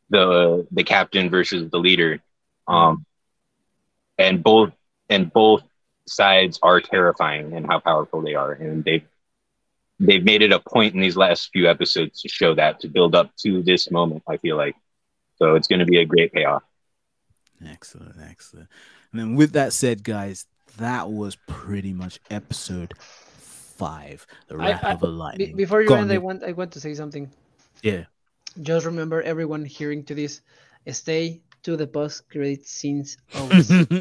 the 0.09 0.67
the 0.71 0.83
captain 0.83 1.29
versus 1.29 1.69
the 1.69 1.79
leader, 1.79 2.21
um, 2.67 3.05
and 4.17 4.43
both 4.43 4.71
and 5.09 5.31
both 5.33 5.63
sides 6.07 6.59
are 6.61 6.79
terrifying 6.81 7.53
and 7.53 7.65
how 7.65 7.79
powerful 7.79 8.21
they 8.21 8.35
are, 8.35 8.51
and 8.53 8.83
they've 8.83 9.05
they've 9.99 10.23
made 10.23 10.41
it 10.41 10.51
a 10.51 10.59
point 10.59 10.93
in 10.93 11.01
these 11.01 11.17
last 11.17 11.49
few 11.51 11.69
episodes 11.69 12.21
to 12.21 12.29
show 12.29 12.53
that 12.55 12.79
to 12.81 12.87
build 12.87 13.15
up 13.15 13.31
to 13.37 13.63
this 13.63 13.89
moment. 13.91 14.23
I 14.27 14.37
feel 14.37 14.57
like 14.57 14.75
so 15.37 15.55
it's 15.55 15.67
going 15.67 15.79
to 15.79 15.85
be 15.85 15.97
a 15.97 16.05
great 16.05 16.31
payoff. 16.31 16.63
Excellent, 17.65 18.15
excellent. 18.21 18.67
And 19.11 19.21
then 19.21 19.35
with 19.35 19.53
that 19.53 19.73
said, 19.73 20.03
guys, 20.03 20.45
that 20.77 21.09
was 21.09 21.35
pretty 21.47 21.93
much 21.93 22.19
episode 22.29 22.93
five, 22.99 24.25
the 24.47 24.55
I- 24.55 24.57
wrath 24.71 24.83
I- 24.83 24.93
of 24.93 25.03
a 25.03 25.07
lightning. 25.07 25.55
before 25.55 25.81
you 25.81 25.87
Go 25.87 25.95
end, 25.95 26.09
on, 26.11 26.15
I 26.15 26.17
want, 26.19 26.43
I 26.43 26.51
want 26.51 26.71
to 26.73 26.79
say 26.79 26.93
something. 26.93 27.31
yeah. 27.81 28.05
Just 28.61 28.85
remember, 28.85 29.21
everyone 29.21 29.65
hearing 29.65 30.03
to 30.05 30.15
this, 30.15 30.39
stay 30.91 31.41
to 31.63 31.75
the 31.75 31.85
post 31.87 32.29
credit 32.29 32.65
scenes. 32.65 33.17
Always. 33.35 33.69
if, 33.69 33.91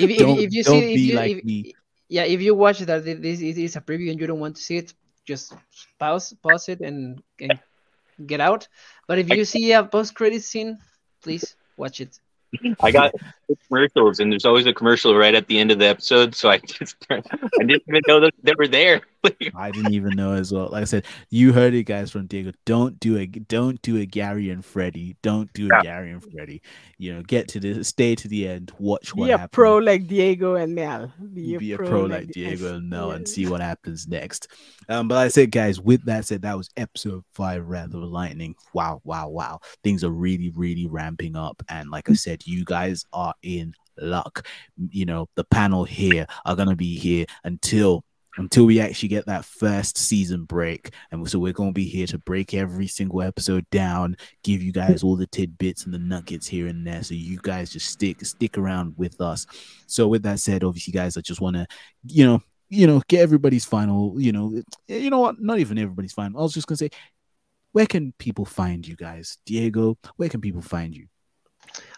if, 0.00 0.18
don't 0.18 0.38
if 0.40 0.52
you 0.52 0.62
see, 0.64 0.92
if 0.94 1.00
you, 1.00 1.14
like 1.14 1.30
if- 1.38 1.44
me. 1.44 1.74
yeah, 2.08 2.24
if 2.24 2.40
you 2.42 2.52
watch 2.56 2.80
that 2.80 3.04
this 3.04 3.40
is 3.40 3.56
is 3.58 3.76
a 3.76 3.80
preview 3.80 4.10
and 4.10 4.18
you 4.18 4.26
don't 4.26 4.40
want 4.40 4.56
to 4.56 4.62
see 4.62 4.78
it, 4.78 4.92
just 5.24 5.54
pause, 6.00 6.34
pause 6.42 6.68
it, 6.68 6.80
and, 6.80 7.22
and 7.38 7.60
get 8.26 8.40
out. 8.40 8.66
But 9.06 9.20
if 9.20 9.28
you 9.30 9.44
see 9.44 9.70
a 9.70 9.84
post 9.84 10.16
credit 10.16 10.42
scene, 10.42 10.78
please 11.22 11.54
watch 11.76 12.00
it. 12.00 12.18
I 12.80 12.90
got 12.90 13.14
commercials, 13.68 14.20
and 14.20 14.30
there's 14.32 14.44
always 14.44 14.66
a 14.66 14.72
commercial 14.74 15.16
right 15.16 15.34
at 15.34 15.46
the 15.46 15.58
end 15.58 15.70
of 15.70 15.78
the 15.78 15.86
episode. 15.86 16.34
So 16.34 16.48
I 16.50 16.58
just 16.58 16.96
I 17.10 17.20
didn't 17.58 17.82
even 17.88 18.02
know 18.06 18.20
that 18.20 18.34
they 18.42 18.52
were 18.58 18.68
there. 18.68 19.02
I 19.54 19.70
didn't 19.70 19.94
even 19.94 20.16
know 20.16 20.32
as 20.34 20.50
well. 20.52 20.68
Like 20.72 20.82
I 20.82 20.84
said, 20.84 21.04
you 21.30 21.52
heard 21.52 21.74
it, 21.74 21.84
guys, 21.84 22.10
from 22.10 22.26
Diego. 22.26 22.50
Don't 22.64 22.98
do 22.98 23.16
it. 23.16 23.46
Don't 23.46 23.80
do 23.82 23.96
a 23.98 24.04
Gary 24.04 24.50
and 24.50 24.64
Freddie. 24.64 25.16
Don't 25.22 25.52
do 25.52 25.66
a 25.66 25.76
Yeah. 25.76 25.82
Gary 25.82 26.10
and 26.10 26.24
Freddie. 26.32 26.60
You 26.98 27.14
know, 27.14 27.22
get 27.22 27.46
to 27.48 27.60
the 27.60 27.84
stay 27.84 28.16
to 28.16 28.26
the 28.26 28.48
end. 28.48 28.72
Watch 28.80 29.14
what 29.14 29.26
Be 29.26 29.30
a 29.30 29.38
happens. 29.38 29.50
pro 29.52 29.78
like 29.78 30.08
Diego 30.08 30.56
and 30.56 30.74
Mel. 30.74 31.12
Be, 31.34 31.72
a 31.72 31.76
pro 31.78 32.02
like 32.06 32.28
Diego 32.32 32.74
and 32.74 32.90
Mel 32.90 33.12
and 33.12 33.28
see 33.28 33.46
what 33.46 33.60
happens 33.60 34.08
next. 34.08 34.48
Um, 34.88 35.06
but 35.06 35.14
like 35.14 35.26
I 35.26 35.28
said, 35.28 35.52
guys, 35.52 35.80
with 35.80 36.04
that 36.06 36.24
said, 36.26 36.42
that 36.42 36.56
was 36.56 36.70
episode 36.76 37.22
five, 37.32 37.64
Wrath 37.68 37.94
of 37.94 38.02
Lightning. 38.02 38.56
Wow, 38.74 39.00
wow, 39.04 39.28
wow. 39.28 39.60
Things 39.84 40.02
are 40.02 40.10
really, 40.10 40.50
really 40.56 40.88
ramping 40.88 41.36
up. 41.36 41.62
And 41.68 41.90
like 41.90 42.10
I 42.10 42.14
said, 42.14 42.44
you 42.44 42.64
guys 42.64 43.04
are 43.12 43.34
in 43.42 43.74
luck. 43.98 44.46
You 44.90 45.04
know, 45.06 45.28
the 45.34 45.44
panel 45.44 45.84
here 45.84 46.26
are 46.44 46.56
gonna 46.56 46.76
be 46.76 46.98
here 46.98 47.26
until 47.44 48.04
until 48.38 48.64
we 48.64 48.80
actually 48.80 49.08
get 49.08 49.26
that 49.26 49.44
first 49.44 49.98
season 49.98 50.44
break. 50.44 50.90
And 51.10 51.28
so 51.28 51.38
we're 51.38 51.52
gonna 51.52 51.72
be 51.72 51.84
here 51.84 52.06
to 52.08 52.18
break 52.18 52.54
every 52.54 52.86
single 52.86 53.22
episode 53.22 53.68
down, 53.70 54.16
give 54.42 54.62
you 54.62 54.72
guys 54.72 55.02
all 55.02 55.16
the 55.16 55.26
tidbits 55.26 55.84
and 55.84 55.92
the 55.92 55.98
nuggets 55.98 56.46
here 56.48 56.66
and 56.66 56.86
there. 56.86 57.02
So 57.02 57.14
you 57.14 57.38
guys 57.42 57.70
just 57.70 57.90
stick 57.90 58.24
stick 58.24 58.56
around 58.58 58.94
with 58.96 59.20
us. 59.20 59.46
So 59.86 60.08
with 60.08 60.22
that 60.22 60.40
said, 60.40 60.64
obviously, 60.64 60.92
guys, 60.92 61.16
I 61.16 61.20
just 61.20 61.40
want 61.40 61.56
to, 61.56 61.66
you 62.06 62.24
know, 62.24 62.40
you 62.68 62.86
know, 62.86 63.02
get 63.08 63.20
everybody's 63.20 63.66
final. 63.66 64.18
You 64.18 64.32
know, 64.32 64.62
eh, 64.88 64.98
you 64.98 65.10
know 65.10 65.20
what? 65.20 65.40
Not 65.40 65.58
even 65.58 65.78
everybody's 65.78 66.14
final. 66.14 66.40
I 66.40 66.42
was 66.42 66.54
just 66.54 66.66
gonna 66.66 66.78
say, 66.78 66.90
where 67.72 67.86
can 67.86 68.12
people 68.18 68.44
find 68.44 68.86
you 68.86 68.96
guys, 68.96 69.38
Diego? 69.46 69.98
Where 70.16 70.28
can 70.28 70.40
people 70.40 70.62
find 70.62 70.94
you? 70.94 71.06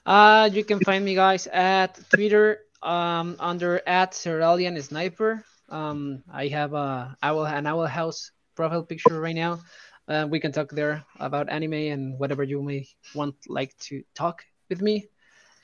Uh, 0.06 0.50
you 0.52 0.64
can 0.64 0.80
find 0.80 1.04
me 1.04 1.14
guys 1.14 1.46
at 1.46 1.98
Twitter 2.10 2.60
um, 2.82 3.36
under 3.40 3.80
at 3.86 4.12
Cerulean 4.12 4.80
Sniper. 4.80 5.44
Um, 5.70 6.22
I 6.30 6.48
have 6.48 6.74
a 6.74 7.16
owl 7.22 7.46
an 7.46 7.66
owl 7.66 7.86
house 7.86 8.30
profile 8.54 8.82
picture 8.82 9.20
right 9.20 9.34
now. 9.34 9.60
Uh, 10.06 10.26
we 10.28 10.38
can 10.38 10.52
talk 10.52 10.70
there 10.70 11.02
about 11.18 11.48
anime 11.48 11.72
and 11.72 12.18
whatever 12.18 12.42
you 12.42 12.62
may 12.62 12.86
want 13.14 13.34
like 13.48 13.74
to 13.88 14.04
talk 14.14 14.44
with 14.68 14.82
me, 14.82 15.08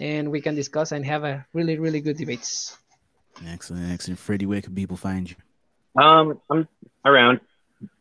and 0.00 0.30
we 0.30 0.40
can 0.40 0.54
discuss 0.54 0.92
and 0.92 1.04
have 1.04 1.24
a 1.24 1.44
really 1.52 1.78
really 1.78 2.00
good 2.00 2.16
debates. 2.16 2.76
Excellent, 3.46 3.92
excellent. 3.92 4.18
Freddie, 4.18 4.46
where 4.46 4.62
can 4.62 4.74
people 4.74 4.96
find 4.96 5.28
you? 5.28 5.36
Um, 6.00 6.40
I'm 6.50 6.68
around. 7.04 7.40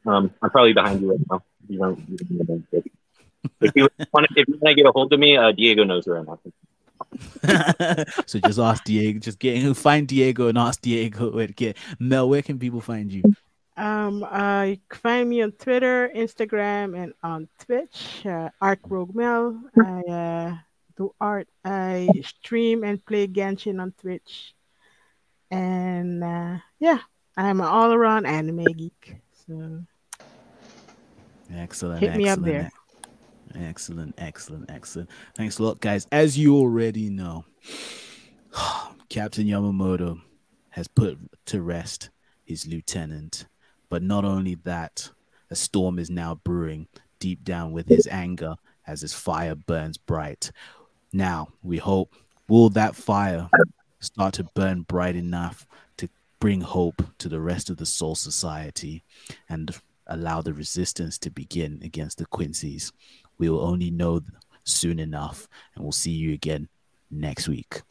Um, 0.06 0.34
I'm 0.42 0.50
probably 0.50 0.74
behind 0.74 1.02
you 1.02 1.12
right 1.12 1.20
now. 1.30 1.44
You 1.68 1.80
don't. 1.80 2.00
You 2.08 2.44
don't 2.46 2.99
if 3.62 3.72
you 3.76 3.88
want 4.14 4.28
to, 4.28 4.40
if 4.40 4.48
you 4.48 4.58
want 4.62 4.72
to 4.72 4.76
get 4.76 4.86
a 4.86 4.92
hold 4.92 5.14
of 5.14 5.20
me, 5.20 5.38
uh, 5.38 5.52
Diego 5.52 5.84
knows 5.84 6.08
where 6.08 6.18
I'm 6.18 6.30
at. 6.30 6.40
so 8.28 8.40
just 8.40 8.60
ask 8.60 8.84
Diego, 8.84 9.20
just 9.20 9.40
get 9.40 9.76
find 9.76 10.08
Diego 10.08 10.48
and 10.48 10.58
ask 10.58 10.82
Diego 10.82 11.32
where 11.32 11.48
to 11.48 11.54
get 11.54 11.78
Mel. 12.00 12.30
Where 12.30 12.42
can 12.42 12.60
people 12.60 12.82
find 12.82 13.12
you? 13.12 13.24
Um, 13.78 14.24
uh, 14.24 14.64
you 14.64 14.78
can 14.90 15.00
find 15.00 15.30
me 15.30 15.42
on 15.42 15.54
Twitter, 15.54 16.12
Instagram, 16.14 17.02
and 17.02 17.14
on 17.24 17.48
Twitch. 17.60 18.26
Uh, 18.26 18.50
Art 18.62 18.80
Rogue 18.84 19.16
Mel. 19.16 19.58
I 19.78 20.02
uh, 20.12 20.56
do 20.98 21.16
art. 21.22 21.48
I 21.64 22.10
stream 22.24 22.84
and 22.84 23.04
play 23.06 23.28
Genshin 23.28 23.82
on 23.82 23.94
Twitch. 23.94 24.54
And 25.50 26.24
uh, 26.24 26.58
yeah, 26.80 27.00
I'm 27.38 27.62
an 27.62 27.68
all-around 27.68 28.26
anime 28.26 28.66
geek. 28.66 29.16
So 29.48 29.86
Excellent. 31.56 32.02
Hit 32.02 32.16
me 32.16 32.26
up 32.28 32.40
excellent, 32.40 32.46
there. 32.46 32.72
Excellent, 33.56 34.16
excellent, 34.18 34.70
excellent. 34.70 35.10
Thanks 35.36 35.60
a 35.60 35.64
lot, 35.64 35.80
guys. 35.80 36.08
As 36.12 36.38
you 36.38 36.56
already 36.56 37.10
know, 37.10 37.46
Captain 39.10 39.48
Yamamoto 39.48 40.22
has 40.70 40.88
put 40.88 41.18
to 41.46 41.62
rest 41.62 42.10
his 42.46 42.68
lieutenant. 42.68 43.48
But 43.90 44.04
not 44.04 44.24
only 44.24 44.56
that, 44.64 45.10
a 45.50 45.56
storm 45.56 45.98
is 45.98 46.10
now 46.10 46.36
brewing 46.36 46.88
deep 47.20 47.44
down 47.44 47.72
with 47.72 47.88
his 47.88 48.08
anger 48.08 48.56
as 48.86 49.02
his 49.02 49.14
fire 49.14 49.56
burns 49.56 49.98
bright. 49.98 50.52
Now, 51.12 51.50
we 51.64 51.78
hope, 51.78 52.16
will 52.48 52.70
that 52.70 52.96
fire 52.96 53.50
start 54.00 54.36
to 54.36 54.44
burn 54.44 54.82
bright 54.84 55.16
enough 55.16 55.66
to 55.98 56.08
bring 56.40 56.62
hope 56.62 57.02
to 57.18 57.30
the 57.30 57.42
rest 57.42 57.70
of 57.70 57.78
the 57.78 57.86
Soul 57.86 58.16
Society 58.16 59.04
and 59.50 59.76
allow 60.08 60.42
the 60.42 60.54
resistance 60.54 61.18
to 61.20 61.30
begin 61.30 61.82
against 61.84 62.20
the 62.20 62.26
Quincy's? 62.26 62.92
We 63.40 63.50
will 63.50 63.62
only 63.62 63.90
know 63.90 64.22
soon 64.66 65.00
enough, 65.00 65.48
and 65.74 65.84
we'll 65.84 65.92
see 65.92 66.12
you 66.12 66.34
again 66.34 66.70
next 67.10 67.48
week. 67.48 67.82